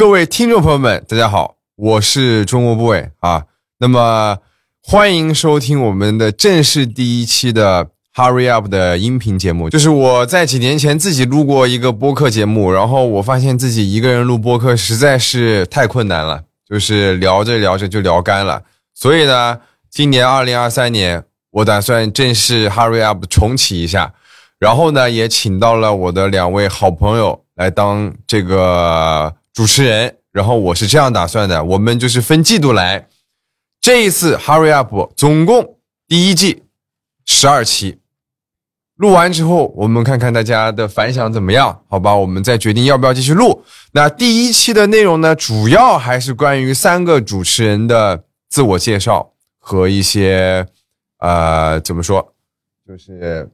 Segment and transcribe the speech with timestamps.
[0.00, 3.44] 各位听众朋友们，大家好，我是中国 boy 啊。
[3.80, 4.38] 那么
[4.82, 9.68] 欢迎收听我们的正式第一期的 Hurry Up 的音频节目。
[9.68, 18.62] 就是我在几年前自己录过一个播客节目，然后我发现自己一个人录播客实在是太困难了，就是聊着聊着就聊干了。
[18.94, 19.60] 所以呢，
[19.90, 24.14] 今年二零二三年，我打算正式 Hurry Up 重启一下。
[24.58, 29.34] 然后呢，也请到了我的两位好朋友来当这个。
[29.52, 33.08] 主持人，然后我是这样打算的，我们就是分季度来。
[33.80, 36.64] 这一次 Hurry Up 总共第一季
[37.24, 37.98] 十二期，
[38.96, 41.82] 录完之后我们看看大家的反响怎么样？
[41.88, 43.64] 好吧，我们再决定要不要继续录。
[43.92, 50.66] 那第一期的内容呢，主要还是关于三个主持人的自我介绍和一些
[51.18, 52.34] 呃怎么说，
[52.86, 53.50] 就是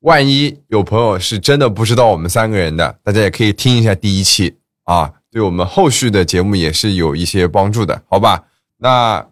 [0.00, 4.56] 万一有朋友是真的不知道我们三个人的，大家也可以听一下第一期。
[4.90, 8.42] 啊，对我们后续的节目也是有一些帮助的，好吧？
[8.78, 9.24] 那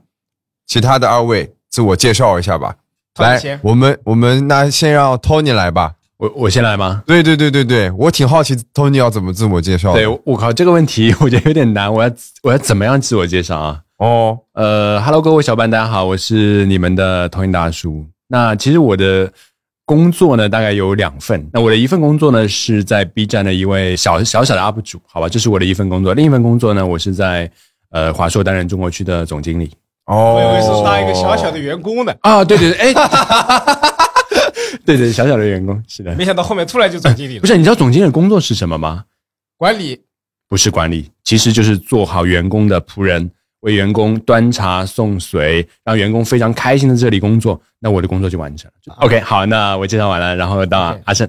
[0.68, 2.76] 其他的二位自我介绍一下吧。
[3.16, 5.94] 来，我们我们那先让 Tony 来吧。
[6.18, 7.02] 我我先来吗？
[7.04, 9.94] 对对对对对，我挺好奇 Tony 要怎么自我介绍。
[9.94, 11.92] 对，我靠，这个问题我觉得有点难。
[11.92, 12.10] 我要
[12.44, 13.80] 我要怎么样自我介绍啊？
[13.96, 18.06] 哦，呃，Hello，各位小伙伴，大家好，我是你们的 Tony 大叔。
[18.28, 19.32] 那其实我的。
[19.88, 21.48] 工作呢，大概有两份。
[21.50, 26.12] 那我的一份工作呢，是在 B 站的一位小小小的 UP 主，好吧，这是我的一份工作。
[26.12, 27.50] 另一份工作呢，我是在
[27.88, 29.72] 呃华硕担任中国区的总经理。
[30.04, 32.94] 哦，我以为是当一个小小的员工呢啊，对对对，哎，
[34.84, 36.14] 对对，小小的员工是的。
[36.16, 37.40] 没想到后面突然就总经理了。
[37.40, 39.04] 不是，你知道总经理的工作是什么吗？
[39.56, 40.02] 管理？
[40.50, 43.30] 不是管理，其实就是做好员工的仆人。
[43.60, 48.94] 为员工端茶送水，让员工非常开心的这里工作，那我的工作就完成了。
[49.00, 51.28] OK，好，那我介绍完了，然后到阿胜。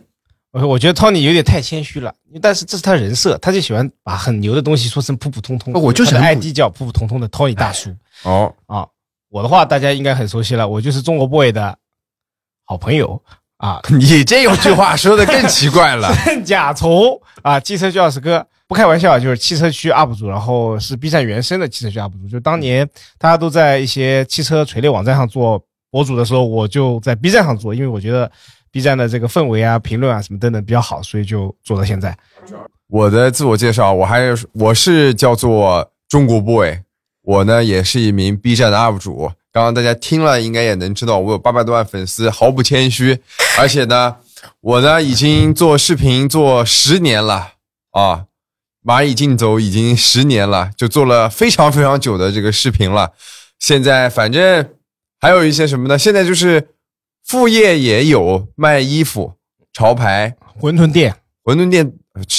[0.52, 5.74] 我我觉得 Tony 有点太谦虚了，但是这是他人设，他就喜欢把很牛的东西说成普普通通。
[5.74, 7.96] 我就是 ID 叫普普通通的 Tony 大叔。
[8.24, 8.88] 哦啊，
[9.30, 11.78] 我的话大家应该很熟悉了，我就是中国 boy 的
[12.66, 13.22] 好朋友
[13.58, 13.80] 啊。
[13.90, 18.46] 你这有句话说的更奇怪了，真假从啊，汽车钥匙哥。
[18.70, 22.30] 不开玩笑，就是汽车区 UP 主，然后是 B 站原生的汽车区 UP 主。
[22.30, 22.88] 就当年
[23.18, 25.60] 大家都在一些汽车垂类网站上做
[25.90, 28.32] 博主的时候，我就在 B 站上做，因为我觉得
[28.72, 32.16] B 站的这个氛围啊、评论啊什么等等比较好，所以就做到现在。
[32.86, 36.78] 我的自我介绍，我还是我是叫做中国 boy，
[37.24, 39.32] 我呢也是一名 B 站的 UP 主。
[39.52, 43.20] 刚刚大家听了，应该也能知道我有八百多万粉丝，毫不谦虚。
[43.58, 44.18] 而且呢，
[44.62, 47.54] 我呢已经做视频做十年了
[47.94, 48.26] 啊。
[48.86, 53.12] 蚂蚁竞走已经十年了，就做了非常非常久的这个视频了。
[53.60, 54.66] 现在反正
[55.20, 55.98] 还有一些什么呢？
[55.98, 56.70] 现在就是
[57.26, 59.34] 副业也有卖衣服、
[59.74, 61.14] 潮牌、馄饨店、
[61.44, 61.92] 馄饨店、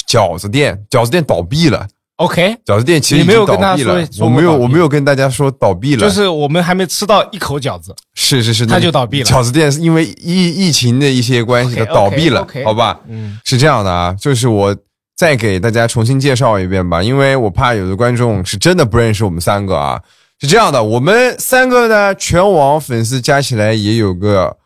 [0.07, 1.87] 饺子店，饺子店倒闭了。
[2.15, 4.03] OK，饺子店其实没有倒闭了。
[4.19, 7.95] 我没有，我没有跟大家说倒闭了，就是我们还没吃到一口饺子。
[8.15, 9.25] 是是是，它就倒闭了。
[9.25, 12.99] 饺子店是因为疫疫情的一些关系，它倒闭了，好吧？
[13.07, 14.75] 嗯，是这样的啊，就是我。
[15.21, 20.01] 再给大家重新介绍一遍吧，因为我怕有的观众是真的不认识我们三个啊。
[20.39, 24.57] 是这样的，我们三个呢，全网粉丝加起来也有个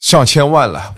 [0.00, 0.92] 上千万了，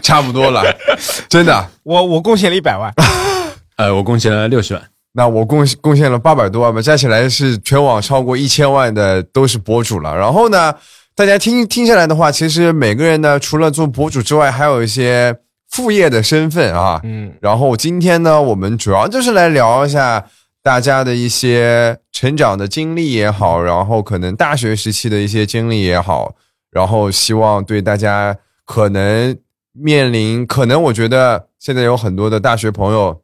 [0.00, 0.62] 差不多了，
[1.28, 1.68] 真的。
[1.84, 2.90] 我我贡献了一百万，
[3.76, 4.82] 呃，我贡献了六十万，
[5.12, 10.16] 那我贡贡献了八百多万吧，加起来是全网超过一千万的都是博主了。
[10.16, 10.74] 然后呢，
[11.14, 15.36] 大家听听下来的话，其实每个人呢，除了做博主之外，还有一些。
[15.70, 20.26] 副业的身份啊，嗯，然后今天呢，我们主要就是来聊一下
[20.62, 26.34] 大家的一些成长的经历也好，然后可能大学时期的一些经历也好，
[26.70, 29.36] 然后希望对大家可能
[29.72, 33.20] 面临，可能我觉得现在有很多的大学朋友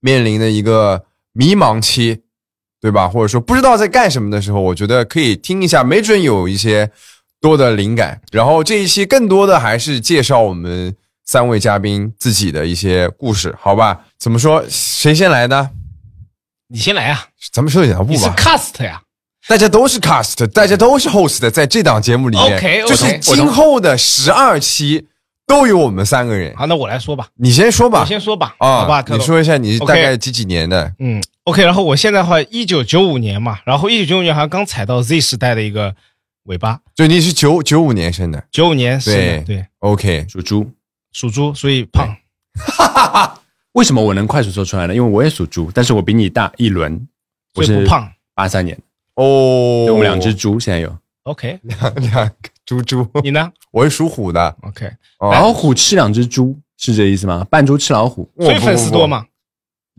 [0.00, 2.22] 面临的一个迷茫期，
[2.80, 3.08] 对吧？
[3.08, 6.90] 或者说不知道在干什么的时候，我觉得可以听一下，没准有一些
[7.40, 8.22] 多的灵感。
[8.30, 10.96] 然后这一期更多的还是介绍我们。
[11.24, 14.04] 三位嘉宾自己的一些故事，好吧？
[14.18, 14.64] 怎么说？
[14.68, 15.70] 谁先来呢？
[16.68, 17.26] 你先来啊！
[17.52, 18.20] 咱们说两步吧。
[18.20, 19.02] 是 cast 呀，
[19.46, 25.06] 大家都是 cast，大家都是 host，在这档节目里面，OK，就是今后的十二期
[25.46, 26.54] 都有我们三个人。
[26.56, 27.28] 好，那我来说吧。
[27.34, 28.00] 你先说吧。
[28.00, 28.54] 我先说吧。
[28.58, 29.04] 啊，好吧。
[29.08, 30.90] 你说一下你大概几几年的？
[30.98, 31.62] 嗯，OK。
[31.62, 35.94] 然后我现在的话，一九九五年嘛，然后一九九五年好像刚踩到 Z 时代的一个
[36.44, 36.80] 尾巴。
[36.94, 38.42] 就你是九九五年生的？
[38.50, 39.66] 九五年生的，对。
[39.80, 40.70] OK，属猪。
[41.12, 42.16] 属猪，所以胖。
[43.72, 44.94] 为什么我能快速说出来呢？
[44.94, 47.08] 因为我也属猪，但是我比你大一轮。
[47.54, 48.78] 我是胖，八三年。
[49.14, 50.94] 哦，我们两只猪现在有。
[51.24, 52.34] OK，两两个
[52.66, 53.06] 猪猪。
[53.22, 53.52] 你呢？
[53.70, 54.56] 我是属虎的。
[54.62, 57.46] OK，老虎吃两只猪是这意思吗？
[57.50, 59.26] 扮猪吃老虎，所以粉丝多吗？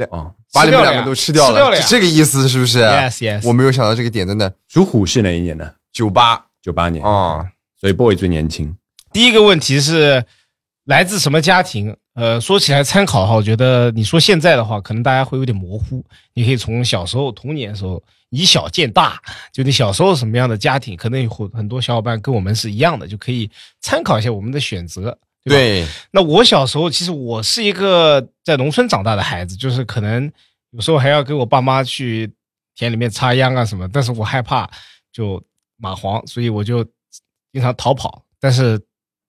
[0.10, 3.48] 哦，把你们两个都吃掉了，是这个意思是不是？Yes Yes。
[3.48, 4.54] 我没有想到这个点，真的。
[4.68, 5.76] 属虎是哪一年的？
[5.92, 7.46] 九八九八年啊，
[7.80, 8.76] 所以 boy 最年轻。
[9.12, 10.26] 第一个问题是
[10.86, 11.96] 来自什么家庭？
[12.14, 16.04] 呃，说起来参考的话，我觉得你说现在的话，可能大家会有点模糊。
[16.34, 19.20] 你可以从小时候童年的时候以小见大，
[19.52, 23.50] 就你小时候什么样的家庭，可能有很多小伙伴跟我们是一样的，就可以
[23.82, 25.18] 参考一下我们的选择。
[25.46, 30.32] 对，那我小时候其实我是一个在农村长大的孩子，就是可能
[30.72, 32.32] 有时候还要跟我爸妈去
[32.76, 34.70] 田里面插秧啊什么，但是我害怕
[35.12, 35.42] 就
[35.82, 36.84] 蚂蟥，所以我就
[37.52, 38.24] 经常逃跑。
[38.40, 38.80] 但是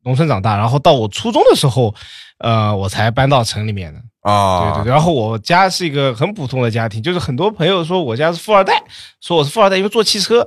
[0.05, 1.95] 农村长大，然后到我初中的时候。
[2.39, 4.91] 呃，我才搬到城里面的啊，对对。
[4.91, 8.75] 然后我家是一个很普通的家庭，就是很多朋友说我家是富二代，
[9.23, 10.47] 说我是富二代，因为做汽车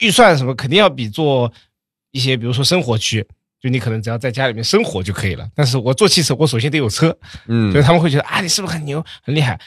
[0.00, 1.50] 预算什么肯定要比做
[2.12, 3.26] 一些，比如说生活区，
[3.60, 5.48] 就你可能只要在家里面生活就可以了。
[5.56, 7.16] 但是我做汽车，我首先得有车，
[7.48, 9.58] 嗯，所以他们会觉得啊，你是不是很牛很厉害？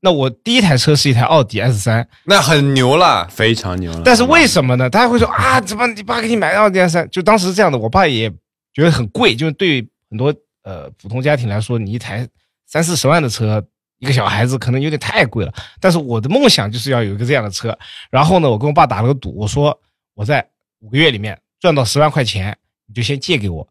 [0.00, 4.00] 那我第一台车是一台奥迪 S 三，那很牛了，非常牛了。
[4.02, 4.88] 但是为什么呢？
[4.90, 7.08] 大家会说啊，怎么你爸给你买奥迪 S 三？
[7.10, 8.32] 就当时这样的，我爸也
[8.72, 10.34] 觉得很贵，就是对很多。
[10.64, 12.24] 呃，普通家庭来说，你一台
[12.66, 13.60] 三四十万的车，
[13.98, 15.52] 一个小孩子可能有点太贵了。
[15.80, 17.76] 但是我的梦想就是要有一个这样的车。
[18.12, 19.76] 然后呢，我跟我爸打了个赌，我说
[20.14, 20.48] 我在
[20.78, 23.68] 五个月里面赚到十万块钱，你就先借给我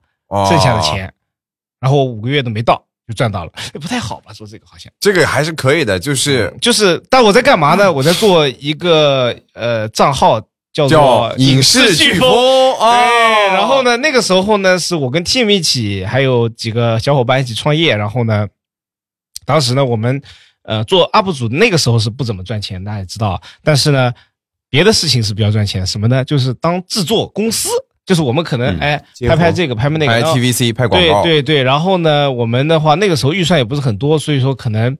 [0.50, 1.14] 剩下的钱。
[1.80, 4.34] 然后我五个月都没到就赚到了，不太好吧？
[4.34, 7.02] 说这个好像这个还是可以的，就是就是。
[7.10, 7.90] 但我在干嘛呢？
[7.90, 10.46] 我在做一个呃账号。
[10.74, 18.48] 叫做影视飓风，对，然后呢，那个时候呢，是我跟 team 一起，还有几个小伙伴一起创业，然后呢，
[19.46, 20.22] 当时呢，我们
[20.64, 24.14] 呃做 UP 主，那个时候是不怎么赚钱，大家也知道，但是呢，
[24.70, 26.24] 别的事情是比较赚钱，什么呢？
[26.24, 27.68] 就是当制作公司，
[28.06, 28.98] 就是我们可能哎
[29.28, 34.98] 拍拍这个，拍拍那个，拍 TVC，拍广告，对对对，然后呢，我们的话那个时候预算也不是很多，所以说可能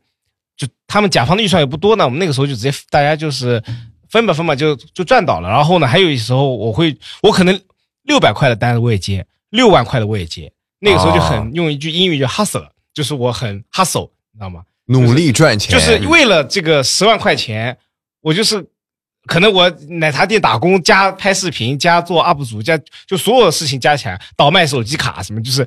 [0.58, 3.64] 就他们甲方的预算也不多呢，我们那个时候就直接大家就是。
[4.12, 5.48] 分吧分吧，就就赚到了。
[5.50, 7.60] 然后呢，还有时候我会，我可能
[8.04, 10.52] 六百块的单子我也接，六万块的我也接。
[10.80, 14.64] 那个时候就很用一句英语叫 hustle，就是我很 hustle，你知道吗？
[14.88, 17.78] 努力赚钱，就是为了这个十万块钱，
[18.20, 18.68] 我就是
[19.28, 22.78] 可能我奶茶店打工加拍视频加做 UP 主加
[23.08, 25.66] 就所有的事情加起来，倒卖手机卡什么，就是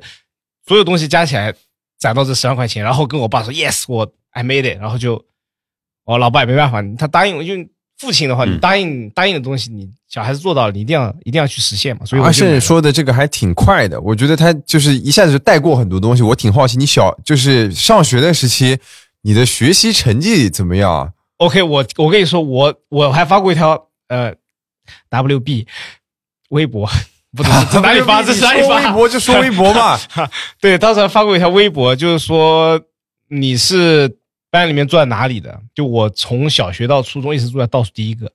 [0.67, 1.51] 所有东西加起来
[1.97, 2.83] 攒到这十万块钱。
[2.83, 5.25] 然后跟我爸说 yes，我 I made it，然后就
[6.03, 7.53] 我老爸也没办法，他答应我就。
[7.97, 12.05] 父亲的话，你答应答应的东西，你小孩子做到了，你一定要一定要去实现嘛。
[12.05, 16.21] 所以阿胜说的这个还挺快的，我觉得他就是一下子就带过很多东西。
[16.21, 18.77] 我挺好奇，你小就是上学的时期，
[19.21, 24.33] 你的学习成绩怎么样？OK，我我跟你说，我我还发过一条呃
[25.09, 25.65] ，WB
[26.49, 26.89] 微博，
[27.33, 28.75] 不懂 在哪里发，这是哪里发？
[28.75, 29.97] 微博就说微博嘛。
[30.59, 32.81] 对，当时还发过一条微博，就是说
[33.29, 34.17] 你是。
[34.55, 35.59] 班里面坐在哪里的？
[35.73, 38.31] 就我从小学到初中一直坐在倒数第一个。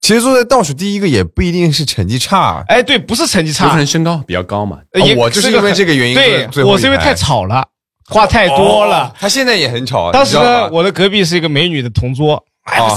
[0.00, 2.64] 其实坐在倒数第一个也不一定是成绩差。
[2.68, 4.80] 哎，对，不是成绩差，可能身高比较高嘛。
[5.16, 6.14] 我就是因为这个原因。
[6.14, 7.64] 对，我是因为太吵了，
[8.06, 9.14] 话太多了。
[9.18, 10.10] 他现在也很吵。
[10.10, 12.88] 当时呢，我的隔壁是一个美女的同桌，哎，我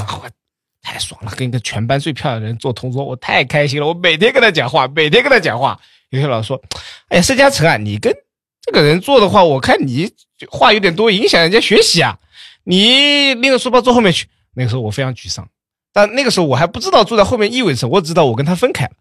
[0.82, 3.86] 太爽了，跟一个全班最漂亮的人做同桌，我太开心了。
[3.88, 5.80] 我每天跟他讲话，每天跟他讲话。
[6.10, 6.62] 有些老师说
[7.10, 8.14] ：“哎呀，盛嘉诚啊，你跟
[8.62, 10.10] 这个人做的话，我看你
[10.50, 12.18] 话有点多，影响人家学习啊。”
[12.64, 15.48] 你拎着书包坐后面去，那个时候我非常沮丧，
[15.92, 18.92] 但那个时候我还不知道坐在后面意味着什么，我知道我跟他分开了。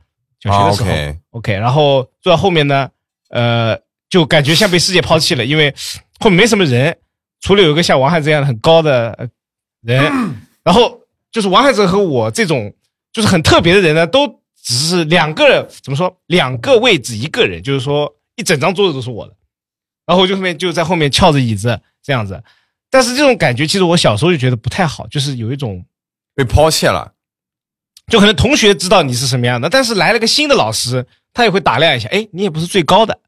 [0.41, 2.91] 小学的时候，OK，然后坐在后面呢，
[3.31, 3.79] 呃，
[4.11, 5.73] 就感觉像被世界抛弃了，因为
[6.19, 6.99] 后面没什么人，
[7.41, 9.29] 除了有个像王汉这样的很高的
[9.83, 10.03] 人，
[10.65, 11.01] 然后
[11.31, 12.75] 就是王汉哲和我这种
[13.13, 14.27] 就是很特别的人呢，都
[14.61, 19.35] 只是两个怎么说，两个位置一个人，就是说一整张桌子都是我的，
[20.05, 22.43] 然后我就后面就在后面翘着椅子这样子。
[22.93, 25.83] 但是这种感觉，其实我小时候就觉得不太好，就是有一种
[26.35, 27.15] 被抛弃了，
[28.09, 33.19] 就可能同学知道你是什么样的，但是来了个新的老师，他也会打量一下，哎，你也不是最高的，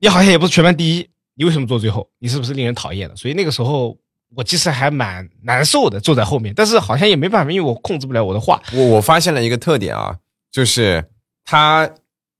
[0.00, 2.08] 你好像也不是全班第一，你为什么坐最后？
[2.20, 3.14] 你是不是令人讨厌的？
[3.16, 3.98] 所以那个时候
[4.34, 8.62] 我其实还蛮难受的，坐在后面，但是好像也没办法，因为我控制不了我的话。
[8.72, 10.16] 我我发现了一个特点啊，
[10.50, 11.04] 就是
[11.44, 11.90] 他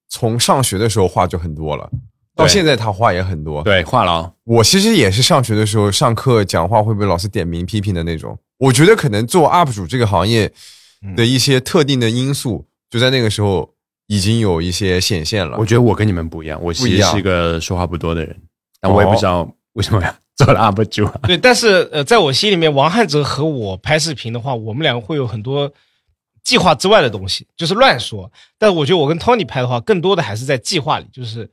[0.09, 1.91] 从上学的时候话就很多了。
[2.35, 4.31] 到现在他话也很多，对话痨。
[4.45, 8.39] 我其实也是上学的时候上课讲话会被老师点名批评的那种。
[8.59, 10.51] 我觉得可能做 UP 主这个行业
[11.15, 13.69] 的一些特定的因素，就在那个时候
[14.07, 15.59] 已经有一些显现了。
[15.59, 18.35] 我觉得我跟你们不一样，我其实是一个说话不多的人，
[18.81, 21.07] 但我也不知道为什么要做了 UP 主。
[21.27, 25.71] 对，但是呃，在我心里面，王汉哲和我拍视频的话，我们两个会有很多
[26.43, 28.31] 计划之外的东西，就是乱说。
[28.59, 31.51] 但是我觉得我跟 Tony 拍的话，更多的还是在计划里，就是。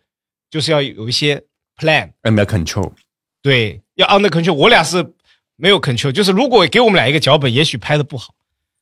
[0.50, 1.44] 就是要有一些
[1.78, 2.92] plan，under control，
[3.42, 4.54] 对，要 under control。
[4.54, 5.14] 我俩是
[5.56, 8.34] 没有 control，就是如果给我们俩一个脚本，也许拍的不好。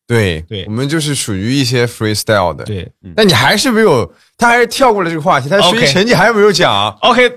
[0.05, 6.89] 对对我们就是属于一些 freestyle 的。，对但你还是没有，他还是跳过了这个话题，他学习成绩还没有讲。
[7.01, 7.29] ，OK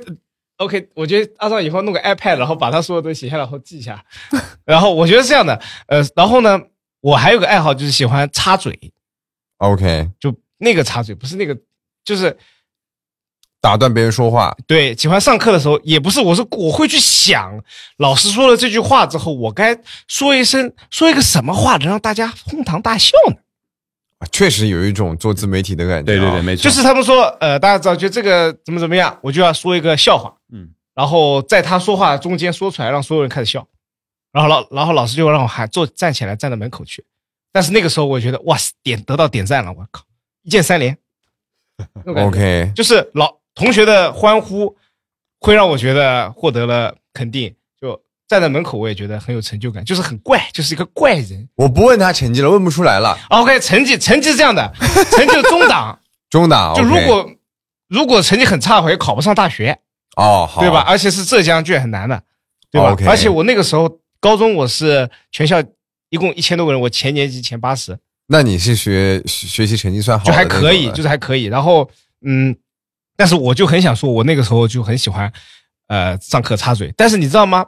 [0.58, 4.04] OK，我觉得阿壮以后弄个 iPad，然后把他所有东西写下来，然后记一下。
[4.64, 6.60] 然后我觉得是这样的，呃，然后呢，
[7.00, 8.78] 我还有个爱好就是喜欢插嘴
[9.56, 11.58] ，OK，就那个插嘴，不是那个，
[12.04, 12.37] 就是
[13.61, 17.62] 打断别人说话，对，喜欢上课的时候，也不是，我是我会去想，
[17.99, 23.37] 老师说了这句话之后，我该说一声，说一个什么话能让大家哄堂大笑呢？
[24.19, 33.67] 啊确实有一种做自媒体的感觉、对对对，，没错，就是他们说，呃，大家知道，就这个怎么怎么样，我就要说一个笑话，嗯，然后在他说话中间说出来，让所有人开始笑，
[34.33, 37.05] 然后老然后老师就让我喊坐站起来站到门口去，
[37.52, 40.02] 但是那个时候我觉得哇塞，点得到点赞了，我靠，
[40.43, 40.97] 一键三连。
[42.05, 44.75] OK，就是老同学的欢呼
[45.38, 51.47] 会让我觉得获得了肯定，就站在门口我也觉得很有成就感，就是很怪，就是一个怪人。
[51.57, 53.19] 我不问他成绩了，问不出来了。
[53.29, 54.73] OK，成绩成绩是这样的，
[55.11, 56.00] 成绩中档，
[56.31, 57.31] 中档，就如果
[57.88, 59.79] 如果成绩很差的话，也考不上大学，
[60.17, 60.81] 哦，好，对吧？？
[60.81, 62.23] 而且是浙江卷很难的，
[62.71, 65.62] 对吧而且我那个时候高中我是全校
[66.09, 67.99] 一共一千多个人，我前年级前八十，
[68.29, 71.45] 那你是学学学习成绩算好就还可以，就是还可以。
[71.45, 71.90] 然后
[72.25, 72.57] 嗯，
[73.20, 75.30] 但是我就很想说，我那个时候就很喜欢
[75.88, 76.90] 呃上课插嘴。
[76.96, 77.66] 但是你知道吗？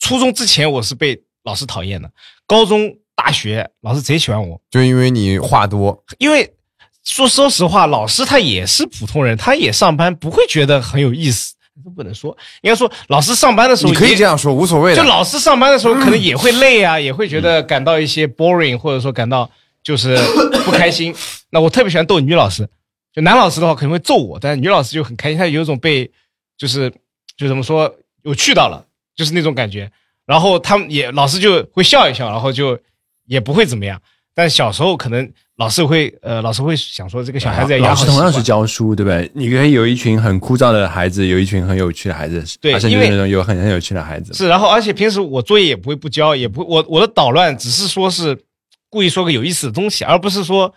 [0.00, 2.10] 初中之前我是被老师讨厌的，
[2.46, 6.52] 高中、大学老师贼喜欢我，就因为你话多，因为
[7.04, 11.54] 说说实话，老师他也是普通人，他也上班，不会觉得很有意思。
[11.82, 14.94] 都不能说，应该说老师上班的时候你可以这样说，无所谓。
[14.94, 19.50] 就老师上班的时候，可能也会累啊，也会觉得感到一些 boring，或者说感到
[19.82, 20.14] 就是
[20.66, 21.14] 不开心。
[21.48, 22.68] 那我特别喜欢逗女老师，
[23.12, 26.10] 就男老师的话可能会揍我，但是女老师就很开心，她有一种被
[26.56, 26.92] 就是
[27.36, 29.90] 就怎么说有趣到了，就是那种感觉。
[30.24, 32.78] 然后他们也老师就会笑一笑，然后就
[33.26, 34.00] 也不会怎么样。
[34.34, 39.30] 但小时候可能老师会呃，老师会想说这个小孩子要师同样是教书，对不对？
[39.34, 44.32] 你可以有一群很枯燥的孩子，有一群很有趣的孩子，对而甚至那种有很很有趣的孩子。
[44.32, 48.38] 是，然后而且平时我作业也不会不交，也不我我的捣乱只是说是
[48.88, 50.72] 故意说个有意思的东西，而不是说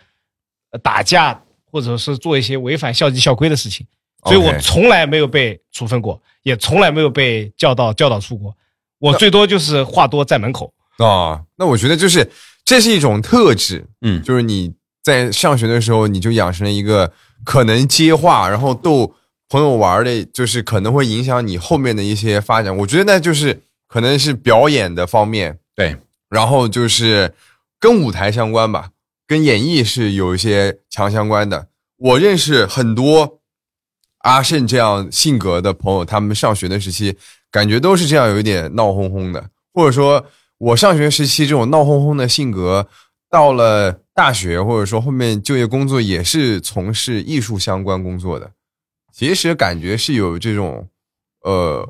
[0.72, 1.40] 呃打架
[1.76, 3.86] 或者是做一些违反校纪校规的事情。
[4.24, 8.56] 所以我从来没有被处分过，也从来没有被教导教导处过。
[8.98, 10.72] 我最多就是话多在门口。
[10.96, 12.28] 啊，那我觉得就是
[12.64, 17.12] 这是一种特质，嗯就是你在上学的时候，你就养成了一个
[17.44, 19.14] 可能接话，然后逗
[19.50, 22.74] 朋友玩的，就是可能会影响你后面的一些发展。
[22.78, 25.94] 我觉得那就是可能是表演的方面，对，
[26.30, 27.32] 然后就是
[27.78, 28.88] 跟舞台相关吧，
[29.26, 31.68] 跟演绎是有一些强相关的。
[31.98, 33.40] 我认识很多
[34.18, 37.16] 阿胜这样性格的朋友，他们上学的时期
[37.50, 40.24] 感觉都是这样，有一点闹哄哄的，或者说
[40.58, 42.88] 我上学时期这种闹哄哄的性格，
[43.30, 48.50] 到了大学或者说后面就业工作也是从事艺术相关工作的，
[49.12, 50.88] 其实感觉是有这种
[51.42, 51.88] 呃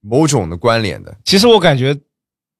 [0.00, 1.16] 某种的关联的。
[1.24, 1.98] 其实我感觉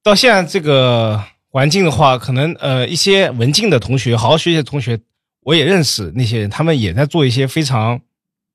[0.02, 1.23] 到现在这个
[1.53, 4.99] 环境的话，可能呃一些文静的同学，好好学习的同学，
[5.43, 8.01] 我也认识那些人，他们也在做一些非常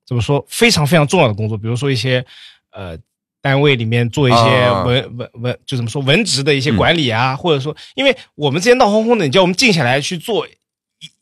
[0.04, 2.26] 怎么说非常非常重要的工作，比如说一些
[2.72, 2.98] 呃
[3.40, 10.50] 单位里面做一些啊文、文文就怎么说文职的一些管理啊，或者说，因为我们之前闹哄哄的，你叫我们静下来去做一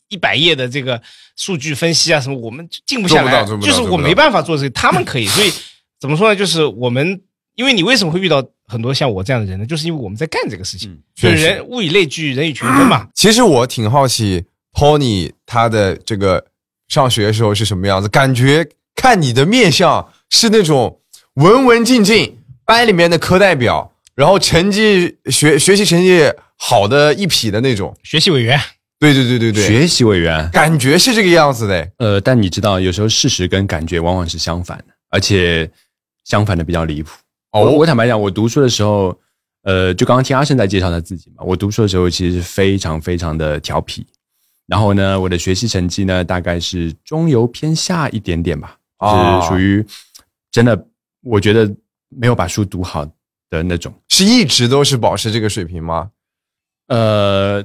[0.07, 0.99] 一百页的这个
[1.35, 5.53] 数据分析啊什么，我们就静不下来，就是我没办法做这个，他们可以，所以
[5.99, 6.35] 怎么说呢？
[6.35, 7.21] 就是我们，
[7.57, 9.65] 因为你为什么会遇到很多像我这样的人呢？
[9.65, 13.07] 就是因为我们在干这个事情，嗯就是确实人物以类聚，人以群分嘛。
[13.15, 16.45] 其实我挺好奇 Tony 他的这个
[16.87, 20.99] 上学的时候是什么样子，感觉看你的面相是那种
[21.33, 27.95] 文文静静，班里面的科代表，然后成绩学学习成绩好的一匹的那种。
[28.03, 28.59] 学习委员，
[28.99, 31.89] 对对对对对，学习委员，感觉是这个样子的。
[31.97, 35.67] 呃，但你知道，有时候事实跟感觉往往是相反的，而且
[36.23, 37.09] 相反的比较离谱。
[37.57, 39.17] 哦我我坦白讲，我读书的时候，
[39.63, 44.05] 呃，就刚刚听阿胜在介绍他自己嘛，我读书的时候其实是非常非常的调皮，
[44.65, 49.85] 然后呢，我的学习成绩呢大概是中游偏下一点点吧，哦是属于
[50.51, 50.87] 真的，
[51.23, 51.69] 我觉得
[52.09, 53.05] 没有把书读好
[53.49, 53.93] 的那种。
[54.09, 56.09] 是一直都是保持这个水平吗？
[56.87, 57.63] 呃，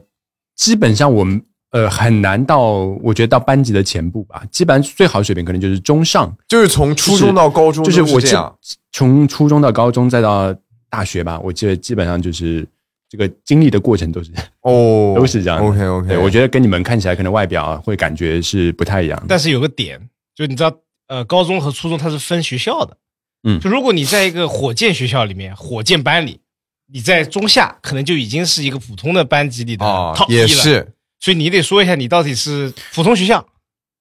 [0.56, 2.60] 基本上我们呃很难到，
[3.02, 4.42] 我觉得到班级的前部吧。
[4.50, 8.56] 基本上最好的水平可能就是中上，就是从初中到高中就是我这样。
[8.92, 10.54] 从初中到高中再到
[10.88, 12.66] 大学吧，我记得基本上就是
[13.08, 15.58] 这个经历的过程都是哦， 都是这样。
[15.66, 19.24] OK OK，对我觉得跟你们看起来可能外表会感觉是不太一样。
[19.26, 19.98] 但是有个点，
[20.34, 20.72] 就你知道，
[21.08, 22.96] 呃，高中和初中它是分学校的。
[23.44, 26.38] 嗯就如果你在一个火箭学校里面，火箭班里，
[26.92, 33.46] 你在中下可能就已经是一个普通的班级里的啊 top 一了，也是所以你得说一下你到底是普通学校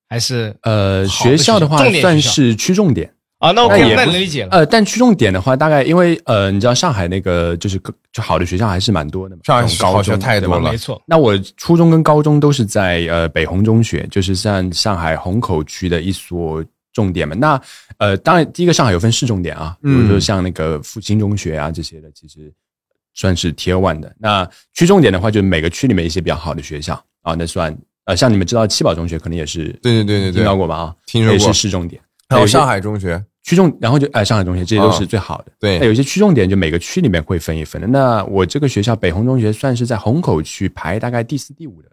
[0.10, 3.14] 还是呃，学校的话重点算是区重点。
[3.38, 3.52] 啊？
[3.52, 4.50] 那 OK，那那也能理解了。
[4.52, 7.80] 呃，但区重点的话，大概因为呃，你知道上海那个就是
[8.12, 16.64] 就好的学校还是蛮多的嘛，上海高好学中太多了没错，那我初中跟高中都是在呃北红中学，就是像上海虹口区的一所
[16.94, 17.36] 重点嘛。
[17.36, 17.60] 那
[17.98, 22.54] 呃，当然第一个上海有分市重点啊，比如说嗯像那个复兴中学啊这些的，其实
[23.16, 24.16] 算是 Tier One 的。
[24.20, 27.76] 那区重点的话，就是每个区里面一些比较好的学校啊，那算
[28.06, 32.02] 呃，像你们知道七宝中学可能也是对对对对听到，过吧啊，听说过也是市重点。
[32.28, 35.52] 还有上海中学，区重，然后就哎上海中学这些都是啊最好的。
[35.60, 37.88] 对那有些区重点就每个区里面会分一分的。
[37.88, 41.90] 那我这个学校北虹中学算是在虹口区排大概第四、第五的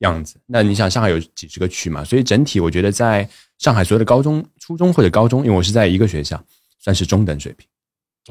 [0.00, 0.36] 样子。
[0.44, 3.28] 那你想上海有几十个区嘛，所以整体我觉得在
[3.58, 6.42] 上海所有的高中、初中或者高中，因为我是在一个学校，
[6.80, 7.66] 算是中等水平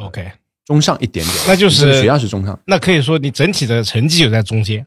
[0.06, 0.30] ，OK，
[0.66, 1.38] 中上一点点。
[1.48, 2.60] 那就是学校是中上。
[2.68, 4.86] 那可以说你整体的成绩有在中间。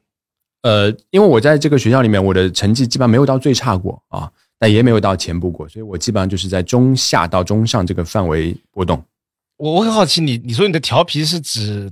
[0.63, 9.03] 呃，因为我在这个学校里面，我的成绩基本上没有到最差过啊，但也没有到前部过，所以我基本上就是在中下到中上这个范围波动。
[9.57, 11.91] 我我很好奇，你你说你的调皮是指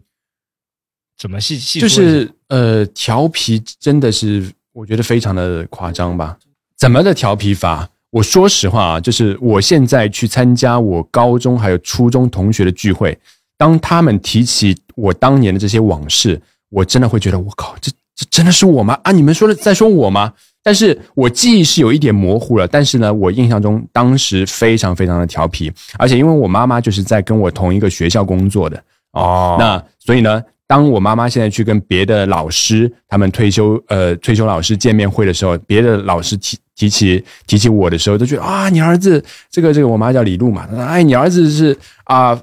[1.19, 6.39] 怎么细细就是呃，调皮真的是我觉得非常的夸张吧？
[6.77, 7.89] 怎么的调皮法？
[8.11, 13.19] 我说实话啊，就是我现在去参加我高中还有初中同学的聚会，
[13.59, 18.99] 当他们提起我当年的这些往事，我真的会觉得我靠，这这真的是我吗？
[19.05, 20.33] 啊，你们说的在说我吗？
[20.63, 28.83] 但是我记忆是有一点模糊了，但是呢，我印象中当时非常非常的调皮，而且因为我妈妈就是在跟我同一个学校工作的，
[29.13, 42.41] 哦那所以呢，当我妈妈现在去跟别的老师，他们退休呃退休老师见面会的时候，别的老师提提起提起我的时候，都觉得啊，你儿子这个这个，我妈叫李璐嘛，哎，你儿子是啊。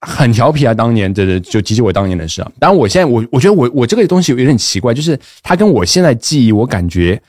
[0.00, 0.72] 很调皮啊！
[0.72, 2.50] 当年这这就提起我当年的事啊。
[2.58, 7.20] 当然，我现在我我觉得我我这个东西有点奇怪，就是它跟我现在记忆，我感觉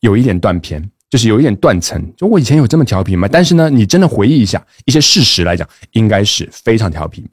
[0.00, 2.00] 有一点断片，就是有一点断层。
[2.16, 3.28] 就我以前有这么调皮吗？
[3.30, 7.26] 但是呢，你真的回忆一下一些事实来讲，应该是非常调皮。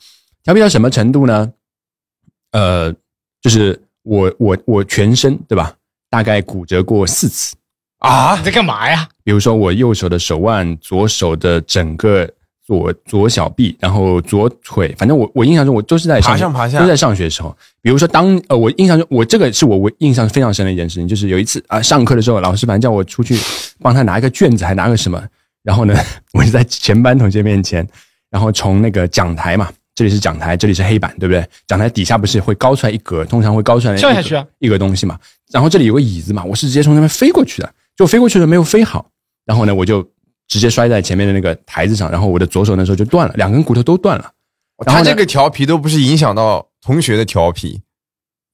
[0.44, 1.52] 调皮到什么程度呢？
[2.54, 2.92] 呃，
[3.42, 5.76] 就是我我我全身对吧？
[6.10, 7.56] 大概骨折过四次。
[8.00, 9.08] 啊你，在干嘛呀？
[9.24, 12.30] 比如说我右手的手腕、左手的整个
[12.68, 17.56] 左左小臂，然后左腿，反正我我印象中我都是在爬上爬下都在上学的时候。
[17.82, 23.40] 比如说当呃我印象中我这个是我我印象非常深的一件事情，就是有一次啊上课的时候，老师反正叫我出去
[23.80, 25.24] 帮他拿一个卷子，还拿个什么，
[25.64, 25.96] 然后呢
[26.36, 27.88] 我就在全班同学面前，
[28.30, 29.72] 然后从那个讲台嘛。
[29.96, 31.44] 这里是讲台，这里是黑板，对不对？
[31.66, 35.18] 讲台底下不是会高出来一格，通常会高出来跳下去啊一格东西嘛。
[35.52, 39.10] 然后这里有个椅子嘛，我是直接从那边飞过去的，就飞过去了没有飞好，
[39.44, 40.08] 然后呢我就
[40.48, 44.32] 直接摔在前面的那个台子上，然后我的左手那时候就断了，两根骨头都断了。
[44.86, 47.82] 然后他这个调皮都不是影响到同学的调皮，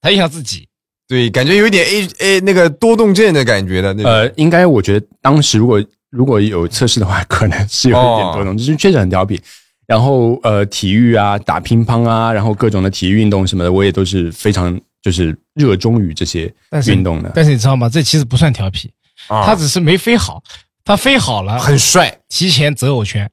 [0.02, 0.68] 他影响自己。
[1.08, 4.12] 对，感觉有一点 A A 那个多动症的感觉的那种。
[4.12, 9.40] 呃，应该我觉得当时如果如果有测试的话，可能是有一点多动，就是确实很调皮。
[9.86, 17.30] 然后呃，体育啊，打乒乓啊，然后各种的体育运动什么的，我也都是非常就是热衷于这些但是运动的。
[17.36, 17.90] 但是你知道吗？
[17.90, 18.90] 这其实不算调皮，
[19.28, 20.42] 啊他只是没飞好，
[20.86, 23.30] 他飞好了，很帅，提前择偶权，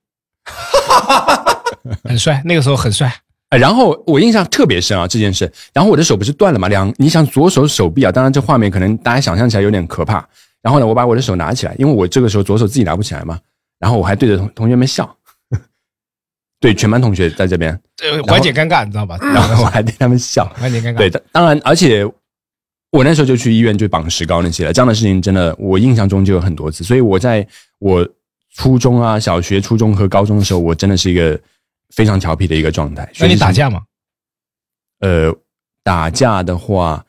[2.05, 3.13] 很帅，那个时候很帅。
[3.51, 5.51] 呃，然后我印象特别深啊这件事。
[5.73, 6.69] 然后我的手不是断了嘛？
[6.69, 10.25] 两，你想左手手臂啊，当然这画面可能大家想象起来有点可怕。
[10.63, 13.39] 然后呢，我把我的手拿起来，因为我这个时候左手自己拿不起来嘛。
[13.81, 15.17] 然后我还对着同同学们笑，
[16.61, 19.19] 对全班同学在这边，呃，缓解尴尬，你知道吧？
[19.35, 20.45] 然后我还对他们笑。
[20.57, 20.99] 缓解尴尬。
[20.99, 22.07] 对，当当然，而且
[22.91, 24.73] 我那时候就去医院就绑石膏那些了。
[24.73, 26.83] 这样的事情真的，我印象中就有很多次。
[26.83, 27.47] 所以我在
[27.79, 28.07] 我
[28.55, 31.39] 初中啊、小学、初中和高中的时候，我真的是一个
[31.91, 33.09] 非常调皮的一个状态。
[33.21, 33.83] 那你打架吗？
[34.99, 35.33] 呃，
[35.85, 37.05] 打架的话，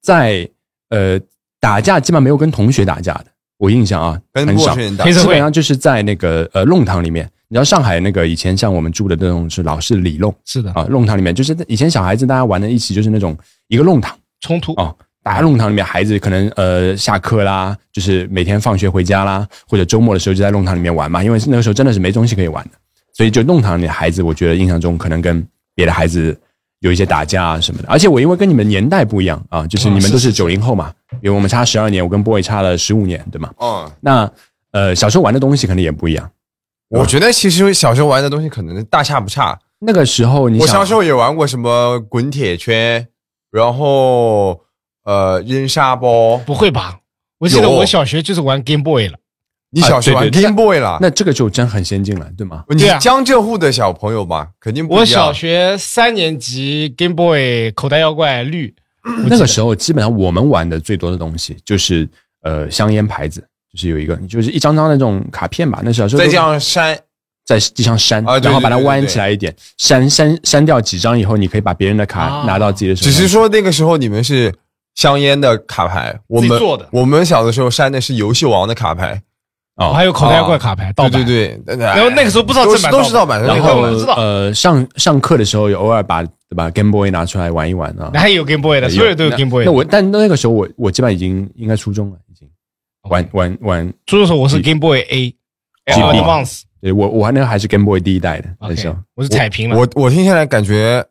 [0.00, 0.48] 在
[0.88, 1.20] 呃
[1.60, 3.26] 打架基本上没有跟同学打架的，
[3.58, 7.30] 我印象啊很少基本上就是在那个呃弄堂里面。
[7.48, 13.36] 你知道上海那个以前像我们住的那种是老式里弄是的，啊，弄堂里面就是以前小孩子大家玩的一起就是那种
[13.68, 22.72] 一个弄堂冲突哦，大家弄堂里面孩子可能呃下课啦，就是每天放学回家啦，或者周末的时候就在弄堂里面玩嘛，因为那个时候真的是没东西可以玩的，
[23.14, 25.42] 所以就弄堂里的孩子，我觉得印象中可能跟
[25.74, 26.38] 别的孩子
[26.80, 27.88] 有一些打架啊什么的。
[27.88, 33.50] 而且我因为跟你们年代不一样啊，就是你们都是九零后嘛，因为我们差十二年，我跟 boy 差了十五年，对吗？
[33.58, 34.30] 嗯，那
[34.72, 36.28] 呃小时候玩的东西可能也不一样。
[36.88, 39.58] 我觉得其实小时候玩的东西可能大差不差。
[39.78, 43.08] 那个时候你我小时候也玩过什么滚铁圈，
[43.52, 44.60] 然后
[45.04, 46.38] 呃扔沙包。
[46.38, 46.98] 不会吧？
[47.38, 49.18] 我记得我小学就是玩 Game Boy 了。
[49.74, 52.62] 你小学玩 Game Boy 了，那这个就真很先进了，对吗？
[52.68, 58.74] 你江浙沪的小朋友吧，肯定不我小学三年级 Game Boy 口袋妖怪绿，
[59.26, 62.06] 那个时候基本上我们玩的最多的东西就是
[62.42, 63.40] 呃香烟牌子，
[63.72, 66.98] 就是有一个就是一张张的这种卡片吧，那小时候再这样删，
[67.44, 73.02] 在地上删，然后把它弯起来一点，删删删掉几张以后，你可以把别人的卡拿到自己的手。
[73.02, 74.54] 只是说那个时候你们是
[74.94, 76.88] 香烟的卡牌，我们做的。
[76.92, 79.20] 我们小的时候删的是游戏王的卡牌。
[79.76, 81.24] 哦，还有口袋妖怪卡牌，盗版。
[81.24, 83.80] 对对，然后那个时候不知道正版都是盗版，然后
[84.16, 89.64] 呃上上课的时候偶尔把对吧 Game Boy 拿出来玩一玩啊，还有 Game Boy 的，所有人都有 Game Boy。
[89.64, 92.46] 那我但那个时候我我基本上已经应该初中了，已经。
[93.08, 93.92] 玩玩玩。
[94.06, 99.78] 初中时候我是 Game Boy A，Advance，对我我玩那个还是 Game Boy 第一代的那时候，我是彩屏了。
[99.78, 101.02] 我我听下来感觉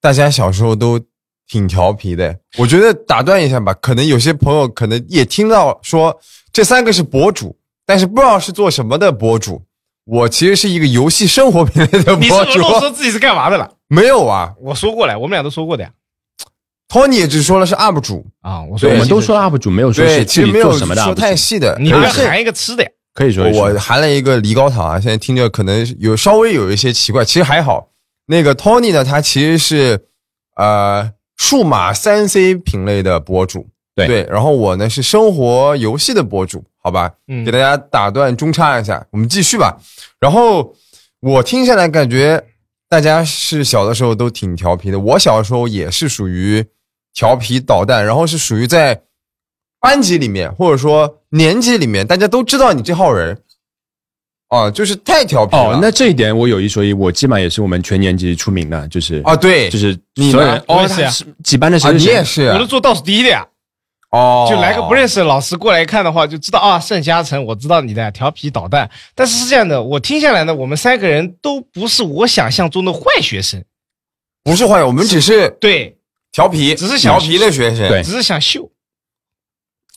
[0.00, 1.00] 大家小时候都
[1.48, 2.36] 挺调皮的。
[2.58, 6.14] 我觉得打断一下吧，可能有些朋友可能也听到说
[6.52, 7.56] 这三个是博主。
[7.86, 9.60] 但是不知道是做什么的博主，
[10.04, 12.20] 我其实是一个游戏生活品类的博主。
[12.20, 13.68] 你是不是说 自己是干嘛的了？
[13.88, 15.90] 没有啊，我说过了，我们俩都说过的呀。
[16.88, 21.76] Tony 也只说了是 UP 主啊，我说我们都说 UP 主，没有说是其实没有说太细的。
[21.80, 22.90] 你还含一个吃的呀？
[23.20, 27.90] 可以说我含了一个梨膏糖啊，现在听着可能有稍微有一些奇怪，其实还好。
[28.24, 30.06] 那个 Tony 呢，他其实是
[30.56, 33.68] 呃数码三 C 品类的博主。
[33.94, 39.78] 对，然后我呢是生活游戏的博主，好吧，嗯，给大家打断中插一下，我们继续吧。
[40.18, 40.74] 然后
[41.20, 42.42] 我听下来感觉
[42.88, 46.64] 大家是小的时候都挺调皮的，我小的时候也是属于
[47.12, 49.02] 调皮捣蛋，然后是属于在
[49.80, 53.36] 班级里面或者说年级里面，大家都知道你这号人，
[54.48, 55.62] 啊，就是太调皮了。
[55.62, 61.12] 哦，那这一点我有一说一，我基本上也是我们全年级出名的，就是啊，对，就是你们哦，是啊，
[61.42, 61.92] 几班的谁？
[61.92, 63.46] 你也是，我都做倒数第一的呀。
[64.10, 68.90] 哦，就来个不认识的老师过来看的话，就知道啊，盛嘉诚，我知道你的调皮捣蛋。
[69.14, 73.64] 但是是这样的，我听下来呢，我们三个人都不是我想象中的坏学生，
[74.42, 75.96] 不是坏，我们只是对
[76.32, 78.68] 调皮，只是调皮的学生，对，只是想秀，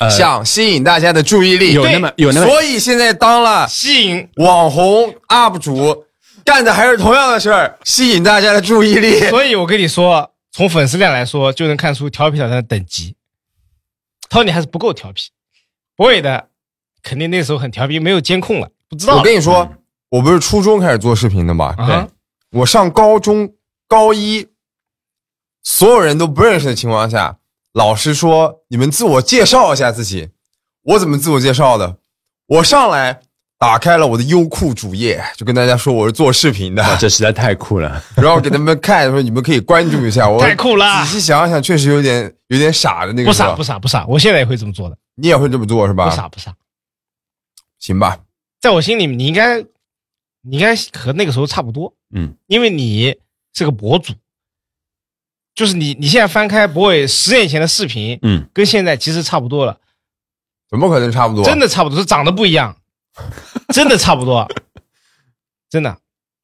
[0.10, 6.06] 想吸引大家的注意力，有那么有那么，所以现在当了吸引网红 UP 主，
[6.44, 9.20] 干的还是同样的事儿，吸引大家的注意力。
[9.30, 13.16] 所以我跟你说，从粉丝量来说，就能看出调皮捣蛋的等级。
[14.30, 15.30] Tony 还是不够调皮
[15.96, 16.48] ，Boy 的
[17.04, 19.18] 肯定那时候很调皮，没有监控了，不知道。
[19.18, 19.70] 我跟你说，
[20.10, 21.76] 我不是初中开始做视频的嘛？
[21.88, 22.08] 对，
[22.52, 23.54] 我上高中
[23.88, 24.48] 高一，
[25.62, 27.38] 所有人都不认识的情况下，
[27.74, 30.30] 老师说你们自我介绍一下自己，
[30.84, 31.98] 我怎么自我介绍的？
[32.48, 33.22] 我上来。
[33.60, 38.04] 打开了我的优酷主页，就跟大家说我是做视频的，这实在太酷了。
[38.18, 40.38] 然后给他们看，说你们可以关注一下我。
[40.38, 41.06] 太酷了！
[41.06, 43.30] 仔细想想，确实有点有点傻的那个。
[43.30, 44.98] 不傻不傻不傻，我现在也会这么做的。
[45.16, 46.10] 你也会这么做是吧？
[46.10, 46.54] 不傻不傻，
[47.80, 48.20] 行吧。
[48.60, 49.62] 在我心里，你应该
[50.42, 51.94] 你应该和那个时候差不多。
[52.14, 53.16] 嗯，因为你
[53.54, 54.12] 是个博主，
[55.56, 59.80] 就是你你现在翻开博伟十年前的视频，嗯，跟现在其实差不多了。
[60.70, 61.46] 怎么可能差不多？
[61.46, 62.76] 真的差不多，是长得不一样。
[63.72, 64.48] 真的差不多，
[65.70, 65.96] 真的，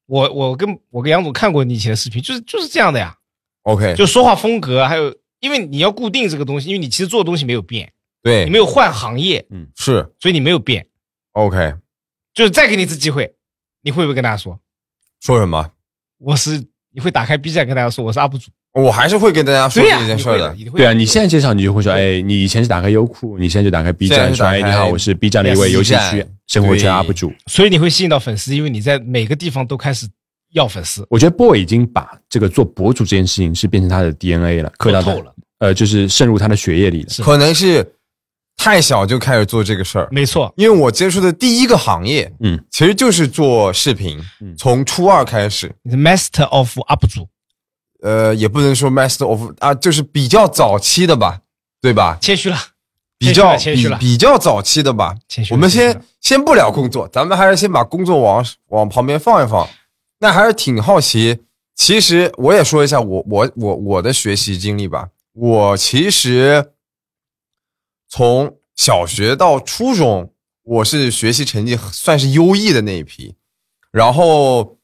[0.06, 3.16] 我我跟我跟杨总看过你以前的视频，就是就是这样的呀。
[3.62, 7.92] OK，就说话风格，还有因为你要固定这个东西，因为你其实做的东西没有变，
[8.22, 10.86] 对你没有换行业，嗯，是，所以你没有变。
[11.32, 11.74] OK，
[12.32, 13.34] 就是再给你一次机会，
[13.82, 14.60] 你会不会跟大家说？
[15.20, 15.72] 说什么？
[16.18, 18.50] 我是你会打开 B 站跟大家说我是 UP 主。
[18.72, 20.54] 我还是会跟大家说这件事的。
[20.76, 27.32] 对啊，你现在介绍你就会说，哎，你以前是打开优酷，你现在就打开 B 站，说，哎，你好，我是 B 站的一位游戏区生活圈 UP 主。
[27.46, 30.06] 所以你会吸引到粉丝，因为你在每个地方都开始
[30.52, 31.04] 要粉丝。
[31.10, 37.08] 我觉得 boy 已经把这个做博主这件事情是变成他的 DNA 了，刻到透了，呃，就是渗入他的血液里了。
[37.24, 37.84] 可能是
[38.56, 40.52] 太小就开始做这个事儿，没错。
[40.56, 44.18] 因为我接触的第一个行业，嗯，其实就是做视频，
[44.58, 45.74] 从初二开始。
[45.82, 47.28] 你是 Master of UP 主。
[48.02, 51.38] 呃，也不能说 master of 啊，就是比较早期的吧，
[51.82, 52.16] 对吧？
[52.18, 52.56] 谦虚了，
[53.18, 55.14] 比较谦虚了，比较早期的吧。
[55.28, 55.52] 谦虚。
[55.52, 59.68] 我们先先不聊工作，咱们还是先把工作往往旁边放一放。
[60.18, 61.40] 那还是挺好奇，
[61.76, 65.08] 其实我也说一下我我我我的学习经历吧。
[65.34, 66.72] 我其实
[68.10, 73.34] 从小学到初中，我是学习成绩算是优异的那一批，
[73.90, 74.76] 然后。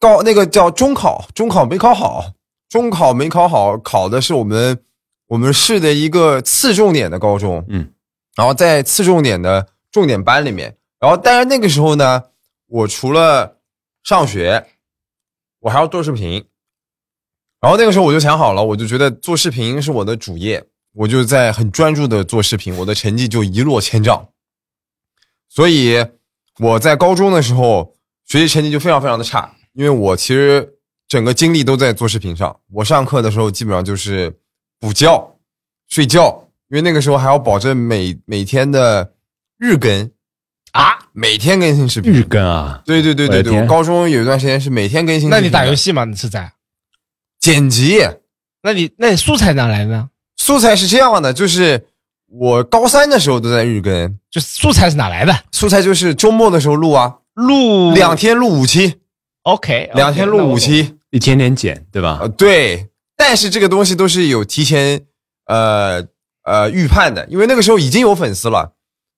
[0.00, 2.32] 高那个叫中考，中考没考好，
[2.68, 4.80] 中考没考好，考的是我们
[5.26, 7.92] 我们市的一个次重点的高中，嗯，
[8.36, 12.22] 然后在次重点的重点班里面，然后但是那个时候呢，
[12.68, 13.58] 我除了
[14.04, 14.68] 上学，
[15.58, 16.46] 我还要做视频，
[17.60, 20.64] 然后那个时候我就想好了，我就觉得做视频是我的主业，
[20.98, 24.28] 我就在很专注的做视频，我的成绩就一落千丈，
[25.48, 26.04] 所以
[26.58, 27.94] 我在高中的时候
[28.26, 30.68] 学习成绩就非常非常的差，因为我其实
[31.06, 32.58] 整个精力都在做视频上。
[32.72, 34.36] 我上课的时候基本上就是
[34.80, 35.36] 补觉、
[35.88, 39.12] 睡觉，因为那个时候还要保证每每天的
[39.56, 40.10] 日更
[40.72, 42.12] 啊，每天更新视频。
[42.12, 42.82] 日更啊？
[42.84, 45.30] 对对对对对，我高中有一段时间是每天更新。
[45.30, 46.04] 那你打游戏吗？
[46.04, 46.54] 你是在
[47.38, 48.00] 剪辑？
[48.62, 50.10] 那你那你素材哪来的呢？
[50.48, 51.88] 素材是这样的，就是
[52.26, 55.40] 我高三的时候都在日更，就素材是哪来的？
[55.52, 57.92] 素材就是周末的时候录啊，录。
[57.92, 58.94] 两天录五期
[59.42, 62.20] ，OK，两天录五期，一天天剪，对吧？
[62.22, 64.98] 呃，对，但是这个东西都是有提前
[65.48, 66.02] 呃
[66.44, 68.72] 呃预判的，因为那个时候已经有粉丝了，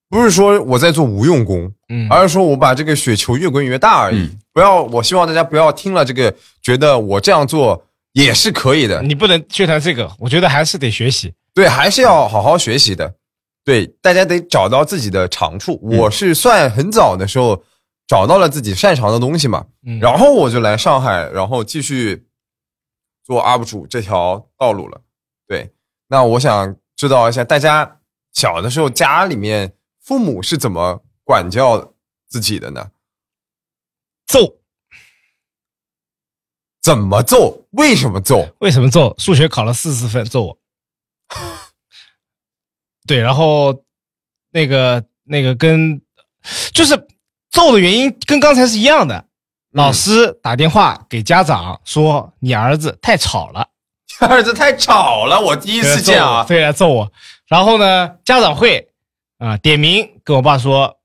[0.09, 4.29] 不是说我在做无用功，嗯，而是说我把这个雪球越滚越大而已。
[4.53, 7.85] 不要，我希望大家不要听了这个觉得我这样做。
[8.13, 11.33] 也是可以的，你不能宣传这个，我觉得还是得学习。
[11.55, 13.15] 对，还是要好好学习的。
[13.65, 15.79] 对，大家得找到自己的长处。
[15.83, 17.63] 我是算很早的时候
[18.07, 19.67] 找到了自己擅长的东西嘛，
[20.01, 22.27] 然后我就来上海，然后继续
[23.25, 25.01] 做 UP 主这条道路了。
[25.47, 25.71] 对，
[26.09, 28.01] 那我想知道一下，大家
[28.33, 31.93] 小的时候家里面父母是怎么管教
[32.29, 32.91] 自己的呢？
[34.27, 34.60] 揍。
[36.83, 37.67] 怎么揍？
[37.73, 38.49] 为什么揍？
[38.61, 39.15] 为什么揍？
[39.19, 40.59] 数学考了四十分，揍我。
[43.07, 43.85] 对，然后
[44.51, 46.01] 那个那个跟
[46.73, 46.97] 就是
[47.51, 49.25] 揍的原因跟刚才是一样的。
[49.73, 53.69] 老师打电话给家长说：“你儿子太吵了，
[54.21, 57.13] 儿子太吵了。”我第一次见啊，非来揍我。
[57.47, 58.89] 然后呢，家长会
[59.39, 61.00] 啊点名跟我爸说。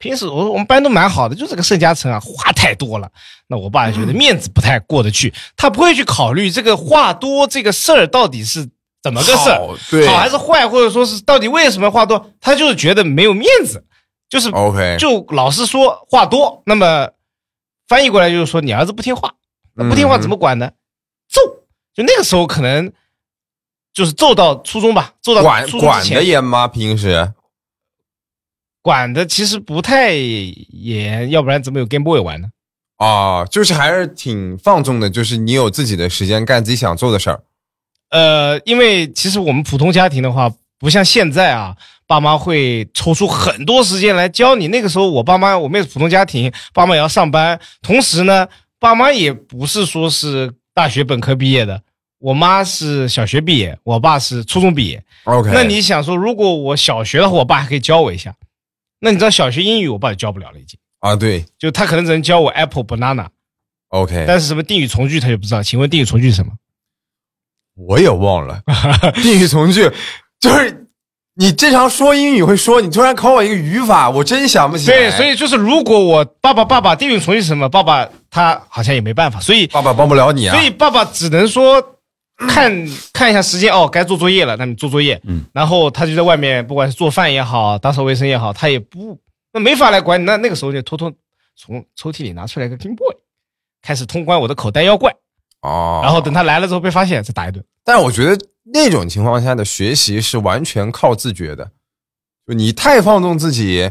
[0.00, 3.08] 平时我我们班都蛮好的，就这个盛嘉诚啊，话太多了。
[3.46, 8.66] 那我爸觉得面子不太过得去，他不会去考虑这个话多这个事儿到底是
[9.02, 9.60] 怎么个事儿，
[10.08, 13.84] 好还是坏，或者说是到底为什么话多，他就是觉得没有面子，
[14.30, 16.62] 就是 OK，就老是说话多。
[16.64, 17.10] 那么
[17.86, 19.34] 翻译过来就是说你儿子不听话，
[19.74, 20.70] 那不听话怎么管呢？
[21.28, 21.40] 揍！
[21.94, 22.90] 就那个时候可能
[23.92, 26.66] 就是揍到初中吧，揍到管管的严吗？
[26.66, 27.34] 平时？
[28.82, 32.48] 管的其实不太严，要不然怎么有 Game Boy 玩呢？
[32.96, 37.42] 啊，就是还是挺放纵的，就是你有自己的时间干自己想做的事儿。
[38.10, 44.68] 呃，因为其实我们普通家庭的话，不像现在啊，爸妈会抽出很多时间来教你。
[44.68, 51.80] 那个时候我爸妈，我们也是普通家庭，爸妈也要上班，同时呢，爸妈也不是说是大学本科毕业的，
[52.18, 55.02] 我妈是小学毕业，我爸是初中毕业。
[55.24, 58.34] OK，那你想说，如果我小学的话，我爸还可以教我一下。
[59.00, 65.62] 那你知道小学英语我爸也教不了了已经啊，对，就他可能只能教我 apple banana，OK，但是什么定语从句他就不知道。
[65.62, 66.52] 请问定语从句是什么？
[67.74, 68.62] 我也忘了。
[69.22, 69.90] 定语从句
[70.38, 70.86] 就是
[71.34, 74.96] 你正常说英语会说，你突然考我一个语法，我真想不起来。
[74.96, 80.54] 对，所以就是如果我爸爸爸爸定语从句是什么，爸爸他好像也没办法，所以爸爸帮不了你啊。
[80.54, 81.96] 所以爸爸只能说。
[82.48, 82.72] 看
[83.12, 85.20] 看一下时间哦，该做作业了，那你做作业。
[85.24, 89.18] 嗯，然后他就在外面，不管是做饭也好，打扫卫生也好，他也不
[89.52, 90.24] 那没法来管你。
[90.24, 91.12] 那那个时候就偷偷
[91.54, 93.14] 从抽屉里拿出来个 Game Boy，
[93.82, 95.14] 开始通关我的口袋妖怪。
[95.60, 97.62] 哦，然后等他来了之后被发现，再打一顿。
[97.84, 101.70] 但我觉得那种情况下的学习是完全靠自觉的，
[102.46, 103.90] 就你太放纵自己，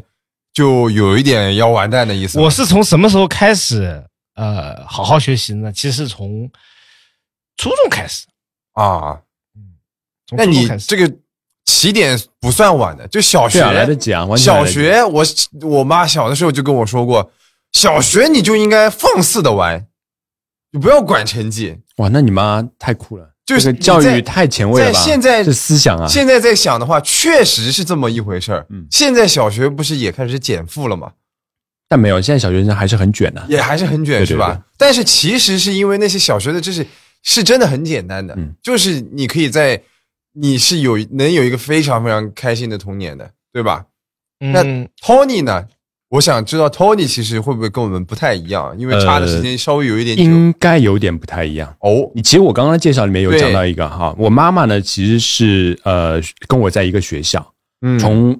[0.53, 2.39] 就有一点要完蛋的意思。
[2.39, 5.71] 我是从什么时候开始呃好好学习呢？
[5.71, 6.49] 其实从
[7.57, 8.25] 初中开始。
[8.85, 9.19] 啊，
[9.55, 9.75] 嗯，
[10.37, 11.11] 那你这个
[11.65, 14.25] 起点不算晚的，就小学来得及啊。
[14.37, 15.25] 小学我
[15.63, 17.29] 我妈小的时候就跟我说过，
[17.73, 19.85] 小学你就应该放肆的玩，
[20.71, 21.77] 你不要管成绩。
[21.97, 24.99] 哇，那你妈太酷了，就是教育太前卫了吧？
[24.99, 28.65] 现在这思想啊，现在在想的话，确实是这么一回事儿。
[28.69, 31.11] 嗯，现在小学不是也开始减负了吗？
[31.89, 34.61] 但没有，现在小学生还是很卷的，也还是很卷，是吧？
[34.77, 36.87] 但是其实是因为那些小学的知识。
[37.23, 39.81] 是真的很简单的，就是你可以在，
[40.33, 43.85] 你是有能有一个非常非常开心的童年的，对吧？
[44.39, 44.63] 那
[45.01, 45.65] Tony 呢？
[46.09, 52.09] 我想知道 Tony 其实会不会跟我们不太一样，因为差的时间稍微有一点，应该有点不太一样哦。
[52.15, 57.53] 你其实我刚刚介绍里面有讲到一个哈，我妈妈呢其实是呃跟我在一个学校，
[57.99, 58.35] 从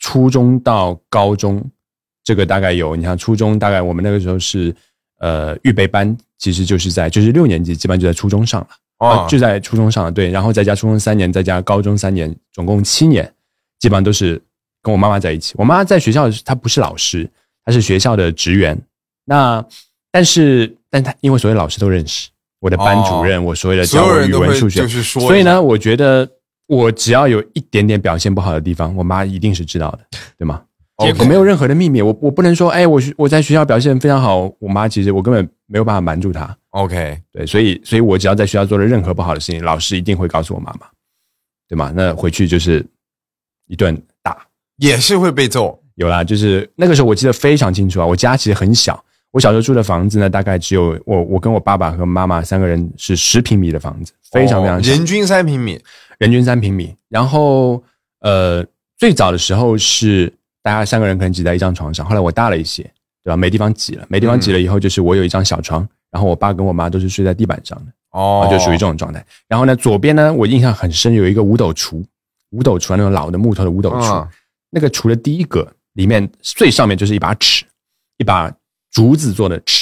[0.00, 1.64] 初中到高中，
[2.24, 4.74] 这个大概有你看初中大概我们那个时候是
[5.20, 6.16] 呃预备班。
[6.42, 10.10] 其实就是在就是六年级，基本上就在初中上了啊，就在初中上了。
[10.10, 13.32] 对，然后再加初中三年，再加高中三年，总共七年，
[13.78, 14.42] 基本上都是
[14.82, 15.54] 跟我妈妈在一起。
[15.56, 17.30] 我妈在学校，她不是老师，
[17.64, 18.76] 她是学校的职员。
[19.24, 19.64] 那
[20.10, 22.28] 但是，但她因为所有老师都认识
[22.58, 26.28] 我的班主任，我所有的教我语文、数学，所以呢，我觉得
[26.66, 30.00] 我只要有一点点表现不好的地方，我妈一定是知道的，
[30.36, 30.60] 对吗？
[31.18, 36.56] 我没有任何的秘密，我我不能说，哎，我我在学校表现非常好，我妈其实我根本没有办法瞒住她。
[36.70, 40.86] OK，对，所以所以我只要在学校做了任何不好的事情，老师一定会告诉我妈妈，
[41.68, 41.92] 对吗？
[41.94, 42.84] 那回去就是
[43.66, 45.78] 一顿打，也是会被揍。
[45.96, 49.02] 有啦，就是那个时候我记得非常清楚啊，我家其实很小。
[49.30, 55.80] 我小时候住的房子呢，大概只有我我跟我爸爸和妈妈三个人是十平米的房子，非常非常小，人均三平米，
[56.18, 56.94] 人均三平米。
[57.08, 57.82] 然后
[58.20, 58.66] 呃，
[58.98, 60.30] 最早的时候是
[60.62, 62.82] 大家三个人可能挤在一张床上，后来我大了一些，
[63.24, 63.36] 对吧？
[63.36, 69.24] 没地方挤了，没地方挤了以后，就是我有一张小床，然后我爸跟我妈都是睡在地板上的，哦，就属于这种状态。
[69.48, 72.04] 然后呢，左边呢，我印象很深，有一个五斗橱，
[72.50, 74.28] 五斗橱那种老的木头的五斗橱，
[74.70, 77.64] 那个橱的第一格里面最上面就是一把尺，
[78.18, 78.52] 一把。
[78.94, 79.81] 竹子做的尺，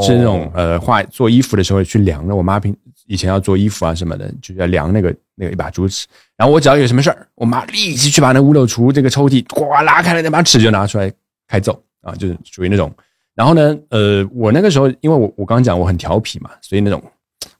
[0.00, 2.34] 是那种呃画做衣服的时候去量的。
[2.34, 6.06] 我妈平以前要做衣服啊什么的，就要量那个那个一把竹尺。
[6.36, 11.10] 然后我只要有什么事儿，我妈立即去把那五六橱这个抽屉呱拉开了，那把尺就拿出来
[11.46, 12.92] 开揍啊，就是属于那种。
[13.34, 17.02] 然后呢，呃，我那个时候因为我我刚刚讲我很调皮嘛，所以那种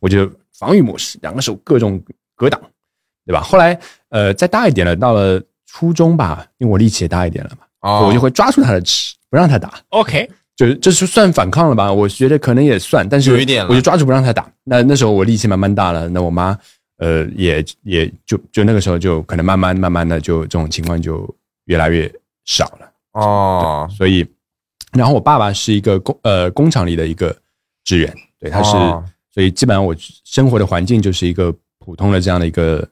[0.00, 2.02] 我就防御模式，两个手各种
[2.34, 2.60] 格挡，
[3.24, 3.40] 对吧？
[3.40, 3.78] 后来
[4.10, 9.74] 呃再大一点了，到了初中吧，因为我力气也大一点了嘛，我就会抓住他的尺，不让他打。
[9.90, 10.28] OK。
[10.58, 11.92] 就是这是算反抗了吧？
[11.92, 14.50] 我觉得可能也算，但是有一点，我就抓住不让他打。
[14.64, 16.58] 那那时候我力气慢慢大了，那我妈
[16.96, 21.32] 呃也也就就那个时候就可能慢慢慢慢的就这种情况就
[21.66, 22.12] 越来越
[22.44, 23.88] 少了哦。
[23.96, 24.26] 所以，
[24.92, 27.32] 然后我爸爸是一个工呃工厂里的一个
[27.84, 28.72] 职员，对，他是
[29.32, 29.94] 所以基本上我
[30.24, 32.84] 生活的环境就是一个普通的这样的一个。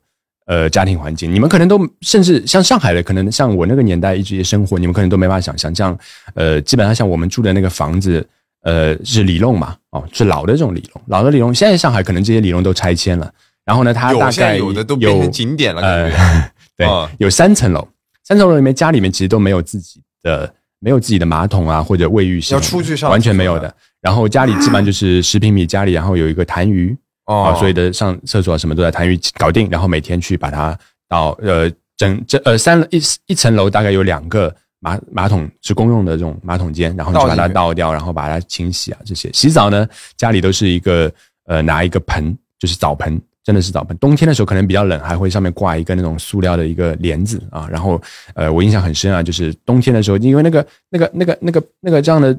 [0.46, 5.74] 呃，家庭环境，你们可能都甚至像上海的，可能像我那个年代一直生活，你们可能都没法想象。
[5.74, 5.98] 像
[6.34, 8.24] 呃，基本上像我们住的那个房子，
[8.62, 11.52] 呃，是里弄嘛，哦，是老的这种里弄，老的里弄。
[11.52, 13.28] 现在上海可能这些里弄都拆迁了，
[13.64, 15.82] 然后呢，它大概有的都变成景点了。
[15.82, 16.12] 呃，
[16.78, 16.86] 对，
[17.18, 17.88] 有三层楼，
[18.22, 23.74] 三层楼里面家里面其实都没有自己的，没有自己的马桶啊或者卫浴系统，要出去上完全没有的。
[24.00, 26.96] 然后家里基本上就是十平米家里，然后有一个痰盂。
[27.26, 39.30] 哦，所以的上厕所什么都在痰盂搞定，然后每天去把它到呃整这呃三一一层楼大概有两个马马桶是公用的这种马桶间，然后就把它倒掉，然后把它清洗啊这些。
[39.32, 41.10] 洗澡呢，家里都是一个
[41.46, 43.96] 呃拿一个盆，就是澡盆，真的是澡盆。
[43.98, 47.66] 冬天的时候可能比较冷，还会上面挂一个那种塑料的一个帘子啊。
[47.68, 48.00] 然后
[48.34, 52.38] 呃我印象很深啊，就是冬天的时候，因为那个那个那个那个那个这样的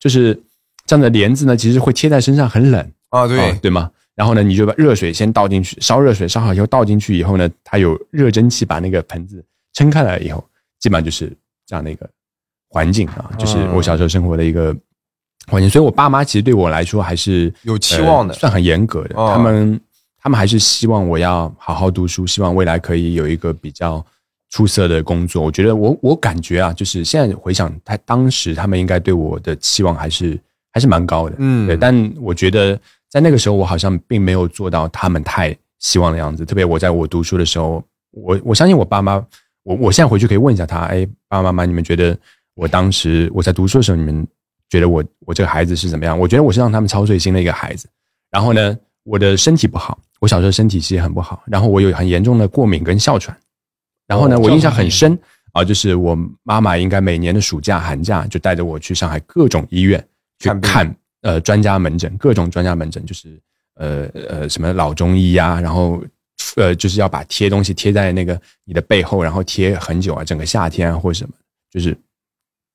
[0.00, 0.34] 就是
[0.86, 3.90] 这样的帘子呢，其实会贴在身上很冷啊，对对吗？
[4.18, 10.44] 然后呢，你就把热水先倒进去，烧热水，烧好以后倒进去以后呢，它有热蒸汽把那个盆子撑开来以后，
[10.80, 11.32] 基本上就是
[11.64, 12.10] 这样的一个
[12.68, 14.76] 环境啊，就是我小时候生活的一个
[15.46, 15.70] 环境。
[15.70, 19.14] 所以，我爸妈其实对我来说还是有期望的，算很严格的。
[19.14, 19.80] 他们
[20.20, 24.04] 他们还是希望我要好好读书，希望未来可以有一个比较
[24.50, 25.44] 出色的工作。
[25.44, 30.36] 我觉得我我感觉啊，就是现在回想，他当时他们应该对我的期望还是
[30.72, 31.36] 还是蛮高的。
[31.38, 31.76] 嗯，对。
[31.76, 32.76] 但我觉得。
[33.10, 36.44] 在那个时候，我好像并没有做到他们太希望的样子。
[36.44, 39.14] 特别我在我读书的时候，我我相信我爸妈，
[39.62, 42.16] 我我现在回去可以问一下他，哎，爸爸妈妈，你们觉得
[42.54, 44.26] 我当时我在读书的时候，你们
[44.68, 46.18] 觉得我我这个孩子是怎么样？
[46.18, 47.88] 我觉得我是让他们操碎心的一个孩子。
[48.30, 51.42] 然后呢，我的身体不好，我小时候身体其实很不好。
[51.46, 53.34] 然后我有很严重的过敏跟哮喘。
[54.06, 55.18] 然后呢，我印象很深
[55.52, 60.06] 啊，就是我妈妈应该每年的暑假寒假就带着我去上海各种医院
[60.38, 60.94] 去看。
[61.22, 63.40] 呃，专家门诊，各种专家门诊，就是
[63.74, 66.02] 呃呃，什么老中医呀，然后
[66.56, 71.34] 呃，就是要把贴东西贴在那个你的背后，然后贴很久啊，整个夏天啊，或者什么，
[71.70, 71.96] 就是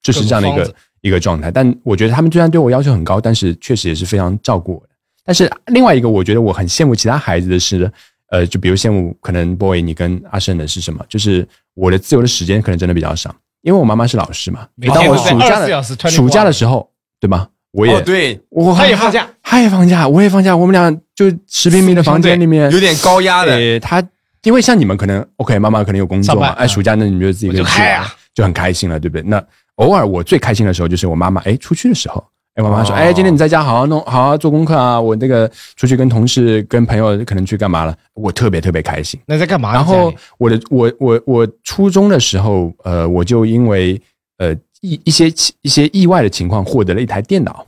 [0.02, 1.50] 就是这样的一个一个状态。
[1.50, 4.90] 但我觉得他们虽然对我要求很高，但是确实也是非常照顾我的。
[5.24, 7.90] 但是另外一个，我觉得我很羡慕其他孩子的是，
[8.28, 11.06] 呃，就比如羡慕可能 boy 你跟阿胜的是什么？
[11.08, 17.48] 就是我的自由的时间可能真的比较少，因为我妈妈是老师嘛，每当我暑假的暑假的时候，对吗？
[17.74, 20.56] 我也对，我他也放假，他也放假，我也放假。
[20.56, 23.80] 我们俩就十平米的房间里面，有点高压的。
[23.80, 24.02] 他
[24.44, 29.24] 因为像你们可能 OK，妈妈可能有工作嘛，哎，暑假那你们就自己就开啊，就很开心了，对不对？
[29.24, 29.44] 那
[29.76, 35.02] 偶尔我最开心的时候就是我妈妈哎出去的时候，哎，我妈妈说哎，今天你在家好好弄，好好做功课啊。
[35.02, 39.20] 我那个出去跟同事、跟朋友可能去干嘛了，我特别特别开心。
[39.26, 39.74] 那在干嘛？
[39.74, 44.00] 然后我的我我我初中的时候，呃，我就因为
[44.38, 47.66] 呃一一些一些意外的情况获得了一台电脑。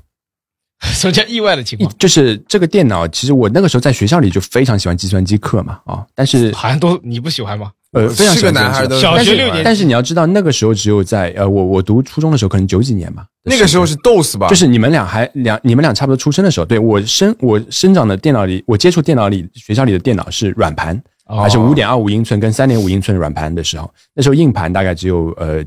[0.94, 1.92] 什么叫意外的情况？
[1.98, 7.72] 就是这个电脑，其实我那个时候在学校里就非常喜欢计算机课嘛，啊，但是好像都你不喜欢吗？
[7.94, 25.64] 呃，非常喜欢男孩都小学六年，但是你要知道，那个时候只有在呃，我我读初中的时候，可能九几年吧，那个时候是 DOS 吧，就是你们俩还两，你们俩差不多出生的时候，对我生我生长的电脑里，我接触电脑里学校里的电脑是软盘，还是五点二五英寸跟三点五英寸的软盘的时候，那时候硬盘大概只有呃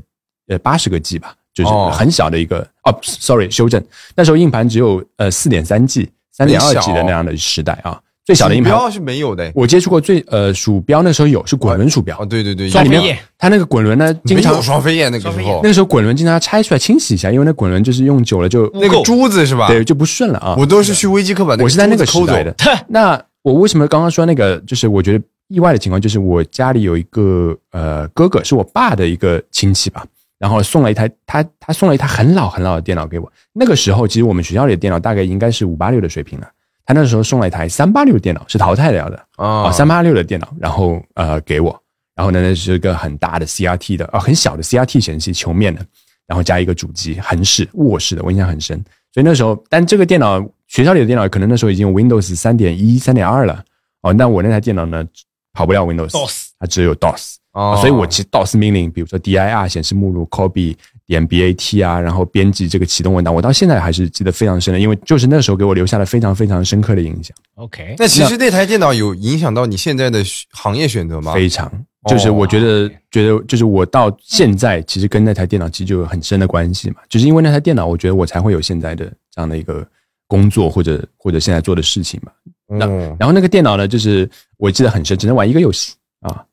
[0.49, 3.83] 呃八十个 G 吧，就是很小的一个哦，sorry，修正，
[4.17, 8.01] 那时候硬盘只有呃四点三 G、三点二 G 的那样的时代啊。
[8.25, 19.67] 最小的硬盘是没有的，我接触过最呃鼠标那时候有是滚轮鼠标哦，对对对，双飞页，它那个滚轮呢经常双飞燕那个时候，那个时候滚轮经常要拆出来清洗一下，因为那滚轮就是用久了就那个珠子是吧？
[19.69, 20.55] 对，就不顺了啊。
[20.59, 22.55] 我都是去微机课本，我是在那个时代的。
[22.89, 24.59] 那我为什么刚刚说那个？
[24.67, 30.05] 就是我觉得意外的情况，就是我家里有一个呃哥哥，是我爸的一个亲戚吧，
[30.39, 33.33] 然后送了一台他他送了一台很老很老的电脑给我。
[33.53, 36.49] 那个时候其实我们学校里的电脑大概应该是五八六的水平了。
[36.87, 39.27] 他那时候送了一台三八六的电脑，是淘汰掉的。
[39.37, 41.79] 啊，三八六的电脑，然后呃给我，
[42.15, 45.85] 然后呢那是一个很大的 CRT 的啊，很小的 CRT 显示器，球面的，
[46.27, 48.83] 然后加一个主机，横式卧室的，我印象很深。
[49.13, 53.63] 所以那时候，但这个电脑学校里的电脑可能那时候已经有 Windows 三点一、三点二了。
[54.01, 55.05] 哦，那我那台电脑呢
[55.53, 56.13] 跑不了 Windows，
[56.59, 57.37] 它只有 DOS，
[57.77, 60.77] 所以我其实 DOS 命令，比如说 dir 显示目录 copy。
[61.09, 67.35] 点 BAT 啊，然后编辑这个启动文档，我到现在还是记得非常深的，因为就是那时候给我留下了非常非常深刻的印象。
[67.55, 71.33] OK，那其实那台电脑有影响到你现在的行业选择吗？
[71.33, 71.73] 非常，
[72.11, 79.83] 就是我觉得觉得就是我到现在其实跟那台电脑其实就有很深的关系嘛，就是因为那台电脑，我觉得我才会有现在的这样的一个
[80.27, 82.31] 工作或者或者现在做的事情嘛。
[82.67, 82.87] 那
[83.19, 84.29] 然后那个电脑呢，就是
[84.59, 86.45] 我记得很深，只能玩一个游戏啊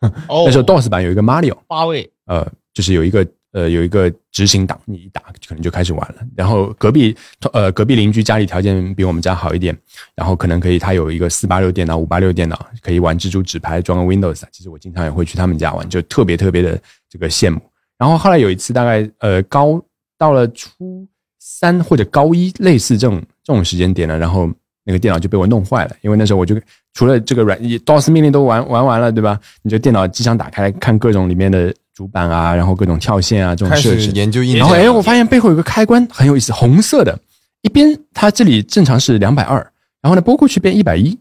[0.00, 3.26] 那时候 DOS 版有一个 Mario，八位，呃，就是有一个。
[3.52, 6.16] 呃，有一个执行档，你一打可能就开始玩了。
[6.36, 7.16] 然后隔壁
[7.54, 9.74] 呃隔壁邻居家里条件比我们家好一点，
[10.14, 14.42] 然后可能可以他有一个四八六电脑、五八六电脑，可以玩蜘蛛纸牌，装个 Windows。
[14.52, 16.78] 其实我经常也会去他们家玩，就特别特别的
[17.08, 17.58] 这个羡慕。
[17.96, 19.82] 然后后来有一次，大概呃高
[20.18, 24.50] 到了初三或者高一，类似这种这种时间点了，然后
[24.86, 26.58] 那个电脑就被我弄坏了，因为那时候我就
[26.94, 29.38] 除了这个软 DOS 命令都玩玩完了，对吧？
[29.60, 31.74] 你就电脑机箱打开看各种里面的。
[31.96, 37.18] 主板啊，然后各种跳线啊，这种设置研究，然后哎，我发现背后有个开关很有意思，红色的，
[37.62, 39.56] 一边它这里正常是两百二，
[40.02, 41.18] 然后呢拨过去变一百一，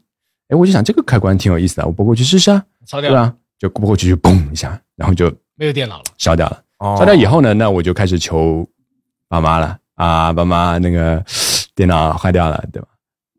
[0.49, 2.61] 哎，我就想这个开关挺有意思的，我拨过去试试啊，
[2.91, 3.34] 对吧？
[3.57, 6.61] 就拨过去就嘣一下，然后就没有电脑了，烧掉了。
[6.97, 8.68] 烧掉以后呢，那我就开始求
[9.30, 11.24] 爸妈了啊，爸妈那个
[11.74, 12.88] 电脑坏掉了，对吧？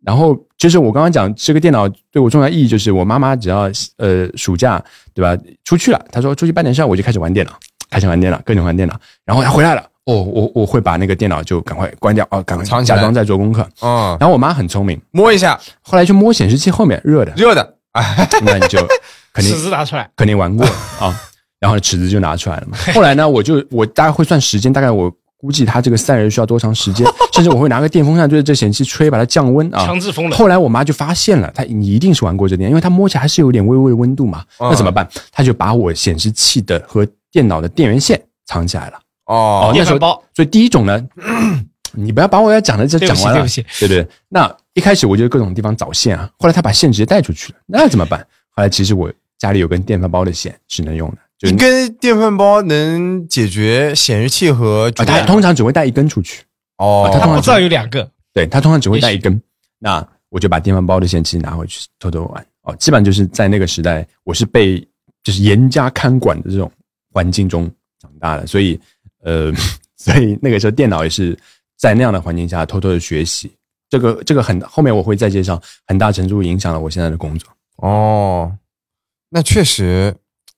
[0.07, 4.81] 然后就是我刚刚讲这个电脑对我重要意义，就是我妈妈只要呃暑假
[5.13, 7.53] 对吧出去了，她说出去办点事儿，我就开始玩电脑，
[7.91, 8.95] 开始玩电脑，各种玩电脑。
[9.25, 13.69] 然后她回来了，哦，我我会把那个电脑就赶快关掉，哦，赶快藏假装在做功课。
[13.83, 17.75] 嗯，然后我妈很聪明，摸一下，后来就摸显示器后面热的，热的，
[18.47, 18.79] 那你就
[19.33, 20.65] 肯定尺子拿出来，肯定玩过
[21.01, 21.21] 啊。
[21.59, 22.79] 然后尺子就拿出来了嘛。
[22.95, 25.13] 后来呢，我就我大概会算时间，大概我。
[25.39, 27.07] 估计它这个散热需要多长时间？
[27.33, 29.85] 甚至我会拿个电风扇对着这显示器吹，把它降温啊。
[29.85, 30.39] 强制风冷。
[30.39, 34.45] 后来我妈就发现了，她你一定是玩过这电，因为它摸起来还是有点微微的温度嘛。
[34.59, 35.07] 那怎么办？
[35.31, 38.99] 她就把我显示器的和电脑的电源线藏起来了。
[39.27, 40.23] 哦，那时候包。
[40.35, 41.03] 所以第一种呢，
[41.93, 43.41] 你不要把我要讲的这讲完了。
[43.41, 44.07] 对不起，对对。
[44.29, 48.21] 那一开始我就各种地方找线啊，后来他把线直接带出去了，那怎么办？
[48.51, 51.19] 后来其实我家里有根电饭煲的线是能用的。
[51.43, 56.43] 一根电饭煲能解决显示器和啊，它通常只会带一根出去
[56.79, 59.39] 哦，它不知道有两个，对，它通常只会带一根。
[59.79, 62.75] 那我就把电饭煲的显示器拿回去偷偷玩哦。
[62.77, 64.81] 基本上就是在那个时代，我是被
[65.23, 66.73] 就是严加看管的这种
[67.13, 67.71] 环境中
[68.01, 68.81] 长大的，所以
[69.23, 69.53] 呃，
[69.99, 71.39] 所以那个时候电脑也是
[71.77, 73.53] 在那样的环境下偷偷的学习。
[73.91, 78.51] 这个这个很后面我会再介绍，很大程度影响了我现在的工作哦。
[79.29, 80.17] 那确实。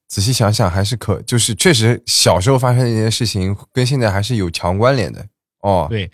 [0.08, 5.22] 仔细想想，还是可，就是确实小时候发生的一件事情，跟现在还是有强关联的
[5.60, 5.86] 哦。
[5.90, 6.10] 对，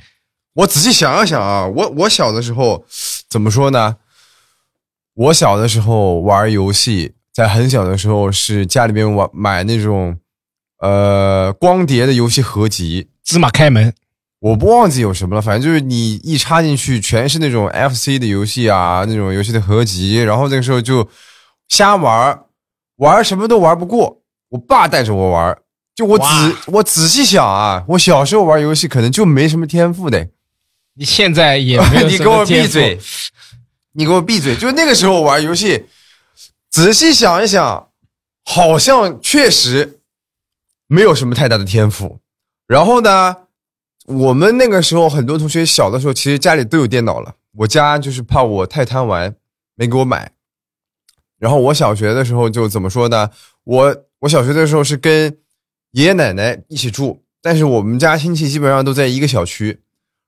[0.52, 2.84] 我仔细想了想啊，我我小的时候
[3.30, 3.96] 怎么说呢？
[5.14, 10.18] 我小的时候玩游戏，在很小的时候是家里边玩买那种
[10.80, 13.94] 呃光碟的游戏合集，芝麻开门，
[14.40, 21.08] 我不忘记有什么了，反正就是你一插进去，全是那种 FC 的游戏啊，那种游戏的合集，然后那个时候就
[21.68, 22.40] 瞎玩。
[22.96, 25.58] 玩什么都玩不过，我爸带着我玩，
[25.94, 26.26] 就我仔
[26.66, 30.28] 我仔细想啊，我小时候玩游戏可能就没什么天赋的。
[30.94, 32.98] 你现在也没有 你给我闭嘴！
[33.92, 34.56] 你给我闭嘴！
[34.56, 35.86] 就那个时候玩游戏，
[36.70, 37.88] 仔细想一想，
[38.44, 40.00] 好像确实
[40.86, 42.20] 没有什么太大的天赋。
[42.66, 43.36] 然后呢，
[44.06, 49.34] 我们那个时候很多同学小的时候其实家里都有电脑了，我家就是怕我太贪玩，
[49.74, 50.30] 没给我买。
[51.44, 53.28] 然后我小学的时候就怎么说呢？
[53.64, 55.36] 我我小学的时候是跟
[55.90, 59.82] 爷爷奶奶一起住，但是我们家亲戚基本上都在一个小区。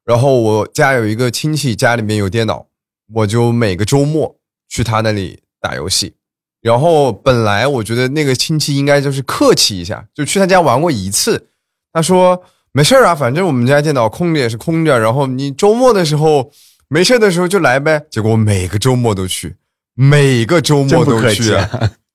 [0.04, 2.66] 然后我家有一个亲戚家里面有电脑，
[3.14, 4.36] 我就每个周末
[4.68, 6.12] 去他那里打游戏。
[6.60, 11.48] 然后本来我觉得那个亲戚应该就是客气一下，就去他家玩过一次。
[11.94, 12.42] 他说
[12.72, 16.52] 没事啊，反正我们家电脑空着也是空着，然后你周末的时候
[16.88, 18.04] 没事的时候就来呗。
[18.10, 19.56] 结果每个周末都去，
[19.97, 21.57] 每个周末都去，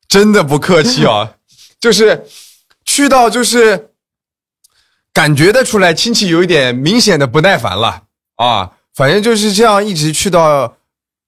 [0.08, 1.34] 真的不客气啊，
[1.82, 2.26] 就是
[2.86, 3.90] 去到就是
[5.12, 8.04] 感觉得出来亲戚有一点明显的不耐烦了
[8.36, 8.74] 啊。
[8.94, 10.78] 反正就是这样，一直去到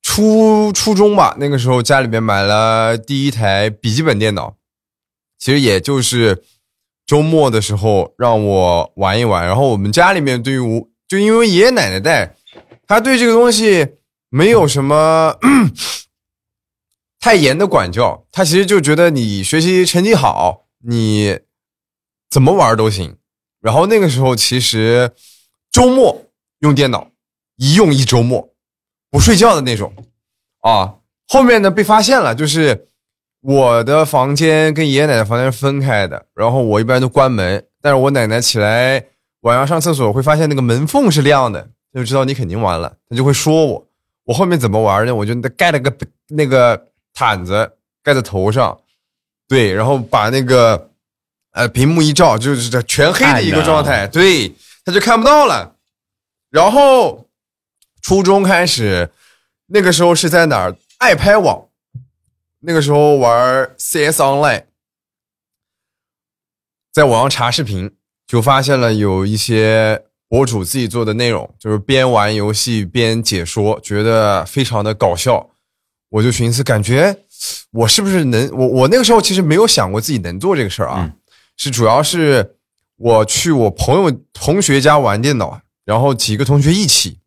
[0.03, 1.35] 初初中吧。
[1.39, 4.55] 那个时候家里面买了第一台笔记本电脑，
[5.39, 6.43] 其实也就是
[7.07, 9.45] 周末的时候让我玩一玩。
[9.47, 12.35] 然后我们家里面对于我，就因为爷爷奶奶带，
[12.85, 13.87] 他对这个东西
[14.29, 15.35] 没有什么
[17.23, 21.39] 太严的管教，他其实就觉得你学习成绩好，你
[22.29, 23.15] 怎么玩都行。
[23.61, 25.09] 然后那个时候其实
[25.71, 26.25] 周末
[26.59, 27.07] 用电脑。
[27.55, 28.49] 一用一周末，
[29.11, 29.93] 不睡觉的那种，
[30.61, 30.95] 啊，
[31.27, 32.87] 后面呢被发现了，就是
[33.41, 39.05] 我的房间跟爷爷奶奶房间是分开的，然后我一般都关门，但是我奶奶起来
[39.41, 43.87] 晚上上厕所会发现那个门缝是亮的，就知道你肯定完了，她就会说我，
[44.25, 45.13] 我后面怎么玩呢？
[45.13, 45.95] 我就盖了个
[46.29, 48.79] 那个毯子盖在头上，
[49.47, 50.91] 对，然后把那个
[51.51, 54.53] 呃屏幕一照，就是这全黑的一个状态，对，
[54.83, 55.75] 他就看不到了，
[56.49, 57.27] 然后。
[58.05, 59.11] 初中开始，
[59.67, 60.75] 那个时候是在哪儿？
[60.97, 61.69] 爱拍网，
[62.59, 64.65] 那个时候玩 CS Online，
[66.91, 67.95] 在网上查视频，
[68.27, 75.51] 就发现了有一些博主自己做的内容，就是边玩游戏边解说，觉得非常的搞笑。
[76.13, 77.17] 我就寻思，感觉
[77.71, 78.47] 我是不是能？
[78.53, 81.11] 我我那个时候其实没有想过自己能做这个事儿啊，
[81.57, 82.55] 是主要是
[82.97, 87.17] 我去我朋友同学家玩电脑，然后几个同学一起。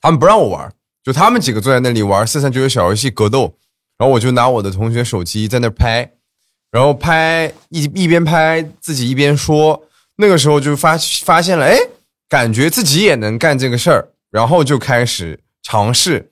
[0.00, 0.72] 他们不让我玩，
[1.04, 3.54] 就他们几个坐在那里玩四三九九小游戏格斗，
[3.96, 6.10] 然后我就拿我的同学手机在那拍，
[6.72, 9.84] 然后拍一一边拍自己一边说，
[10.16, 11.78] 那个时候就发发现了，哎，
[12.28, 16.29] 感觉自己也能干这个事儿，然后就开始尝试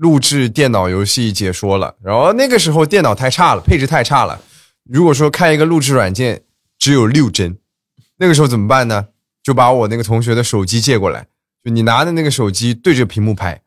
[0.00, 1.94] 录制电脑游戏解说了。
[2.02, 4.40] 然后那个时候电脑太差了，配置太差了，
[4.84, 6.42] 如果说开一个录制软件
[6.78, 7.58] 只有六帧，
[8.16, 9.08] 那个时候怎么办呢？
[9.42, 11.26] 就把我那个同学的手机借过来。
[11.62, 13.60] 就你拿的那个手机对着屏幕拍，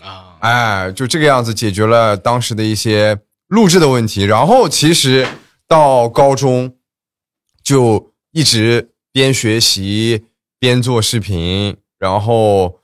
[0.00, 4.22] 啊，哎，就这个样子解决了当时的一些录制的问题。
[4.22, 5.26] 然后其实
[5.66, 6.76] 到高中
[7.64, 10.26] 就一直边学习
[10.60, 12.77] 边做视频，然后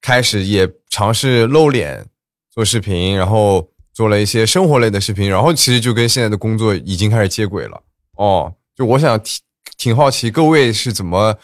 [0.00, 2.04] 开始也尝试露脸
[2.50, 5.28] 做视频，然后做了一些生活类的视频。
[5.28, 7.82] 然后其实就跟现在的工作已经开始接轨了。
[8.16, 9.40] 哦，就我想挺
[9.76, 11.36] 挺好奇各位是怎么。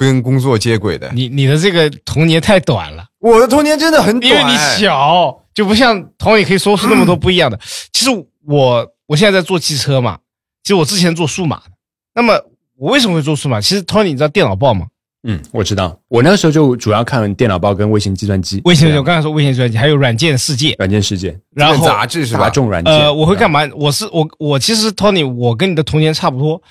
[0.00, 7.58] 跟工作接轨的，你你的这个童年太短了，我的童年真的很短，因为你小，就不像童你可以说出那么多不一样的。
[7.92, 8.10] 其实
[8.46, 10.20] 我我现在在做汽车嘛，
[10.62, 11.72] 其实我之前做数码的。
[12.14, 12.40] 那么
[12.76, 13.60] 我为什么会做数码？
[13.60, 14.86] 其实 Tony 你知道电脑报吗？
[15.28, 15.96] 嗯，我知道。
[16.08, 18.60] 我那个时候就主要看电脑报跟微型计算机。
[18.64, 20.74] 微型我刚才说微型计算机，还有软件世界。
[20.78, 22.40] 软件世界，然后杂志是吧？
[22.40, 22.92] 大众软件。
[22.92, 23.60] 呃，我会干嘛？
[23.76, 26.62] 我是我我其实 Tony，我跟你的童年差不多。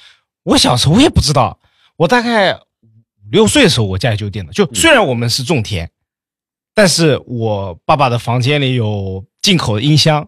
[0.43, 1.59] 我小时候我也不知道，
[1.95, 2.59] 我大概。
[3.29, 4.51] 六岁的时候，我家里就有电脑。
[4.53, 5.89] 就虽然我们是种田，
[6.73, 10.25] 但是我爸爸的房间里有进口的音箱，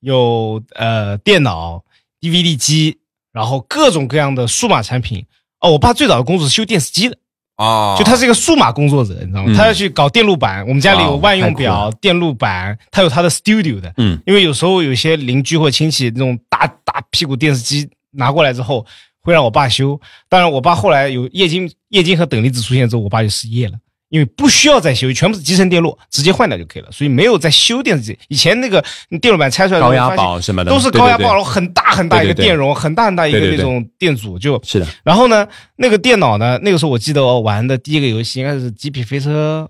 [0.00, 1.84] 有呃电脑、
[2.20, 2.98] DVD 机，
[3.32, 5.24] 然后各种各样的数码产品。
[5.60, 7.16] 哦，我爸最早的工作是修电视机的
[7.56, 9.54] 啊，就他是一个数码工作者，你知道吗？
[9.56, 10.66] 他要去搞电路板。
[10.66, 13.92] 我们家里有万用表、电路板，他有他的 studio 的。
[13.96, 18.86] 嗯，因为有时候有些邻居或亲戚那种大大屁股电视机拿过来之后。
[19.26, 19.98] 会让我爸修，
[20.28, 23.72] 当然我爸后来有液晶、液晶和等离子出现之后，我爸就失业了，
[24.10, 28.16] 因为不需要再修，全部是集成电路，直接换掉就可以了，所以没有再修电视机。
[28.28, 28.84] 以前那个
[29.20, 34.86] 电路板拆出来高压宝什么的都是高压宝，很大很大一个电容，很大很大一个那种电阻，就是的。
[35.02, 35.46] 然后呢，
[35.76, 39.68] 那个电脑呢，那个时候我记得我玩的第一个游戏应该是《极品飞车》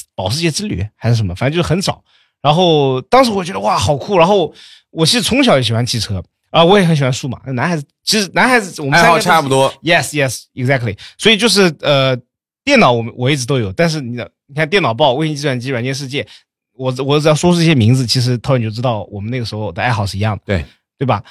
[0.14, 2.02] 《保时捷之旅》还是什么，反正就是很早。
[2.40, 4.16] 然后当时我觉得哇，好酷。
[4.16, 4.54] 然后
[4.90, 6.22] 我其实从小就喜欢汽车。
[6.50, 7.38] 啊，我也很喜欢数码。
[7.48, 9.70] 男孩子其实男孩子我们爱好差不多。
[9.82, 10.96] Yes, yes, exactly。
[11.18, 12.16] 所以就是呃，
[12.68, 13.72] 电脑我们我一直都有。
[13.72, 16.26] 但是你的你看电脑报、微型计算机、软件世界，
[16.74, 20.42] 我我只要说出一些名字，其实涛你就知道我们那个时候的爱好是一样的。
[20.44, 20.62] 对
[20.98, 21.24] 对吧？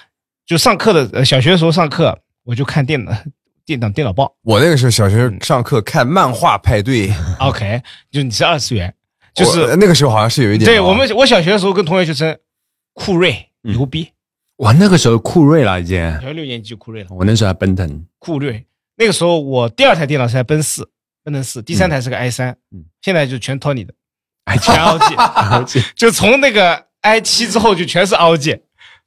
[0.48, 3.12] 就上课的呃小学的时候上课，我就看电脑
[3.68, 4.34] 电脑电脑报。
[4.42, 7.14] 我那个时候小学上课看漫画派对。
[7.38, 8.92] OK，就你是二次元，
[9.36, 10.66] 就是那个时候好像是有一点。
[10.66, 12.36] 对我们我小学的时候跟同学去称
[12.94, 14.10] 酷睿牛逼。
[14.58, 17.10] 哇，那个时候酷睿了已经，小学六年级就酷睿了。
[17.12, 18.04] 我那时候还奔腾。
[18.18, 18.66] 酷睿，
[18.96, 20.90] 那个时候我第二台电脑是台奔四，
[21.28, 23.94] 奔腾四，第三台是个 i 三，嗯，现在就全 Tony 的，
[24.64, 24.80] 全
[25.68, 28.62] 七， 就从那个 i 七之后就全是 OG，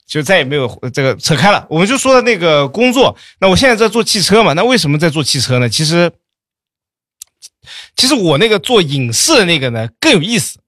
[0.06, 1.66] 就再也没有这个扯开了。
[1.70, 4.52] 我们就说的那个工作，那我现在在做汽车嘛？
[4.52, 5.66] 那为什么在做汽车呢？
[5.66, 6.12] 其实，
[7.96, 10.58] 其实我那个做影视的那个呢更有意思，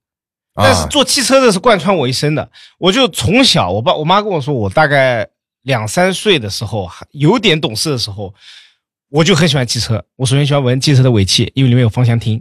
[0.55, 2.50] 但是做汽车的是贯穿我一生的。
[2.78, 5.28] 我就从小，我爸我妈跟我说，我大概
[5.64, 8.32] 两三岁的时候，有点懂事的时候，
[9.12, 10.02] 我就很喜欢汽车。
[10.16, 12.40] 我首先喜欢闻汽车的尾气，因为里面有芳香烃。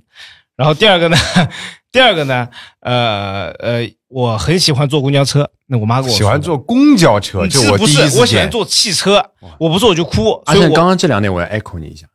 [0.55, 1.17] 然后第二个呢，
[1.91, 2.47] 第二个呢，
[2.79, 5.49] 呃呃，我很喜欢坐公交车。
[5.67, 9.21] 那我妈给我喜欢坐公交车，就我不是我喜欢坐汽车，
[9.59, 10.41] 我不坐我就哭。
[10.45, 12.07] 而且刚刚这两点我要 echo 你一下，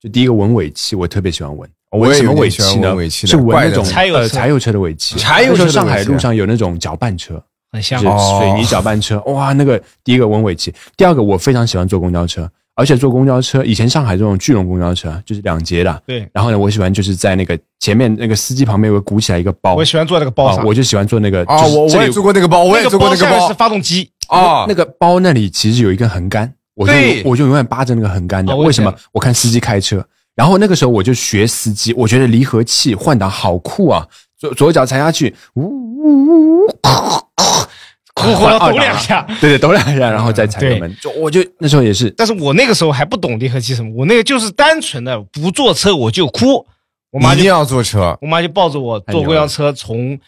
[0.00, 1.68] 就第一个闻尾气，我特别喜欢闻。
[1.90, 2.94] 闻什么尾气呢？
[2.94, 5.18] 尾气是闻那种柴油柴油车的尾气。
[5.18, 7.42] 柴油车上海路上有那种搅拌车，
[7.72, 9.20] 很像水泥搅拌车。
[9.22, 12.48] 哇，那个第一个闻尾气，第二个我非常喜欢坐公交车。
[12.76, 16.02] 而且坐公交车，以前上海这种巨龙公交车就是两节的。
[16.06, 16.28] 对。
[16.32, 19.74] 然后呢，我喜欢就是在那个前面那个司机旁边有个鼓起来一个包。
[19.74, 20.64] 我喜欢坐那个包上。
[20.64, 21.44] 我就喜欢坐那个。
[21.44, 23.46] 啊，我我也坐过那个包，我也坐过那个包。
[23.46, 24.64] 是发动机啊。
[24.66, 26.92] 那个包那里其实有一根横杆，我就
[27.24, 28.56] 我就永远扒着那个横杆的。
[28.56, 28.92] 为什么？
[29.12, 30.04] 我看司机开车，
[30.34, 34.06] 然后那个时候我就学司机，我觉得离合器换挡好酷啊！
[34.36, 36.66] 左左脚踩下去，呜呜呜。
[38.60, 40.96] 抖两下，对对，抖两下，然后再踩油门。
[41.00, 46.64] 就我就那时候也是，但是我那个时候还不懂离合器什么，我那个就是单纯的不坐车我就哭。
[47.10, 50.18] 我妈一定要坐车，我妈就抱着我坐公交车从，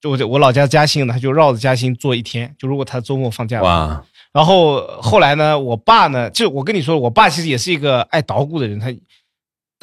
[0.00, 2.54] 就我我老家嘉兴的，她就绕着嘉兴坐一天。
[2.58, 4.02] 就如果她周末放假，哇。
[4.32, 8.78] 然后后来呢，我爸呢，就我跟你说，我爸其实也是一个爱捣鼓的人。
[8.78, 8.86] 他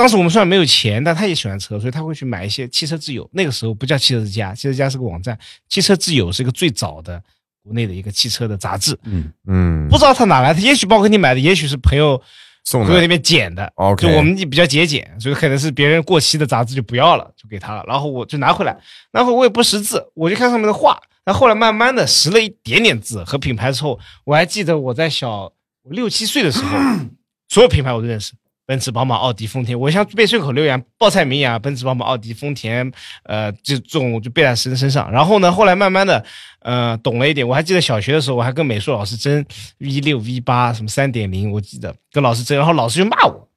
[0.03, 3.29] 当时我们虽然没有钱，但他也喜欢车，所以他会去买一些汽车自由。
[3.31, 5.39] 那个时候不叫汽车之家，汽车之家是个网站，
[5.69, 7.23] 汽车自由是一个最早的。
[7.63, 12.21] 国内的一个汽车的杂志，嗯嗯，不知道他哪来的，也许包括你买的，也许是朋友
[12.65, 13.71] 送朋友那边捡的。
[13.75, 17.81] OK，就我们比较节俭，所以可能是别人过期的杂志就不要了，就给他了。
[17.87, 18.77] 然后我就拿回来，
[19.13, 20.99] 然后我也不识字，我就看上面的画。
[21.23, 25.53] 然后后来慢慢的识了一点点字和品牌之后，我还记得我在小
[25.89, 26.77] 六七岁的时候，
[27.47, 28.33] 所有品牌我都认识。
[28.73, 35.11] 奔驰、宝马、奥迪、丰田，我像背顺口溜一样报菜名一样，奔驰、宝马、奥迪、丰田，呃，这这种就背在身身上。
[35.11, 36.25] 然后呢，后来慢慢的，
[36.61, 37.47] 呃，懂了一点。
[37.47, 39.45] 我还记得小学的时候，我还跟美术老师争
[39.77, 43.47] V 六、V 八什么三点零，我记得跟老师争，然后老师就骂我，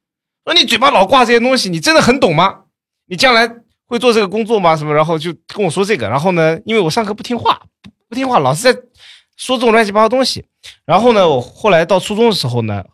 [0.45, 2.55] 说你嘴巴老挂这些东西，你真的很懂吗？
[3.07, 3.51] 你将来
[3.87, 4.77] 会做这个工作吗？
[4.77, 4.93] 什么？
[4.93, 6.07] 然后就跟我说这个。
[6.07, 7.63] 然后呢，因为我上课不听话，
[8.11, 8.79] 不听话，老师在
[9.37, 10.45] 说这种乱七八糟东西。
[10.85, 12.85] 然后呢，我后来到初中的时候呢，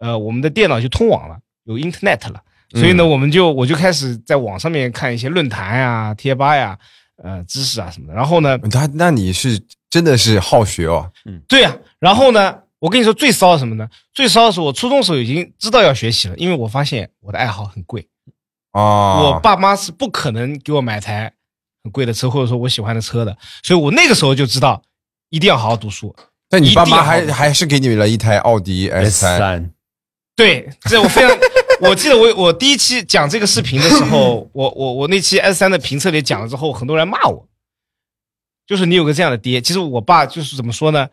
[0.00, 1.38] 呃，我们的电脑就通网了。
[1.64, 2.40] 有 Internet 了，
[2.74, 6.78] 所以呢，我们就我就开始在网上面看一些论坛呀、贴吧呀、
[7.22, 8.14] 呃知识啊什么的。
[8.14, 11.76] 然后呢，他那你是真的是好学哦，嗯，对呀。
[11.98, 13.88] 然后呢，我跟你说最骚的什么呢？
[14.14, 18.08] 最骚的是我初中时候已经知道要学习了，因为我发现我的爱好很贵
[18.72, 21.32] 啊，我爸妈是不可能给我买台
[21.84, 24.80] 很贵的车或者说我喜欢的车的，所以我那个时候就知道
[25.28, 26.14] 一定要好好读书。
[26.48, 29.72] 但你爸妈还还是给你了一台奥迪 S 三。
[30.36, 31.38] 对，这我非常，
[31.80, 37.46] 我记得我我第一期讲这个视频的时候，我我我那期 S 三的评测里讲了之后，很多人骂我，
[38.66, 39.60] 就是你有个这样的爹。
[39.60, 41.08] 其实我爸就是怎么说呢？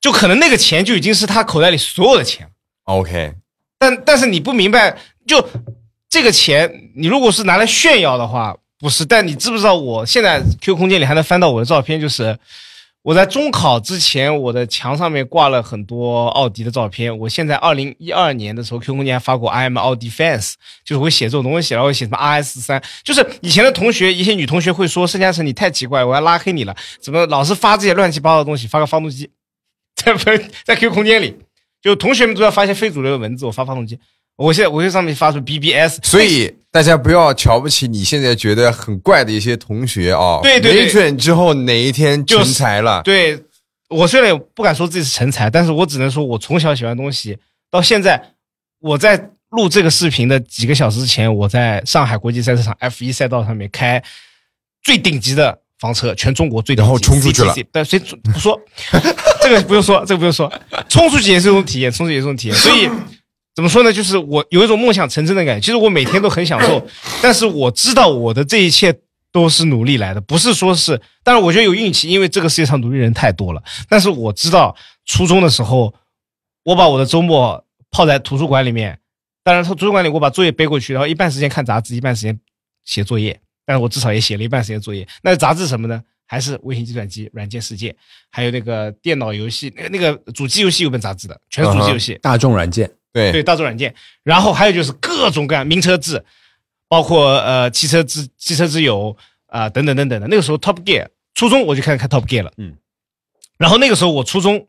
[0.00, 2.50] 就可能那个钱就已经是他口袋里所有的钱
[2.84, 3.34] OK，
[3.78, 5.48] 但但是你不明白，就
[6.08, 9.04] 这个钱，你如果是拿来炫耀的话，不是。
[9.04, 12.36] 但你知不知道，我现在 Q 空间里还能翻到我的照片，就是。
[13.06, 17.16] 我在中考之前，我的墙上面挂了很多奥迪的照片。
[17.16, 20.54] 我现在二零一二年的时候，QQ 空间还发过 I am 奥迪 fans，
[20.84, 28.66] 就是会写这种东西，然后写什么 RS 三，就是以前的同学，一些女同学会说盛嘉诚你太奇怪，我要拉黑你了，怎么老是发这些乱七八糟的东西？
[28.66, 29.30] 发个发动机，
[29.94, 30.12] 在
[30.64, 31.36] 在 Q 空间里，
[31.80, 34.00] 就同学们都要发一些非主流的文字，我发发动机。
[34.36, 40.40] 我现在我在上面发出 BBS，所以大家不要瞧不起你现在觉得很怪的一些同学啊。
[40.42, 43.00] 对对，没准之后哪一天成才了。
[43.02, 43.42] 对，
[43.88, 47.38] 我虽然不敢说自己是成才，但是我只能说我从小喜欢东西，
[47.70, 48.22] 到现在
[48.78, 54.02] 我在录这个视频的几个小时之前，我在上海国际赛车场 F 一赛道上面开
[54.82, 57.54] 最顶级的房车，全中国最，然后冲出去了。
[57.72, 58.60] 但谁不说
[59.40, 60.52] 这个不用说，这个不用说，
[60.90, 62.90] 冲出去也是一种体验，冲出去也是一种体验，所以。
[63.56, 63.90] 怎么说呢？
[63.90, 65.60] 就是我有一种梦想成真的感觉。
[65.64, 66.86] 其实我每天都很享受，
[67.22, 68.94] 但是我知道我的这一切
[69.32, 71.00] 都是努力来的，不是说是。
[71.24, 73.62] 但是，我觉得有运气，因为这个世界上努力人太多了。
[73.88, 74.76] 但是我知道，
[75.06, 75.94] 初中的时候，
[76.64, 78.98] 我把我的周末泡在图书馆里面。
[79.42, 82.38] 当然，图书馆里我把作业背过去，然后一半时间看杂志，一半时间
[82.84, 83.40] 写作业。
[83.64, 85.08] 但是我至少也写了一半时间作业。
[85.22, 86.02] 那杂志什么呢？
[86.28, 87.96] 还是微型计算机、软件世界，
[88.30, 92.90] 还有那个电脑游戏，那个那个主机游戏有本杂志的，全是主机游戏，大众软件。
[93.16, 93.32] 对。
[93.32, 96.22] 对，大众软件，然后还有就是各种各样名车志，
[96.86, 100.28] 包括呃汽车之汽车之友啊等等等等的。
[100.28, 102.52] 那个时候 Top Gear，初中我就开始看 Top Gear 了。
[102.58, 102.76] 嗯，
[103.56, 104.68] 然后那个时候我初中，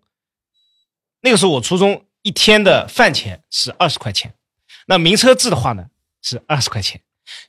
[1.22, 4.34] 那个时候我初中一天的饭钱是二十块钱，
[4.88, 5.86] 那名车志的话呢
[6.22, 7.02] 是二十块钱，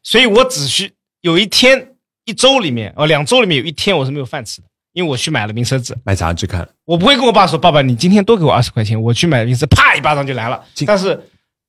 [0.02, 1.94] 所以我只需有一天
[2.24, 4.67] 一周里面哦两周里面有一天我是没有饭吃的，
[4.98, 6.68] 因为我去买了名车子，买杂志看。
[6.84, 10.60] 我不会跟我爸说，爸爸你今天多给我二十块钱，我去买名车，啪一巴掌就来了。
[10.84, 11.20] 但是，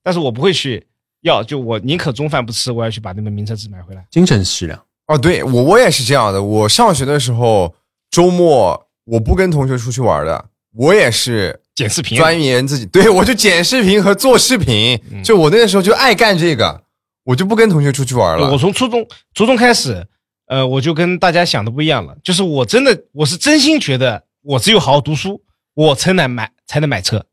[0.02, 0.84] 但是我不会去
[1.20, 4.04] 要，就我宁可中饭不吃，我要去把那本名车子买回来。
[4.10, 4.76] 精神食粮
[5.06, 7.72] 哦，对我我也是这样的，我上学的时候
[8.10, 8.86] 周末。
[9.06, 12.86] 我不跟同学出去玩的，我也是剪视频，钻研自己。
[12.86, 16.80] 对我就剪视频和做视频，就我那个时候就爱干这个，
[17.24, 18.52] 我就不跟同学出去玩了。
[18.52, 19.04] 我从初中
[19.34, 20.06] 初中开始，
[20.50, 25.40] 呃，我就跟大家想的不一样了，就是我真的我是真心觉得，我只有好好读书，
[25.74, 27.24] 我才能买才能买车。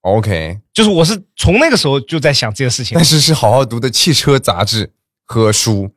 [0.00, 2.96] OK，就是我是从那个时候就在想这件事情。
[2.96, 4.90] 但是是好好读的汽车杂志
[5.24, 5.88] 和书。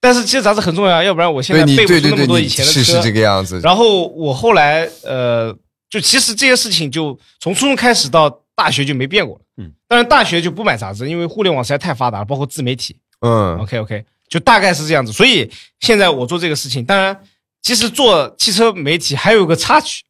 [0.00, 2.80] 但是其实杂志很重要，要不然我现在背不出那么多以前的车。
[2.80, 3.60] 是是这个样子。
[3.60, 5.54] 然后我后来呃，
[5.88, 9.42] 就其实这些事情就从初中开始到大学就没变过了。
[9.58, 9.70] 嗯。
[9.86, 12.96] 但是大学就不买杂志，因为互联网实在太发达了，包括自媒体。
[13.20, 13.58] 嗯。
[13.58, 15.12] OK OK，就大概是这样子。
[15.12, 15.50] 所以
[15.80, 17.22] 现在我做这个事情，当然
[17.60, 20.04] 其实做汽车媒体还有个插曲，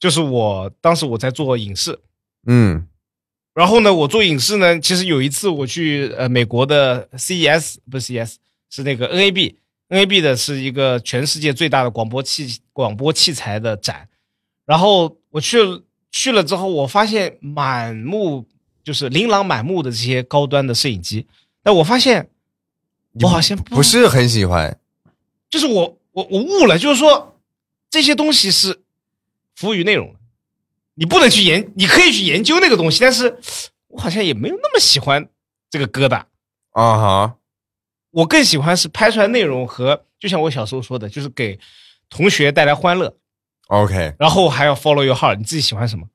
[0.00, 2.00] 就是我当时我在做影视。
[2.46, 2.88] 嗯。
[3.54, 8.34] 然后呢，我做影视呢，其实有一次我去呃美国的 CES，不是 CES。
[8.70, 14.08] 是那个 NAB，NAB 的是一个全世界最大的广播器广播器材的展，
[14.66, 15.58] 然后我去
[16.10, 18.44] 去了之后，我发现满目
[18.82, 21.24] 就是琳琅满目的这些高端的摄影机，
[21.62, 22.28] 但我发现
[23.20, 24.78] 我好像不是很喜欢，
[25.48, 27.38] 就是我我我悟了，就是说
[27.90, 28.82] 这些东西是
[29.54, 30.18] 服务于内容的，
[30.94, 33.38] 你不能去研，你可以去研究那个东西，但是
[33.88, 35.28] 我好像也没有那么喜欢
[35.70, 36.24] 这个疙瘩
[36.72, 37.36] 啊哈。
[38.10, 41.58] 我更喜欢是拍出来内容和，就像我小时候说的，就是给
[42.08, 43.16] 同学带来欢乐。
[43.68, 46.06] OK，然后还要 follow your heart，你自己喜欢什么？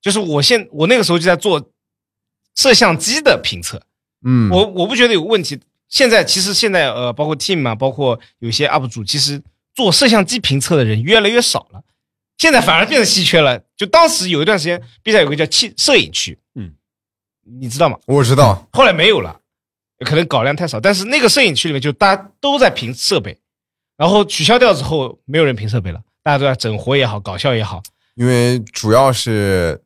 [0.00, 1.70] 就是我现我那个时候就在做
[2.54, 3.82] 摄像机的评测。
[4.22, 5.58] 嗯，我我不觉得有问题。
[5.90, 9.42] 现在其实现在呃，包括 team 啊，包括有些 UP 主，其实
[9.74, 11.82] 做摄像机评测的人越来越少了。
[12.38, 13.60] 现在反而变得稀缺了。
[13.76, 16.72] 就当时有一段时间，B 站有个叫汽摄影区，嗯，
[17.60, 17.98] 你知道吗？
[18.06, 19.36] 我知道，后来没有了。
[20.06, 23.36] 可能稿量太少，但是那个摄影区里面就大家都在评设备，
[23.98, 27.82] 然后取消掉之后，没有人评设备了，大家都在整活也好，搞笑也好，
[28.14, 29.78] 因为主要是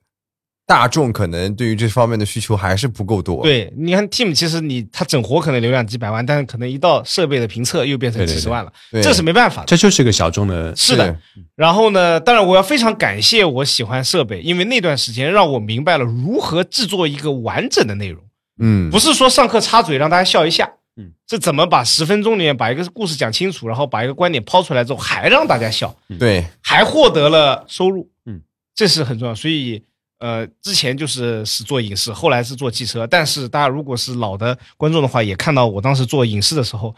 [0.67, 3.43] 大众可能对于这方面的需求还是不够多。
[3.43, 10.75] 对，你看 Team 其实你他整活可能流量几百万，但是可能一到设备的评测又变成几十万了，对这是没办法，这就是个小众的。
[10.75, 11.15] 是的，
[11.55, 18.23] 然后呢，当然我要非常感谢我喜欢设备，因为那段时间让我明白了如何制作一个完整的内容。
[18.59, 28.41] 嗯，不是说上课插嘴让大家笑一下，嗯，是怎么把十分钟里面把一个故事讲清楚，然后把一个观点抛出来之后还让大家笑，对，还获得了收入，嗯，
[28.75, 29.35] 这是很重要。
[29.35, 29.83] 所以，
[30.19, 33.07] 呃，之前就是是做影视，后来是做汽车。
[33.07, 36.95] 但是大家如果是老的观众的话，也看到我当时做影视的时候，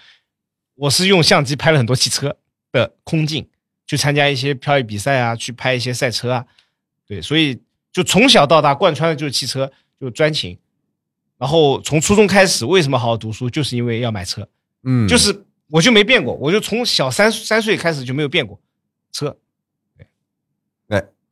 [0.74, 2.36] 我是用相机拍了很多汽车
[2.70, 3.48] 的空镜，
[3.86, 6.44] 去参加一些漂移比赛啊，去拍一些赛车啊，
[7.06, 7.58] 对，所以
[7.90, 10.56] 就从小到大贯穿的就是汽车，就专情。
[11.38, 13.50] 然后从初中开始，为什么好好读书？
[13.50, 14.48] 就是因为要买车，
[14.84, 18.58] 嗯，就是我就没变过，我就从小三三岁开始就没有变过
[19.12, 19.36] 车。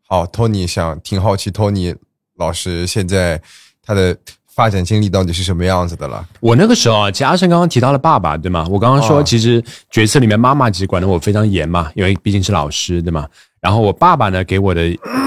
[0.08, 1.94] 哎，好，Tony 想挺好奇，Tony
[2.36, 3.40] 老师现在
[3.82, 4.16] 他的
[4.54, 6.26] 发展经历到底是什么样子的了？
[6.40, 8.66] 我那个时候啊，其实阿生刚刚提到了爸爸，对吗？
[8.70, 13.26] 我刚刚说，其实角色里面妈妈其实管的我非常严嘛，因为毕竟是老师，对吗？
[13.60, 14.82] 然后我爸爸呢，给我的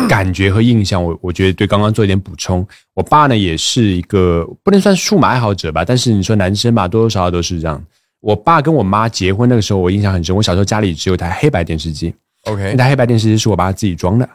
[0.07, 2.65] 感觉和印象，我我觉得对刚刚做一点补充。
[2.93, 7.83] 我爸呢，也是一个不能算数码爱好者吧，但是你说男生吧，多多少少都是这样。
[8.19, 10.35] 我爸跟我妈结婚那个时候，我印象很深。
[10.35, 12.13] 我小时候家里只有台黑白电视机
[12.45, 14.29] ，OK，那台黑白电视机是我爸自己装的，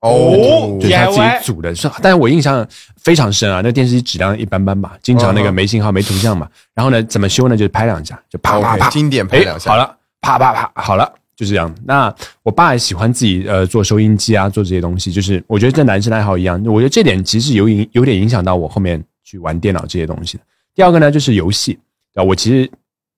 [0.00, 1.74] 哦，就是他自己组的。
[1.74, 6.48] 是，但是我印象非常深啊，那电视机质量一般般吧，经常那个没信号、没图像嘛。
[6.74, 7.56] 然后呢，怎么修呢？
[7.56, 11.12] 就是拍两下，就啪啪啪，经典拍两下，好了，啪啪啪，好了。
[11.36, 11.74] 就是这样。
[11.86, 15.10] 那我爸也喜欢自己呃做收音机啊，做这些东西。
[15.10, 20.44] 就是我觉得跟男生爱好一样，我觉得这点其实有影有点影响到我后面去玩电脑这些东西的。
[20.74, 21.78] 第二个呢，就是游戏
[22.14, 22.70] 啊，我其实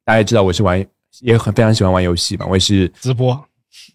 [0.04, 0.86] 大家知道我是玩，
[1.20, 2.46] 也很非常喜欢玩游戏吧。
[2.48, 3.44] 我也是直播，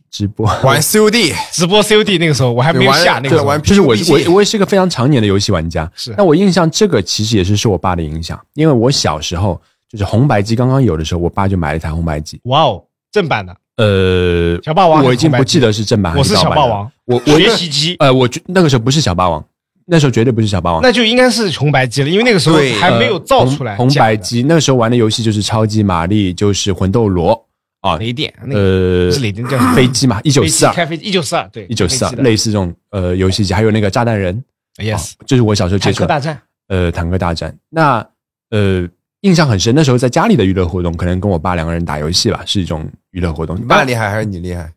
[0.10, 5.90] 直播玩 COD，直播 COD 那个时候我还没有下那个玩，就是我我我也是个非常常年的游戏玩家。
[5.96, 12.40] 是，那我印象这个其实也是受我爸的影响，因为我小时候就是红白机刚刚有的时候，我爸就买了一台红白机。
[12.44, 13.56] 哇哦，正版的。
[13.78, 16.92] 呃，小霸王，我已经不记得是正版还是小霸王。
[17.06, 19.44] 我我学习机，呃，我那个时候不是小霸王，
[19.86, 23.76] 那时候绝对不是小霸王，那就应该是红白机了，因为那个时候还没有造出来。
[23.76, 27.40] 红白机那个时候玩的游戏就是超级玛丽，就是魂斗罗
[27.88, 34.44] 啊，雷电，呃，是雷电叫飞机嘛， 一九四二开飞机，一九四二，对，一九四二，类似这种呃游戏机，还有那个炸弹人
[34.78, 36.00] ，yes，就是我小时候接触。
[36.00, 38.06] 坦克大战，呃，坦克大战，那
[38.50, 38.88] 呃
[39.22, 43.56] 印象很深，那时候在家里的娱乐活动，可能跟我爸两个人打游戏吧，是一种娱乐活动。
[43.58, 44.72] 你爸厉害还是你厉害？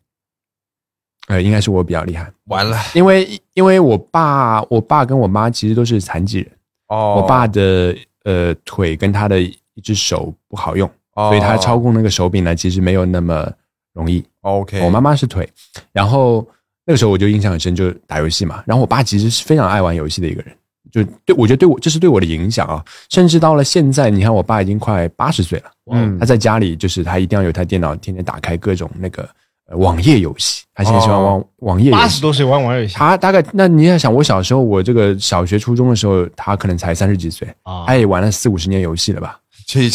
[1.27, 2.29] 呃，应该是我比较厉害。
[2.45, 6.51] 完了，因为因为我爸，我爸跟我妈其实都是残疾人。
[6.87, 13.51] 哦，我爸的呃腿跟他的一只手不好用，所以他操控那个手柄呢，其实没有那么
[13.93, 14.23] 容易。
[14.41, 15.47] OK，我妈妈是腿，
[15.91, 16.47] 然后
[16.85, 18.63] 那个时候我就印象很深，就打游戏嘛。
[18.65, 20.55] 然后我爸其实是非常爱玩游戏的一个人，
[20.91, 22.83] 就对我觉得对我这是对我的影响啊。
[23.09, 29.27] 甚至到了现在，你看我爸已经快八十岁了，嗯，他在家里就是他一定要有台电脑，天天打开各种那个。
[29.75, 31.91] 网页游戏，他现在喜欢玩网页。
[31.93, 39.39] 八十多岁玩网页游戏，他大概那你要想，我小时候，我这个小学初中的时候，他可能才三十几岁啊，他也玩了四五十年游戏了吧？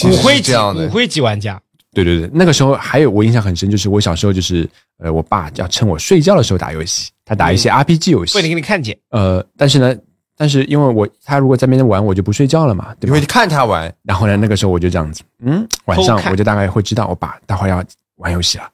[0.00, 1.60] 骨灰级骨灰级玩家。
[1.92, 4.68] 对对对，那个时候还有我印象很深，就是我小时候就是
[4.98, 8.98] 呃，我爸要趁我睡觉的时候打游戏，他打一些 RPG 游戏，为了给你看见。
[9.10, 9.96] 呃，但是呢，
[10.36, 13.16] 但是因为我他如果在那边玩，我就不睡觉了嘛，对吧？
[13.16, 17.82] 因为看他玩，然后呢，那个时候我就这样子，嗯，晚上我就大概会知道我爸待会儿要
[18.16, 18.68] 玩游戏了。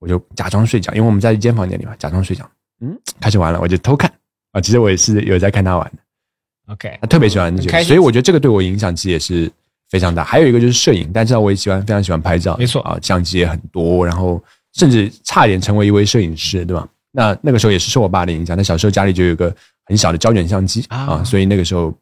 [0.00, 2.44] 我就假装睡觉，因为我们在一间房间里嘛，假装睡觉。
[2.80, 4.12] 嗯，开始玩了，我就偷看
[4.50, 4.60] 啊。
[4.60, 6.72] 其实我也是有在看他玩的。
[6.74, 9.50] OK，他特别喜欢这个，所以我觉得这个对我影响其实也是
[9.90, 10.22] 非常大。
[10.24, 12.56] 还有一个就是摄影，大家知道我也喜欢，非常喜欢拍照。
[12.56, 14.42] 没错啊，相机也很多，然后
[14.74, 16.86] 甚至差点成为一位摄影师，对吧？
[17.12, 18.56] 那那个时候也是受我爸的影响。
[18.56, 19.54] 那小时候家里就有个
[19.86, 21.92] 很小的胶卷相机啊，所以那个时候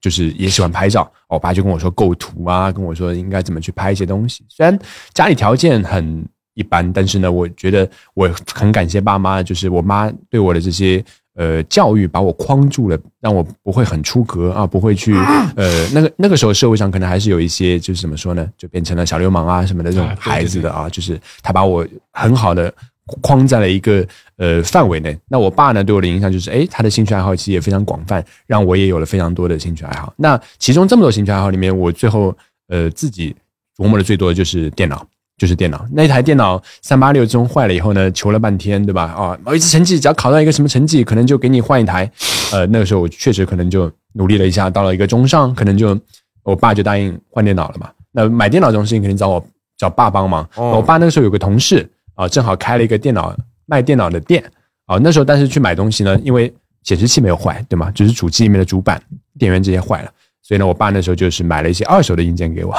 [0.00, 1.10] 就是也喜欢拍照。
[1.28, 4.44] 我爸就跟我说构图啊，跟我说应该怎么去拍一些东西。
[4.48, 4.78] 虽然
[5.14, 6.24] 家里条件很。
[6.54, 11.02] 一般，但是呢，我觉得我很感谢爸妈，就是我妈对我的这些
[11.34, 15.14] 呃教育，把我框住了，让我不会很出格啊，不会去
[15.56, 22.72] 呃那个那个时候社会上可能还是有一些就是怎么说呢，就变成了小流氓啊什么的这种孩子的啊，就是他把我很好的
[23.20, 24.06] 框在了一个
[24.36, 25.18] 呃范围内。
[25.28, 30.12] 那我爸呢对我的影响就是，哎，他的兴趣爱好其实也非常广泛，让我也有了非常多的兴趣爱好。
[30.16, 32.36] 那其中这么多兴趣爱好里面，我最后
[32.68, 33.34] 呃自己
[33.76, 35.06] 琢磨的最多的就是电脑。
[35.38, 39.04] 就是电脑那台电脑三八六中坏了以后呢，求了半天，对吧？
[39.04, 42.08] 啊，某一次成绩只要考到一个什么成绩，可能就给你换一台。
[42.52, 45.98] 呃，那个时候我确实可能就努力了一下，到了一个中上，可能就
[46.44, 47.90] 我爸就答应换电脑了嘛。
[48.12, 49.44] 那买电脑这种事情肯定找我
[49.78, 50.48] 找爸帮忙。
[50.54, 53.34] 我爸那个时候有个同事啊，正好开了一个电脑
[53.66, 54.44] 卖电脑的店
[54.86, 54.98] 啊。
[54.98, 56.52] 那时候但是去买东西呢，因为
[56.84, 57.90] 显示器没有坏，对吗？
[57.92, 59.02] 只是主机里面的主板、
[59.38, 60.12] 电源这些坏了。
[60.42, 62.74] 所以呢，我爸那时候就是买了一些二手的硬件给我，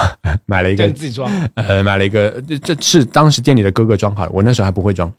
[0.46, 5.12] 买了一个自己装，呃，买了一个，这这是当时店里的哥哥装好的，我那时候还不会装。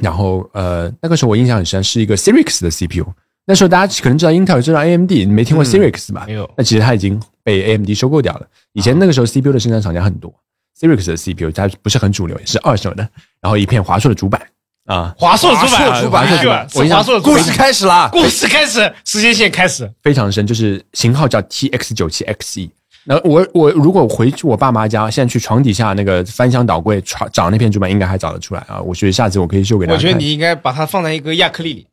[0.00, 3.06] 然后呃，那个时候我印象很深，是一个 cirix 的 CPU。
[3.46, 6.24] 那时候大家可能知道 Intel，知道 AMD，你没听过 cirix 吧？
[6.26, 6.50] 没有。
[6.56, 8.46] 那其实它已经被 AMD 收购掉了。
[8.72, 10.34] 以前那个时候 CPU 的生产厂家很多
[10.78, 13.08] cirix 的 CPU 它不是很主流，也是二手的。
[13.40, 14.40] 然后一片华硕的主板。
[14.86, 16.28] 啊，华硕主板，主板，
[16.68, 22.70] 是华硕的故事开始啦，故事开始，时间线开始，非常深，就是型号叫 TX 九七 XE。
[23.08, 28.80] 那我我如果回去我爸妈家，现在去床底下那个翻箱倒柜找找那片主板，应该还找得出来啊。
[28.80, 29.96] 我觉得下次我可以秀给大家。
[29.96, 31.86] 我觉得你应该把它放在一个亚克力里。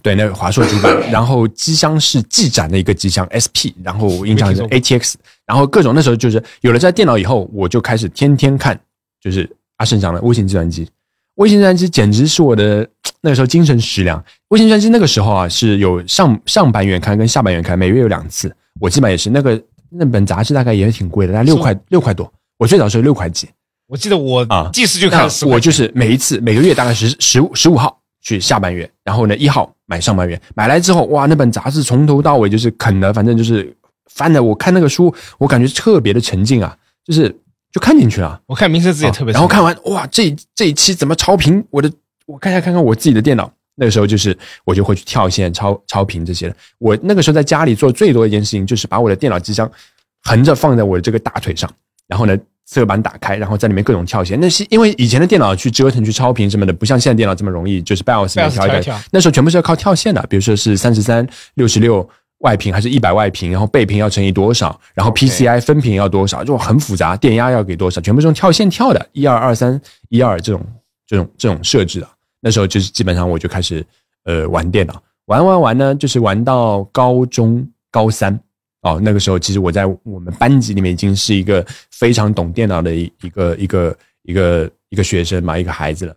[0.00, 8.78] 对，那个华硕主板，然后机箱是技展的一个机箱 SP，然后印象是 ATX，然后各种那时候就是有了这台电脑以后，我就开始天天看，
[9.20, 10.88] 就是阿盛讲的微型计算机。
[11.36, 12.86] 微型计算机简直是我的
[13.20, 14.22] 那个时候精神食粮。
[14.48, 18.54] 微型计算机那个时候啊，是有上上半月刊跟下半月刊，每月有两次。
[18.80, 22.30] 我基本也是那个那本杂志大概也挺贵的，大概六块六块多。
[22.58, 23.48] 我最早时候六块几。
[23.86, 30.40] 我记得我啊，第一次就看我就是每一次每个月大概十十五十五号去下半月，然后呢一号买上半月。
[30.54, 33.72] 买来之后哇，那本杂志从头到尾就是啃的，反正就是
[34.10, 34.42] 翻的。
[34.42, 37.34] 我看那个书，我感觉特别的沉浸啊，就是。
[37.76, 39.34] 就看进去了，我看名声字也特别。
[39.34, 41.62] 然后看完，哇，这这一期怎么超频？
[41.68, 41.92] 我的，
[42.24, 43.52] 我看一下看看我自己的电脑。
[43.74, 46.56] 那个时候就是我就会去跳线、超超频这些的。
[46.78, 49.70] 我那个时候在家里做最多的一件事情，就是把我的电脑机箱
[50.22, 51.70] 横着放在我的这个大腿上，
[52.08, 54.40] 然后呢，侧板打开，然后在里面各种跳线。
[54.40, 58.98] 那是因为以前的电脑去折腾、去超频什么的，不像现在电脑这么容易，就是 BIOS 里调一调。
[59.10, 62.08] 那时候全部是要靠跳线的，比如说是三十三、六十六。
[62.38, 67.16] 外屏还是一百外屏，然后背屏要乘以多少，然后 PCI 分屏要多少，就很复杂。
[67.16, 69.80] 电压要给多少，全部是用跳线跳的，一二二三
[70.10, 70.66] 一二这种
[71.06, 72.08] 这种这种设置的。
[72.40, 73.84] 那时候就是基本上我就开始
[74.24, 78.38] 呃玩电脑，玩玩玩呢，就是玩到高中高三
[78.82, 79.00] 哦。
[79.02, 86.14] 那个时候其实我在我们班级里面已经是一个非常懂电脑的一一个一个一个一个学生嘛，一个孩子了。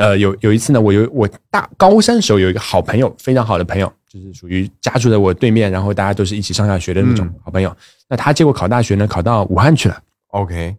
[0.00, 7.76] 呃，有有一次呢，我有我大高三时候有一个好朋友，非常好的朋友，就是属于家住在我对面，然后大家都是一起上下学的那种好朋友。
[8.08, 10.02] 那他结果考大学呢，考到武汉去了。
[10.28, 10.74] OK，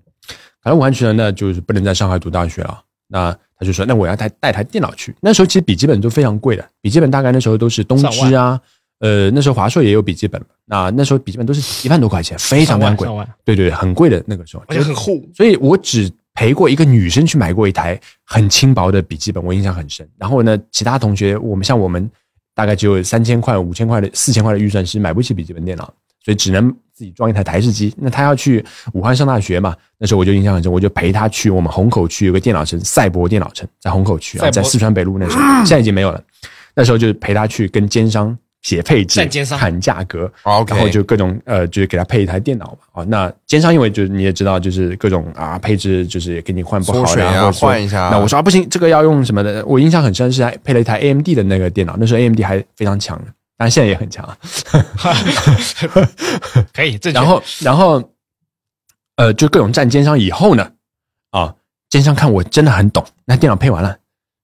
[0.63, 2.81] 考到武汉去了，那就是不能在上海读大学了。
[3.07, 5.15] 那他就说，那我要带带台电脑去。
[5.21, 8.59] 那时候其实笔记本都非常贵的，笔记本大概那时候都是东芝啊，
[9.01, 13.07] 呃，那时候华硕也有笔记本，那那时候笔记本都是一万多块钱，非常非常贵，
[13.45, 15.13] 对对，很贵的那个时候，而且很厚。
[15.35, 20.07] 所以我只陪过一个女生去买过一台很轻薄的笔记本，我印象很深。
[20.17, 22.09] 然后呢，其他同学我们像我们
[22.53, 26.75] 大概只有三千块、五千块的、四千块的预算是买不起笔记本电脑，所以只能。
[26.93, 28.63] 自己装一台台式机，那他要去
[28.93, 29.75] 武汉上大学嘛？
[29.97, 36.23] 那时候我就印象很深，我就陪他去我们虹口区有个电脑城，赛博电脑城，在虹口区啊，在四川北路那时候，现在已经没有了。
[36.75, 39.19] 那时候就陪他去跟奸商写配置、
[39.57, 40.31] 谈价格，
[40.75, 42.77] 然后就各种呃，就是给他配一台电脑嘛。
[42.93, 48.09] 哦，那奸商因为就是你也知道，就是各种啊配置，就是给你换不好的，然后换一下。
[48.09, 49.65] 那我说啊不行，这个要用什么的？
[49.65, 53.25] 我印象很深是配了一台 AMD 的那个电脑，那时候 AMD 还非常强的。
[53.57, 54.27] 但现在也很强，
[56.73, 56.99] 可以。
[57.13, 58.03] 然后，然后，
[59.17, 60.67] 呃，就各种占奸商以后呢，
[61.29, 61.53] 啊，
[61.87, 63.95] 奸商看我真的很懂，那电脑配完了，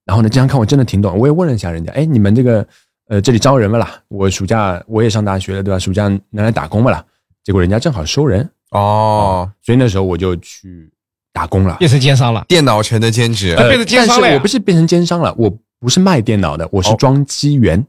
[0.06, 2.64] 然后呢，奸商看我真的挺懂，我也问了一下人家，哎，你们这个，
[3.10, 4.00] 呃，这里招人了啦？
[4.10, 5.80] 我暑假我也上大学了，对吧？
[5.80, 7.04] 暑假能来打工嘛啦？
[7.44, 10.92] 结果人家正好收人哦，所以那时候我就去
[11.32, 14.34] 打工了，变成奸商了，电脑城的兼职，变成奸商了。
[14.34, 15.50] 我不是变成奸商了，我
[15.80, 17.86] 不是卖电脑的，我是装机员。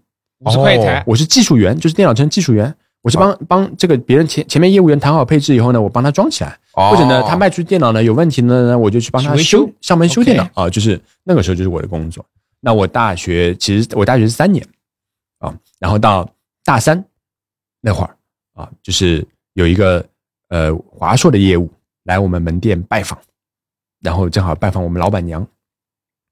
[0.46, 2.72] 五十块一台，我是技术员，就是电脑城技术员。
[3.02, 10.70] 我是帮帮这个别人前前面业务员谈好配置以后呢，我帮他装起来，或者呢他卖出电脑呢有问题呢，我就去帮他修上门修电脑啊。
[10.70, 12.24] 就是那个时候就是我的工作。
[12.60, 14.64] 那我大学其实我大学是三年
[15.38, 16.28] 啊，然后到
[16.64, 17.02] 大三
[17.80, 18.16] 那会儿
[18.54, 20.04] 啊，就是有一个
[20.48, 21.70] 呃华硕的业务
[22.04, 23.18] 来我们门店拜访，
[24.00, 25.46] 然后正好拜访我们老板娘。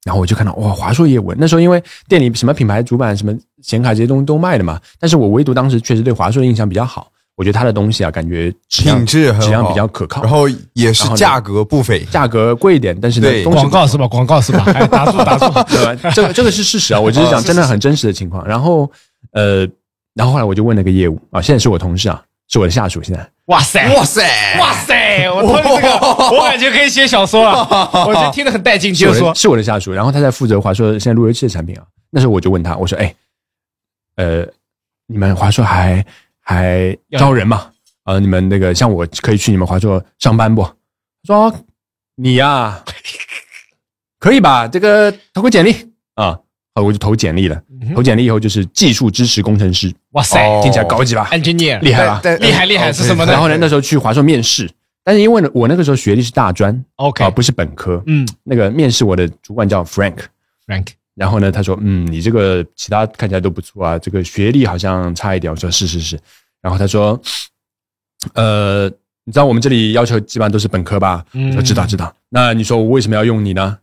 [0.05, 14.09] 然后我就看到哇，华硕业务那时候因为店里什么品牌主板、什么显卡这些东西都卖的嘛，但是我唯独当时确实对华硕的印象比较好，我觉得他的东西啊，感觉品质质量比较可靠，然后也是价格不菲，价格贵一点，但是呢，广告是吧？
[14.09, 14.65] 广告是吧？
[14.91, 16.11] 打 住打住， 对吧？
[16.15, 18.47] 这个这个是事实啊，我只是讲真的很真实的情况。
[18.47, 18.91] 然后
[19.33, 19.67] 呃，
[20.15, 22.23] 然后后来我就问那个业务啊，现在是我同事啊。
[22.49, 23.29] 是我的下属，现在。
[23.47, 23.93] 哇塞！
[23.97, 24.23] 哇塞！
[24.61, 25.29] 哇塞！
[25.29, 26.07] 我听这个，
[26.37, 27.69] 我感觉可以写小说了。
[28.07, 28.95] 我觉得听得很带劲。
[28.95, 31.83] 就说是我的下属，然后他在负责华硕现在路由器的产品啊。
[32.09, 33.13] 那时候我就问他，我说：“哎，
[34.15, 34.47] 呃，
[35.09, 36.07] 你们华硕还
[36.47, 37.71] 还招人嘛？
[38.05, 40.63] 啊，你们那个像我可以去你们华硕上班不？”
[41.27, 41.55] 他说
[42.15, 42.85] ：“你呀，
[44.21, 44.69] 可以吧？
[44.69, 45.75] 这个投个简历
[46.15, 46.39] 啊。”
[46.77, 47.59] 我就投简历了，
[47.95, 49.91] 投简历以后就是技术支持工程师。
[50.11, 52.21] 哇塞，听起来高级吧？Engineer，厉害吧？
[52.39, 53.33] 厉害厉害是什么呢？
[53.33, 54.71] 然后呢，那时候去华硕面试，
[55.03, 58.03] 但是因为呢，我那个时候学历是大专，OK，啊，不是本科。
[58.07, 60.89] 嗯，那个面试我的主管叫 Frank，Frank。
[61.17, 66.17] 然后呢，他说：“嗯，你这个其他看起来都不错啊，这个学历好像差一点。”我说：“是是是。”
[66.63, 67.21] 然后他说
[68.35, 68.87] ：“呃，
[69.25, 73.79] 你知道我们这里要求基本上都是本科吧？”我说：“知道知道。”那你说我为什么要用你呢？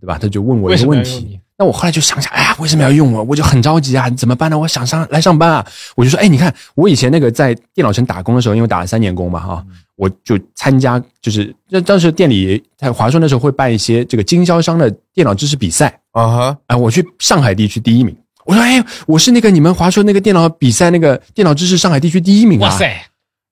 [0.00, 0.18] 对吧？
[0.18, 1.40] 他就问我一个问题。
[1.58, 3.22] 那我后来就想想，哎呀，为什么要用我？
[3.22, 4.58] 我就很着急啊，怎么办呢？
[4.58, 9.64] 我想上来上班啊，我就说，哎，你看我以前那个在电脑城打工的时候，因为打了三年工嘛，哈，
[9.94, 22.86] 我就参加，就是那当时店里在华硕那时候会办一些这个经销商的电脑知识比赛啊哈，哎，我去上海地区第一名，我说，哎，我是那个你们华硕那个电脑比赛那个电脑知识上海地区第一名啊，哇塞！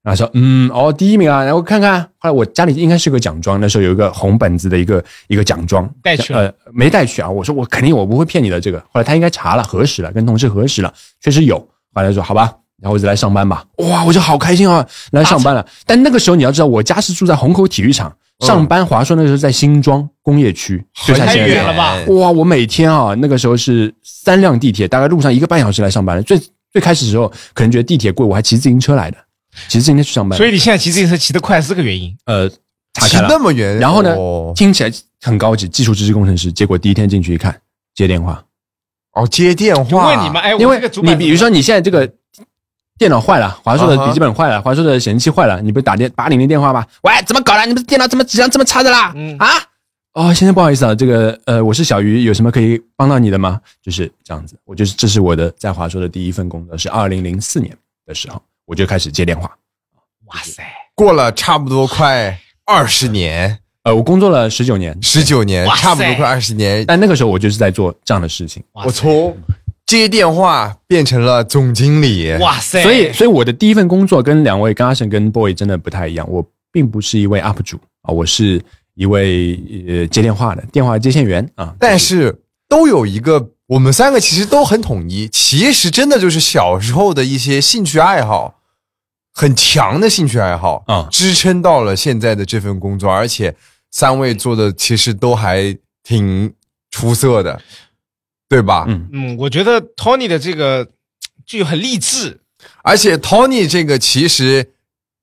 [0.03, 7.29] 然后说，嗯，哦，第一名啊，然后看看，后来我家里应该是个奖状，那时候有一个红本子的一个一个奖状，带去呃，没带去啊。
[7.29, 8.79] 我说我肯定我不会骗你的这个。
[8.81, 10.91] 后来他应该查了，核实了，跟同事核实了，
[11.21, 11.59] 确实有。
[11.95, 12.51] 后来说好吧，
[12.81, 13.63] 然后我就来上班吧。
[13.77, 15.67] 哇，我就好开心啊，来上班了。
[15.85, 21.97] 但那个时候你要知道，我家是住在虹口体育场，上班华硕那时候在新庄工业区，就太远了吧？
[22.09, 26.23] 哇，我每天啊，那个时候是三辆地铁，大概路上一个半小时来上班。
[26.25, 26.41] 最
[26.73, 29.19] 最开始的时候可能觉得地铁贵，我还骑自行车来的。
[29.69, 32.13] 骑自行车去上班，所以你现在骑自行车骑得快是个原因。
[32.27, 34.17] 呃，骑那么远，然后呢，
[34.57, 36.53] 听起来很高级，技术支持工程师。
[36.53, 37.57] 结果第一天进去一看，
[37.95, 38.45] 接电话。
[39.13, 40.09] 哦，接电话。
[40.09, 42.11] 问你们，哎，因为你比如说你现在这个
[42.99, 46.87] 电脑坏了，华硕的笔记本坏了，华硕的显示器坏了，你不是打电八零零电话吗？
[47.03, 47.67] 喂，怎么搞的？
[47.67, 49.15] 你们电脑怎么质量这么差的啦？
[49.39, 49.49] 啊？
[50.13, 53.61] 哦，先生不好意思啊，这个呃，我是小鱼，有什么可以帮到你的吗？
[53.83, 57.77] 就是这样子，我就是这是我的在华硕的第一份工作，是二零零四年
[58.07, 58.41] 的时候。
[58.67, 59.43] 我就开始接电话，
[60.25, 60.63] 哇塞，
[60.95, 62.35] 过了差不多快
[62.65, 66.83] 二十年，呃，我工作了十九年，十九年，差不多快二十年。
[66.87, 69.37] 但那个时候我就是在做这样的事情，我从
[69.97, 72.83] 接电话变成了总经理，哇塞！
[72.83, 78.63] 所以，所以我的第一份工作跟两位跟阿胜跟 boy 真的不太一样，我并不是一位 UP 主啊，我是
[78.95, 81.75] 一位呃接电话的电话接线员啊。
[81.79, 83.51] 但是都有一个。
[83.67, 88.61] 我们三个其实都很统一，其实真的就是小时候的一些兴趣爱好，
[89.33, 93.57] 很强的兴趣爱好啊，支撑到了现在的这份工作，而且
[93.91, 96.53] 三位做的其实都还挺
[96.91, 97.59] 出色的，
[98.49, 98.85] 对吧？
[98.89, 99.09] 嗯。
[99.13, 100.89] 嗯，我觉得 Tony 的这个
[101.47, 102.41] 就很励志，
[102.83, 104.73] 而且 Tony 这个其实，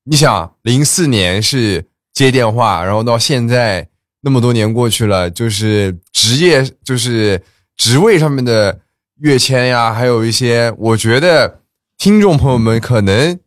[0.04, 3.88] 你想，零四年是接电话，然后到现在
[4.22, 7.42] 那么多年过去了，就是职业，就是
[7.78, 8.80] 职位上面的
[9.22, 11.62] 跃迁呀，还有一些，我觉得
[11.98, 13.40] 听众朋友们可能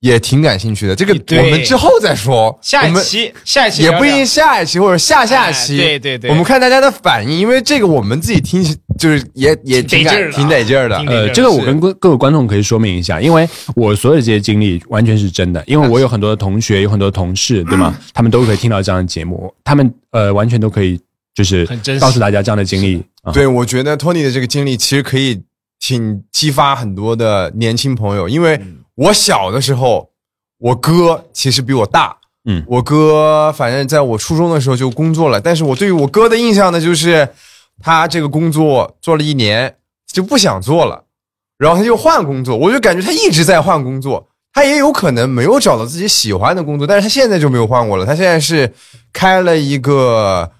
[0.00, 0.94] 也挺感兴趣的。
[0.96, 6.30] 这个我们之后再说，下一期下一期也不一定下一期或者下下期，哎对对对。
[6.30, 8.62] 我们看大家的反应，因为这个我们自己听
[8.98, 11.26] 就是也也挺感挺得劲儿的挺得劲儿的。
[11.26, 17.94] 呃，这个我跟各各位观众可以说明一下，因为我所有的这些经历完全是真的，因为我有很多的同学，有很多同事，对吗？
[18.12, 21.00] 他们都可以听到这样的节目，他们呃完全都可以
[21.34, 21.66] 就是
[22.00, 23.32] 告诉大家这样的经历啊。
[23.32, 25.42] 对，我觉得 Tony 的这个经历其实可以
[25.78, 28.60] 挺激发很多的年轻朋友，因为
[28.94, 30.08] 我小的时候，
[30.58, 32.16] 我哥其实比我大，
[32.46, 32.62] 嗯。
[32.66, 37.28] 我哥反正在我初中的时候就工作了，但是我对于我哥的印象呢，就是
[37.82, 41.04] 他这个工作做了一年就不想做了，
[41.58, 44.28] 然后他就换工作，我就感觉他一直在换工作。
[44.52, 48.06] 他也有可能没有找到自己喜欢的工作，但是他现在就没有换过了。
[48.06, 48.72] 他现在是
[49.12, 50.50] 开了一个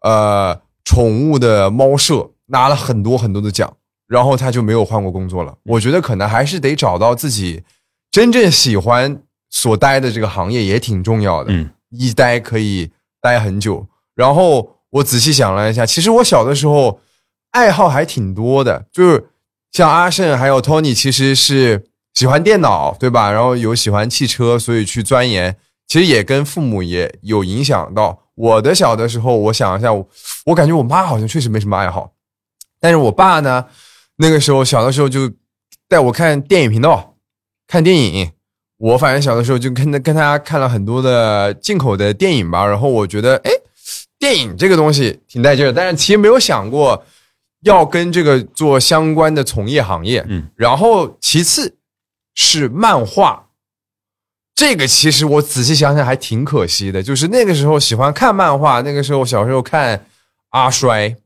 [0.00, 3.70] 呃宠物的猫舍，拿了很多很多的奖，
[4.08, 5.54] 然后他就没有换过工作了。
[5.64, 7.62] 我觉得可能还是得找到自己
[8.10, 11.52] 真正喜欢所待的这个行业也挺重要的。
[11.52, 13.86] 嗯，一待可以待很久。
[14.14, 17.00] 然后我仔细想了一下，其实我小的时候
[17.50, 19.28] 爱好还挺多的，就是
[19.72, 21.84] 像阿胜还有 Tony，其实是
[22.14, 23.30] 喜欢电脑，对吧？
[23.30, 25.56] 然后有喜欢汽车，所以去钻研。
[25.88, 28.20] 其实也跟父母也有影响到。
[28.34, 29.92] 我的小的时候，我想一下，
[30.46, 32.12] 我感觉我妈好像确实没什么爱好，
[32.80, 33.66] 但是我爸呢，
[34.16, 35.30] 那个时候小的时候就
[35.88, 37.16] 带我看电影频道，
[37.66, 38.32] 看电影。
[38.78, 43.50] 我反正小的时候就跟他跟他看了很多的进口的电影吧，然后我觉得，哎，
[44.22, 47.04] 电影这个东西挺带劲儿，但是其实没有想过
[47.64, 50.24] 要跟这个做相关的从业行业。
[50.28, 51.74] 嗯，然后其次
[52.32, 53.46] 是漫画，
[54.54, 60.06] 这个其实我仔细想想还挺可惜的，就是那个时候喜欢看漫画，那个时候小时候看
[60.50, 61.16] 阿衰、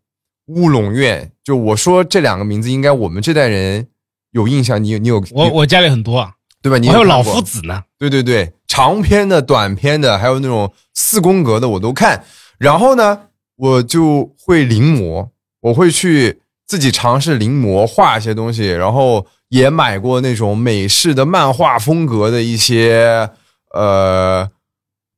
[0.47, 3.87] 乌龙院，就我说这两个名字，应该我们这代人
[4.31, 6.33] 有印象，你有你有我我家里很多啊，
[6.63, 6.79] 对吧？
[6.79, 7.83] 你我还有老夫子呢。
[7.99, 12.25] 对对对，长篇的、短篇的，还有那种四宫格的，我都看。
[12.59, 15.29] 然后呢，我就会临摹，
[15.61, 23.31] 我会去自己尝试临摹画一些东西，然后也买过那种美式的漫画风格的一些
[23.73, 24.51] 呃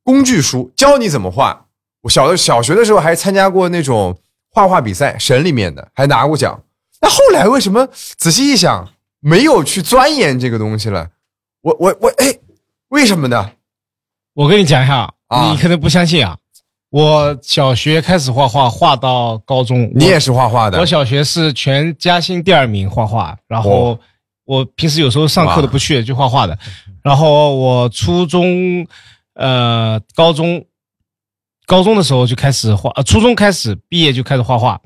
[0.03, 1.67] 工具书，教你怎么画。
[2.03, 4.19] 我小的小学的时候还参加过那种
[4.51, 6.63] 画画比赛，省里面的，还拿过奖。
[7.01, 7.87] 那后来为什么
[8.17, 8.89] 仔细一想，
[9.21, 11.09] 没有去钻研这个东西了？
[11.63, 12.39] 我我我，哎，
[12.89, 13.51] 为什么呢？
[14.35, 16.39] 我跟你讲一下，啊你可能不相信啊。
[16.91, 20.87] 我小学开始画画，画到高中，你也是画画的我。
[20.87, 24.01] 小学是全嘉兴第二名画画，然后哦
[24.45, 26.59] 我平时有时候上课都不去，就画画的。
[27.03, 28.87] 然后我初中、
[29.35, 30.65] 呃高中、
[31.67, 34.81] 高中的时候就开始画，呃初中开始毕业就开始画画，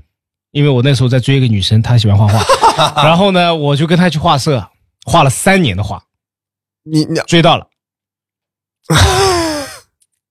[0.51, 2.43] 因为我那时候在追一个女生，她喜欢画画，
[3.05, 4.69] 然后呢我就跟她去画社，
[5.05, 6.03] 画了三年的画，
[6.83, 7.69] 你你追到了。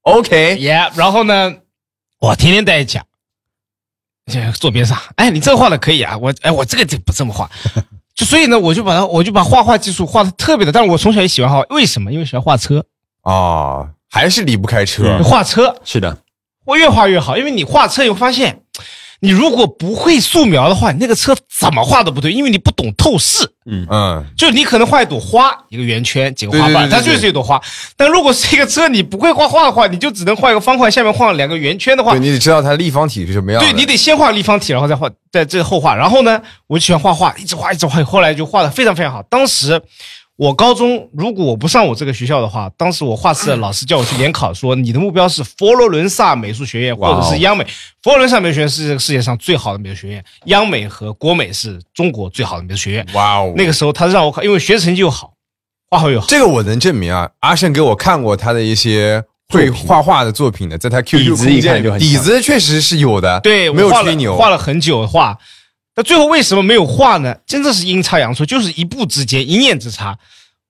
[0.03, 0.57] OK？
[0.57, 1.53] 耶、然后呢，
[2.19, 3.05] 我天天在一讲，
[4.25, 7.49] 这坐边上，哎，你这个画的可以啊，我哎我这个就不这么画，
[8.15, 12.11] 就所以呢，我就把它我就把画画技术画的特别的，但是我从小也喜欢画，为什么？
[12.11, 12.83] 因为喜欢画车，
[13.21, 15.03] 啊，还是离不开车。
[15.03, 15.75] 嗯画车。
[15.83, 16.17] 是的，
[16.65, 18.63] 我越画越好，因为你画车你会发现，
[19.23, 23.47] 你如果不会素描的话，你那个车怎么画都不对，因为你不懂透视。
[23.67, 27.61] 嗯嗯，就你可能画一朵花，一个圆圈，几个花瓣，对对对对它就是一朵花。
[27.95, 33.67] 但如果是一个车，你不会画画的话，你就只能画一个方块，下面画两个圆圈的话对，，你得知道它立方体是什么样的。
[33.67, 35.95] 对你得先画立方体，然后再画在这后画。
[35.95, 39.21] 然后呢，我就喜欢画画，一直画一直画，后来就画的非常非常好。
[39.29, 39.79] 当时
[40.37, 47.63] 我高中如果我不上我这个学校的话，当时我画室的老师叫我去联考，说你的目标是佛罗伦萨美术学院或者是央美。
[48.01, 53.05] 佛罗伦萨美术学院是这个世界上最好的美术学院，央美和国美是中国最好的美术学院。
[53.13, 55.33] 哇哦，那个时候他让我考，因为学习成绩又好，
[55.91, 56.25] 画画又好。
[56.27, 57.29] 这个我能证明啊。
[57.41, 64.35] 阿胜给我看过他的一些会画画的作品的，在他 QQ 空间底子确实是有的，对，没有吹牛。
[64.35, 65.37] 画了很久画，
[66.01, 67.37] 那最后为什么没有画呢？
[67.45, 70.17] 真的是阴差阳错，就是一步之间，一念之差。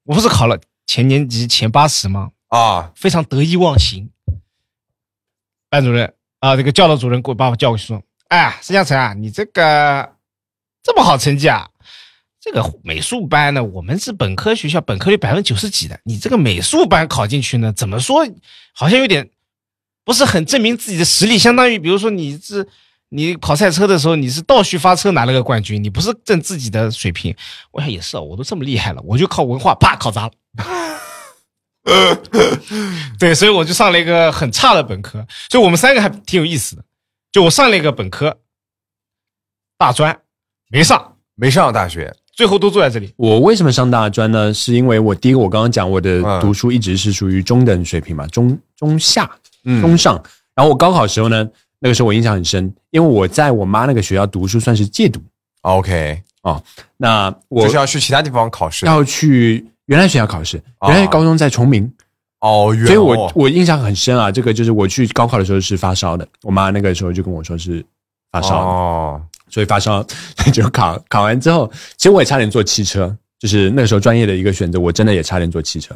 [0.04, 2.32] 我不是考了前年级前八十吗？
[2.50, 4.10] 啊，非常得意忘形。
[5.70, 10.12] 班主任啊，这个教导主任给我把我叫过去说：“哎，孙嘉诚啊，你这个
[10.84, 11.70] 这么好成绩啊？
[12.42, 18.28] 这个美术班呢，我们是本科学校，本科率百分之九十几的，你这个美术班考进去呢，怎么说
[18.74, 19.30] 好像有点
[20.04, 22.68] 不是很证明自己的实力，相当于比如说你是
[23.14, 27.36] 你跑赛车的时候，你是倒序发车拿了个冠军，你不是挣自己的水平。
[27.72, 30.32] 我想也是，我都这么厉害了，我就靠文化，啪考砸了。
[33.20, 35.26] 对，所以我就上了一个很差的本科。
[35.50, 36.84] 所以我们三个还挺有意思的。
[37.34, 38.38] 就我上了一个本科，
[39.78, 40.18] 大专
[40.70, 43.14] 没上，没上大学，最后都坐在这里。
[43.18, 44.54] 我为什么上大专呢？
[44.54, 49.30] 是因为我第一个，我刚刚讲我的读书一直是属于中等水平嘛，中中下、
[49.82, 50.16] 中上。
[50.56, 51.50] 然后我高考时候呢，
[51.84, 55.20] 那个时候我印象很深，因为我在我妈那个学校读书算是借读。
[55.62, 56.64] OK 哦，
[56.96, 61.92] 那我就是要去其他地方考试，要去原来学校考试，原来高中在崇明。
[62.40, 67.84] 哦，所以我我印象很深啊，这个就是我去高考的时候是发烧的，我妈那个时候就跟我说是
[68.32, 70.04] 发烧，哦，所以发烧
[70.52, 75.96] 就考考完之后，其实我也差点坐汽车，就是那个时候专业的一个选择，我真的也差点坐汽车，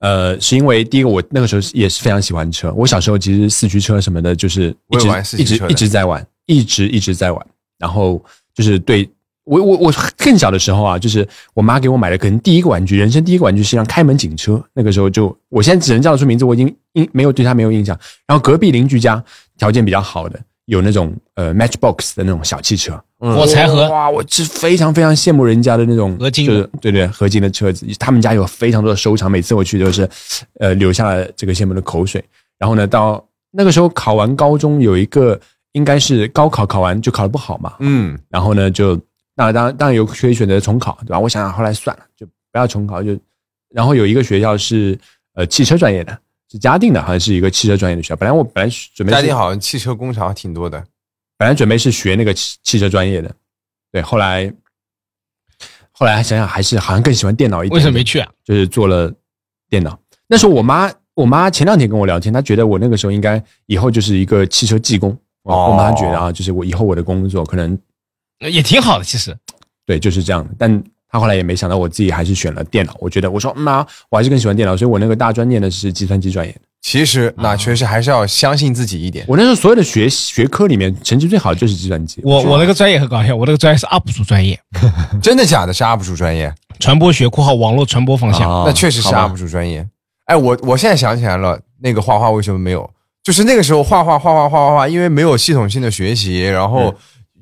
[0.00, 5.08] 呃，是因为第一个我那个时候也是非常喜欢车，我小时候其实四驱车什么的，就是一直
[5.38, 7.46] 一直一直在玩，一直一直在玩，
[7.78, 8.22] 然后
[8.54, 9.08] 就是对。
[9.48, 11.24] 我我我更小的时候啊，就是
[11.54, 14.60] 我妈给我买的可能第一个玩具，人生第一个玩具是辆开门警车。
[14.74, 17.96] 那个时候就，我现在只能叫得出名字，我已经印没有对他没有印象。
[18.26, 19.22] 然后隔壁邻居家
[19.56, 23.88] 条件比较好的，有那种呃 Matchbox 的那种小汽车，火柴盒。
[23.88, 27.86] 哇，我是非常非常羡慕人家的那种合金，就是对对合金的车子。
[27.98, 30.08] 他们家有非常多的收藏，每次我去都是，
[30.60, 32.22] 呃，流下了这个羡慕的口水。
[32.58, 35.40] 然后呢，到那个时候考完高中，有一个
[35.72, 39.00] 应该是高考考完就考得不好嘛，嗯，然后呢就。
[39.38, 41.18] 那当然，当然有可以选择重考，对吧？
[41.18, 43.02] 我想想，后来算了，就不要重考。
[43.02, 43.14] 就
[43.68, 44.98] 然后有一个学校是
[45.34, 46.18] 呃汽车专业的，
[46.50, 48.16] 是嘉定的，好像是一个汽车专业的学校。
[48.16, 50.82] 本来我本来准备嘉定好像汽车工厂挺多的，
[51.36, 53.34] 本来准备是学那个汽汽车专业的，
[53.90, 54.00] 对。
[54.02, 54.52] 后来
[55.90, 57.74] 后来想想，还是好像更喜欢电脑一点。
[57.74, 58.30] 为什么没去啊？
[58.44, 59.12] 就是做了
[59.68, 59.98] 电脑。
[60.28, 65.16] 那时候我妈，我妈前两天跟我聊天，她觉得我那个时候应该以后就是一个汽车技工。
[65.42, 67.78] 我妈觉得啊，就是我以后我的工作可能。
[68.40, 69.34] 也挺好的，其实，
[69.86, 70.54] 对，就是这样的。
[70.58, 72.94] 但他后来也没想到，我自己还是选了电脑。
[72.98, 76.54] 我觉得，我说妈，我还是更喜欢电脑，所以我那个大专念的是计算机专业。
[76.82, 79.24] 其实，那确实还是要相信自己一点。
[79.26, 82.20] 我那时候所有的学学科里面，成绩最好的就是计算机。
[82.22, 84.58] 我我那个专业很搞笑，我那个专业是 UP 主专业。
[85.20, 85.72] 真的假的？
[85.72, 86.52] 是 UP 主专业？
[86.78, 88.42] 传播学（括号网络传播方向）。
[88.66, 89.84] 那确实是 UP 主专业。
[90.26, 92.88] 哎，我我现在想起来了，那个画画为什么没有？
[93.24, 96.94] 就是那个时候画画画画画画画，因为没有系统性的学习，然后。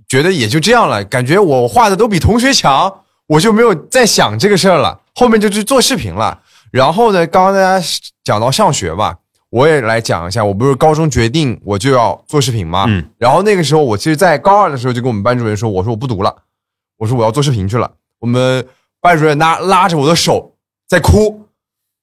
[0.07, 2.93] 觉得也就这样了，感觉我画的都比同学强，
[3.26, 5.01] 我就没有再想这个事儿了。
[5.14, 6.40] 后面就去做视频了。
[6.70, 7.86] 然后呢，刚刚大家
[8.24, 9.16] 讲到上学吧，
[9.51, 10.44] 我也来讲一下。
[10.44, 12.84] 我不是高中决定我就要做视频吗？
[12.88, 13.09] 嗯。
[13.16, 16.34] 然后那个时候，我其实，在高二的时候就跟我们班主任说：“我说我不读了，
[16.98, 17.90] 我说我要做视频去了。”
[18.20, 18.66] 我们
[19.01, 20.55] 班主任拉拉着我的手
[20.88, 21.46] 在哭，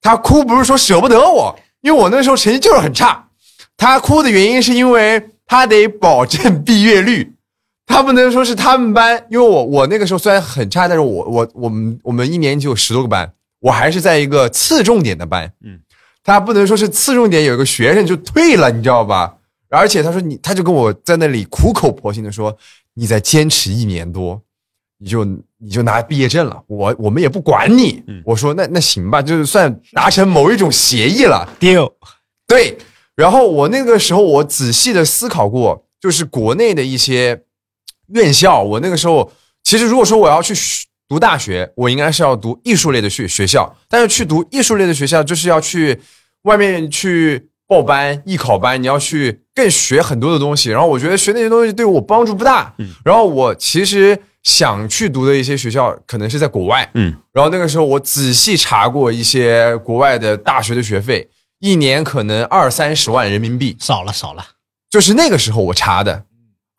[0.01, 3.27] 他哭不是说舍不得我，因为我那时候成绩就是很差。
[3.75, 7.30] 他哭的原因是因为他得保证毕业率。
[7.91, 15.51] 他不能说是他们班，因为我我那个时候虽然很差，但是我我我们我们一年级有十多个班，我还是在一个次重点的班。
[15.63, 15.79] 嗯，
[16.23, 19.35] 他不能说是次重点有一个学生就退了，你知道吧？
[19.69, 22.57] 而且他说你，他就跟我在那里苦口婆心的说，
[22.95, 24.41] 你再坚持一年多，
[24.97, 28.03] 你就你就拿毕业证了，我我们也不管你。
[28.25, 31.47] 我说那那行吧，就是算达成某一种协议了。
[31.59, 31.91] deal，
[32.47, 32.77] 对。
[33.15, 37.43] 然后我那个时候我仔细的思考过，就是国内的一些。
[38.13, 39.31] 院校，我那个时候
[39.63, 40.53] 其实如果说我要去
[41.07, 43.75] 读大学，我应该是要读艺术类的学学校。
[43.89, 45.99] 但是去读艺术类的学校，就是要去
[46.43, 50.69] 外面去报班、艺考班，你要去更学很多的东西。
[50.69, 52.73] 然后我觉得学那些东西对我帮助不大。
[52.77, 52.89] 嗯。
[53.03, 56.89] 然后我其实想去读的一些学校，可能是在国外。
[56.93, 57.13] 嗯。
[57.33, 61.29] 然后那个时候我仔细查过一些国外的大学的学费，
[61.59, 63.75] 一年可能二三十万人民币。
[63.79, 64.45] 少了，少了。
[64.89, 66.23] 就是那个时候我查的。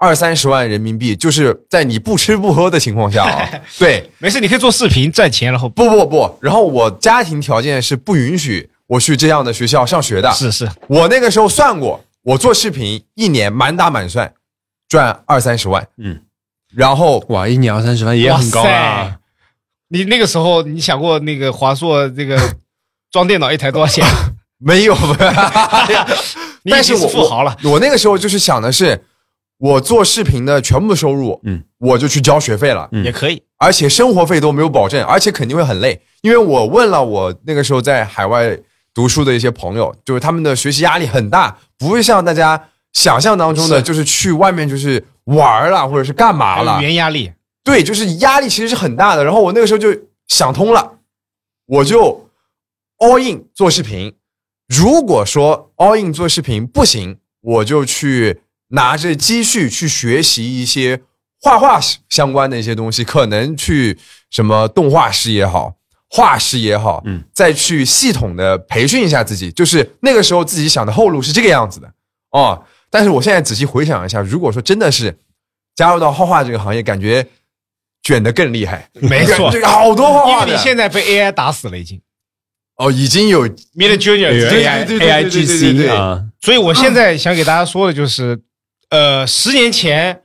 [0.03, 3.49] 二三十万人民币，就是在你不吃不喝的情况下啊。
[3.79, 10.33] 对，没事，你可以做视频赚钱，然后不不不，然后我家庭条件是不允许我去这样的学校上学的。
[10.33, 14.35] 是是，我那个时候算过，我做视频一年满打满算
[14.89, 15.87] 赚二三十万。
[15.99, 16.20] 嗯，
[16.74, 19.19] 然后哇，一年二三十万也很高啊。
[19.91, 22.37] 你那个时候你想过那个华硕这个
[23.12, 24.05] 装电脑一台多少钱？
[24.59, 25.87] 没有吧，
[26.69, 27.57] 但是我富豪了。
[27.62, 29.01] 我那个时候就是想的是。
[29.63, 38.59] 我做视频的全部收入，嗯，我就去交学费了，也可以，而且生活费都没有保证，而且肯定会很累，因为我问了我那个时候在海外
[38.93, 47.31] 读书的一些朋友，就是他们的学习压力很大，不会像大家想象当中的，就是去外面就是玩了或者是干嘛了，语言压力，
[47.63, 49.25] 对，就是压力其实是很大的。
[49.25, 50.95] 然后我那个时候就想通了，
[51.67, 52.29] 我就
[52.99, 54.13] all in 做视频，
[54.67, 58.41] 如果说 all in 做视频不行，我就去。
[58.73, 61.01] 拿着积蓄去学习一些
[61.40, 63.99] 画画相关的一些东西，可能去
[64.31, 65.74] 什么动画师也好，
[66.11, 71.90] 画师也好，嗯，再去系统的培训一下自己，就是那个时候自己想的后路是这个样子的
[72.31, 72.62] 哦。
[72.90, 75.16] 但是我现在仔细回想一下，如果说真的是
[75.74, 77.27] 加入到画画这个行业，感觉
[78.03, 78.89] 卷的更厉害。
[78.94, 82.01] 没错， 好多画画的，你现在被 AI 打死了已经。
[82.77, 88.40] 哦，已经有 Mid Junior AI AI GC 啊，所以我现在想给大家说的就是，
[88.93, 90.20] 呃，十年前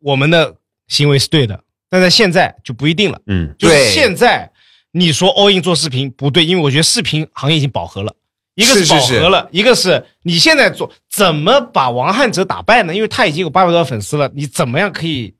[0.00, 0.54] 我们的
[0.86, 3.20] 行为是对的，但在现在就不一定了。
[3.26, 4.48] 嗯，就是现在
[4.92, 8.14] 你说 all in 做视频不对，因为我觉得视频行业已经饱和了，
[8.54, 12.94] 一个是饱和了，一个是你现在做怎么把王汉哲打败呢？
[12.94, 15.34] 因为他已经有八百多万粉丝了，你怎么样可以？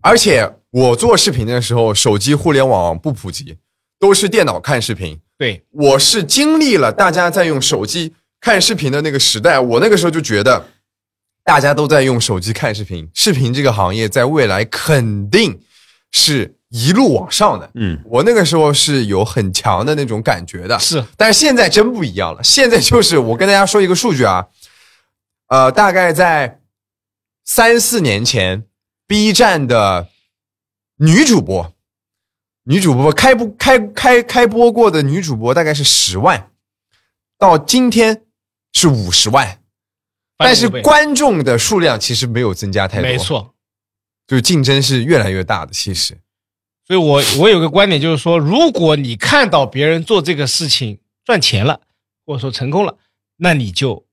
[0.00, 3.56] 而且我做视频的时候，手机互联网不普及，
[3.98, 5.18] 都是电脑看视频。
[5.36, 10.64] 对，我是经历了大家在用手机看视频的那个时代，我那个时候就觉得，
[11.44, 15.60] 大家都在用手机看视频，视频这个行业在未来肯定
[16.10, 17.70] 是一路往上的。
[17.74, 20.78] 嗯，我那个时候是有很强的那种感觉的。
[20.78, 24.46] 是，但是现在真不一样了，现在就是我跟大家说一个数据啊，
[25.48, 26.60] 呃，大概在
[27.44, 28.64] 三四年前
[29.06, 30.08] ，B 站的
[30.98, 31.72] 女主播。
[32.64, 36.48] 女主播开播开开开播过的女主播大概是十万，
[37.36, 38.22] 到今天
[38.72, 39.58] 是五十万，
[40.36, 43.08] 但是观众的数量其实没有增加太多。
[43.08, 43.54] 没错，
[44.26, 45.72] 就是竞争是越来越大的。
[45.72, 46.18] 其实，
[46.86, 51.80] 所以我我有个观点就是说，如果你看到别人做这个事情赚钱了，
[52.26, 52.96] 或者说成功了，
[53.36, 54.04] 那你就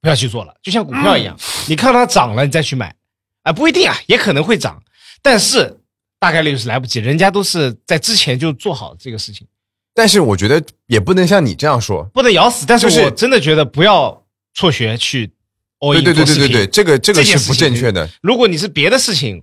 [0.00, 0.54] 不要去做了。
[0.62, 1.36] 就像股票一样，
[1.68, 2.94] 你看它涨了，你再去买，
[3.42, 4.82] 啊，不一定啊，也可能会涨，
[5.22, 5.80] 但是。
[6.18, 9.46] 大概率是来不及，人家都是在之前就做好这个事情。
[9.92, 12.64] 但是我觉得也不能像你这样说，不能咬死。
[12.66, 14.24] 但是我真的觉得不要
[14.54, 15.30] 辍学去。
[15.80, 18.08] 对对对对对对，这个这个是不正确的。
[18.22, 19.42] 如果你是别的事情，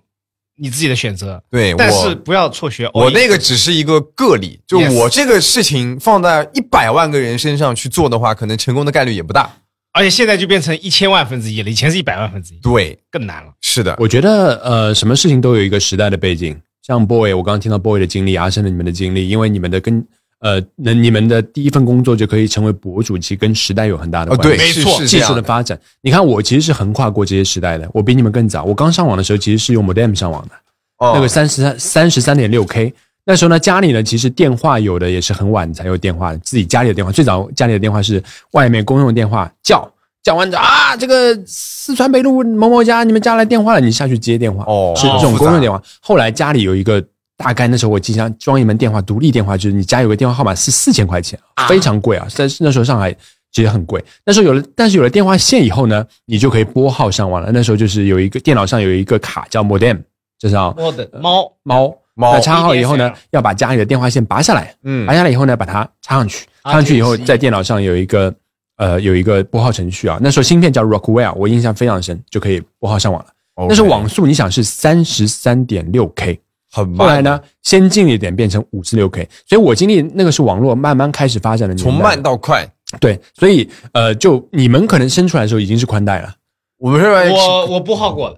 [0.58, 1.42] 你自己的选择。
[1.50, 2.90] 对，但是不要辍学。
[2.94, 9.52] 我那个只是一个个例，就我这个事情放在一百万个人身上去做的话，可能成功的概率也不大。
[9.94, 13.54] 而且现在就变成一千万分之一了，以前是一百万分之一，对，更难了。
[13.62, 16.60] 是的，我觉得呃，什么事情都有一个时代的背景。
[16.82, 20.04] 像 boy，我刚刚听到 boy 的经历，阿生的你们的经历，因为你们的跟
[20.44, 24.58] 呃，那你们的第一份工作就可以成为博主，其实跟时代有很大的关系。
[24.58, 25.80] 对，没错，技术的发展。
[26.02, 28.66] 你看，我其实是横跨过这些时代的，我比你们更早。
[28.66, 30.52] 我刚上网的时候，其实是用 modem 上网的，
[31.00, 32.94] 那个三十三三十三点六 K。
[33.26, 38.22] 那时候呢，家里呢，其实电话有的也是很晚才有电话，自己家里的电话最早家里的电话是
[38.52, 39.90] 外面公用电话叫。
[40.24, 44.64] 叫完啊，这个四川北路某某家，你们家来电话了，你下去接电话。
[44.66, 45.82] 哦，是这种公用电话。
[46.00, 47.04] 后来家里有一个，
[47.38, 52.28] 大概那时候我经常装一门电话，独立电话，就是你家有个电话号码是四千块钱，非常贵啊。
[52.30, 53.12] 在那时候上海
[53.52, 54.04] 其实很贵。
[54.26, 57.52] 那时候有了，但是有了电话线以后呢，你就可以拨号上网了。
[57.52, 60.00] 那时候就是有一个电脑上有一个卡叫 modem，
[60.40, 62.40] 就是 modem 猫猫猫。
[62.40, 68.34] 插好以后呢，要把家里的电话线拔下来，嗯，拔下来以后呢，把它插上去，插上去以后，在电脑上有一个。
[68.78, 73.30] 呃，有一个拨号程序啊，那时候芯片叫 Rockwell，我印象非常深，就可以拨号上网了。
[73.70, 76.42] 那时候网速你想是三十三点六 K，
[76.74, 76.98] 很慢。
[76.98, 82.68] 后来呢，先进一点变成五十六 K，所以我经历那个是网络慢慢开始发展的从慢到快。
[83.00, 86.34] 对，所以呃，就你们可能生出来的时候已经是宽带了。
[86.80, 88.38] 我们是我我拨号过了，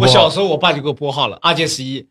[0.00, 2.06] 我小时候我爸就给我拨号了，二键十一，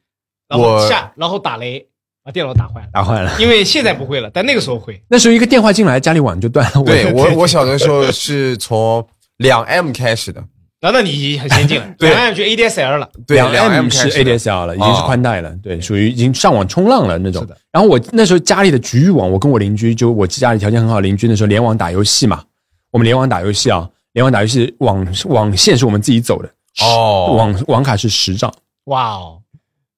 [0.49, 1.87] 然后下然后打雷。
[2.23, 3.35] 把电脑打坏了，打坏了。
[3.39, 5.03] 因为现在不会了，但那个时候会。
[5.07, 6.83] 那时候一个电话进来，家里网就断了。
[6.83, 9.03] 对我，我小的时候是从
[9.37, 10.39] 两 M 开始的。
[10.81, 13.09] 那那你很先进了， 两 M 就 ADSL 了。
[13.27, 15.55] 对，两 M 是 ADSL 了，已经是宽带了。
[15.61, 17.47] 对，属于已经上网冲浪了那种。
[17.71, 22.43] 然后我那时候家里的局域网，我跟我邻居，就我家里条件很好，邻居那时候联网打游戏嘛。
[22.89, 26.49] 我们联网打游戏啊，联网打游戏网网线是我们自己走的。
[26.83, 28.51] 哦，网网卡是十兆。
[28.85, 29.37] 哇哦。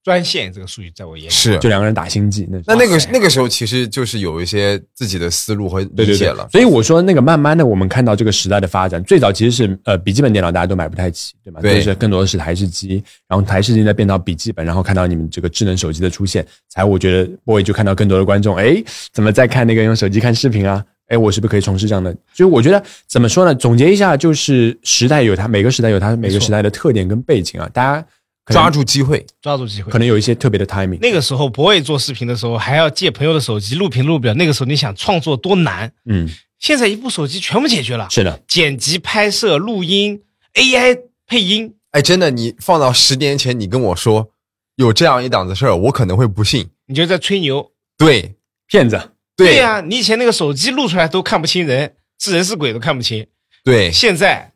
[0.04, 6.46] 专线这个数据在我眼里是就两个人打星际，那那那个那个时候其实就是有一些自己的思路和理解了。
[6.52, 11.62] 所以我说那个慢慢的我们看到这个时代的发展，最早其实是呃笔记本电脑大家都买不太起，对吗？
[11.62, 20.84] 对，是更多的是台式机，然后台式机再变到笔记本，然后看到你们这个智能手机的出现，才我觉得 boy 就看到更多的观众，哎，怎么在看那个用手机看视频啊？
[21.08, 22.14] 哎，我是不是可以从事这样的？
[22.34, 23.56] 所以我觉得怎么说呢？
[23.56, 28.06] 总结一下，就是时代有它每个时代有它每个时代的特点跟背景啊，大家。
[28.48, 31.00] 抓住机会，抓住机会，可能有一些特别的 timing。
[31.00, 34.34] 那个时候，不会做视频的时候，还要借朋友的手机录屏录表。
[34.34, 35.92] 那个时候，你想创作多难？
[36.06, 36.28] 嗯，
[36.60, 38.08] 现在一部手机全部解决了。
[38.10, 40.22] 是的，剪辑、拍摄、录音
[40.56, 41.76] ，AI 配音。
[41.92, 44.32] 哎，真的，你放到十年前，你跟我说
[44.76, 46.70] 有这样一档子事儿，我可能会不信。
[46.88, 47.72] 你就在吹牛？
[47.98, 48.36] 对，
[48.68, 49.12] 骗子。
[49.36, 53.26] 对呀，你以前那个手机录出来都看不清人，是人是鬼都看不清。
[53.64, 54.52] 对，现在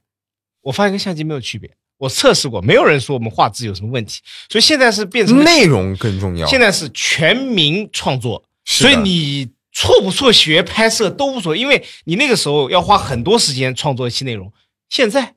[0.61, 1.71] 我发现跟相机没有区别。
[1.97, 4.21] 我测试过，没有人说我们画质有什么问题。
[4.49, 6.45] 所以现在是变成内容更重要。
[6.47, 14.51] 现在是全民创作，所以你辍不辍学拍摄都无所谓，因为你那个时候要花很多时间创作一期内容。
[14.89, 15.33] 现在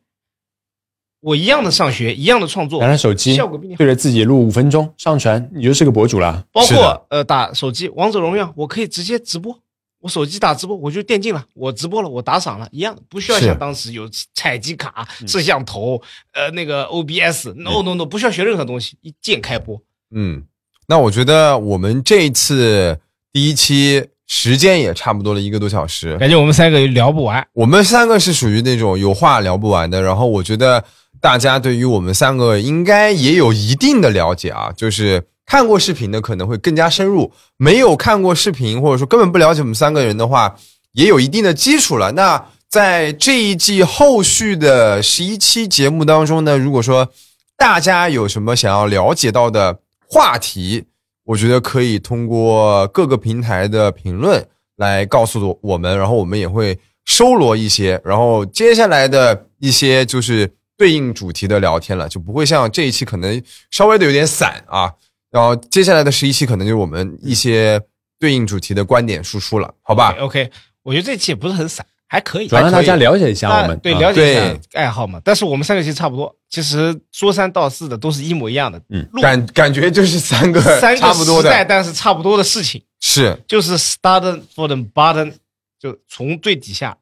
[1.20, 6.44] 我一样的上学，一样的创作拿，着手机效果比你好对着自己录五分钟，上传，你就是个博主了。
[6.52, 9.58] 包括呃打手机王者荣耀，我可以直接直播。
[10.00, 16.00] 我手机打直播，我就电竞了，我直播了，我打赏了，一样的，不需要像当时有采集卡、摄像头、
[16.32, 19.80] 呃那个 OBS，no no no，不需要学任何东西，一键开播。
[20.14, 20.42] 嗯，
[20.88, 22.98] 那我觉得我们这一次
[23.32, 27.46] 第一期时间也差不多了一个多小时，感觉我们三个聊不完。
[27.52, 30.82] 我们三个是属于那种有话聊不完的，然后我觉得
[31.20, 40.54] 大家对于我们三个应该也有一定的了解啊，就是看过视频的可能会更加深入，没有看过视频或者说根本不了解我们三个人的话，
[40.92, 42.12] 也有一定的基础了。
[42.12, 47.10] 那在这一季后续的十一期节目当中呢，如果说
[47.56, 50.84] 大家有什么想要了解到的话题，
[51.24, 54.46] 我觉得可以通过各个平台的评论
[54.76, 60.48] 来告诉我们，然后我们也会收罗一些，然后接下来的一些就是
[60.78, 64.92] 对应主题的聊天了，就不会像这一期可能稍微的有点散啊。
[65.30, 67.80] 然后接下来的十一期可能就是我们一些
[68.18, 70.50] 对应主题的观点输出了，好吧？OK，
[70.82, 72.48] 我觉得这期也不是很散，还可以。
[72.48, 75.20] 主要让大家了解一下我们，对啊了解一下爱好嘛。
[75.24, 78.82] 但是我们三个其实差不多，其实说三道四的都是一模一样的。
[78.88, 85.32] 嗯感感觉就是三个三个差不多时代，的，但是差不多的事情，是就是 start for the bottom，
[85.78, 86.98] 就从最底下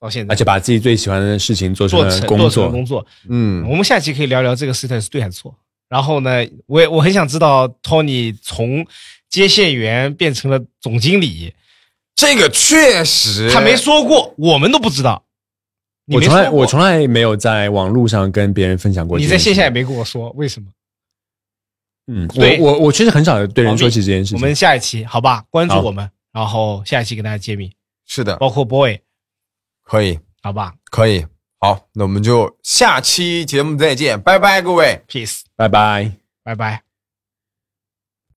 [0.00, 2.70] 到现在，而且把自己最喜欢的事情做成做了工成做成作。
[2.70, 3.06] 工作。
[3.28, 5.54] 嗯我们下期可以聊聊这个 system 是对还是错。
[5.90, 8.86] 然后呢，我也我很想知道 Tony 从
[9.28, 11.52] 接线员变成了总经理，
[12.14, 13.50] 这个确实。
[13.52, 15.24] 他没说过，我们都不知道。
[16.04, 19.18] 你我从来没说我从来没有在网络上跟别人分享过。
[19.18, 20.68] 你在线下也没跟我说，为什么？
[22.06, 22.60] 嗯，对。
[22.60, 24.38] 我我我确实很少对人说起这件事情。
[24.38, 27.72] 我们下一期好吧，关注我们，然后下一期给大家揭秘，
[28.06, 28.96] 是的，包括 boy
[29.82, 30.18] 可以。
[30.40, 30.72] 好吧。
[30.90, 31.26] 可以，
[31.60, 35.02] 好，那我们就下期节目再见，拜拜，各位。
[35.06, 36.10] ，peace，拜拜。
[36.42, 36.89] 拜拜。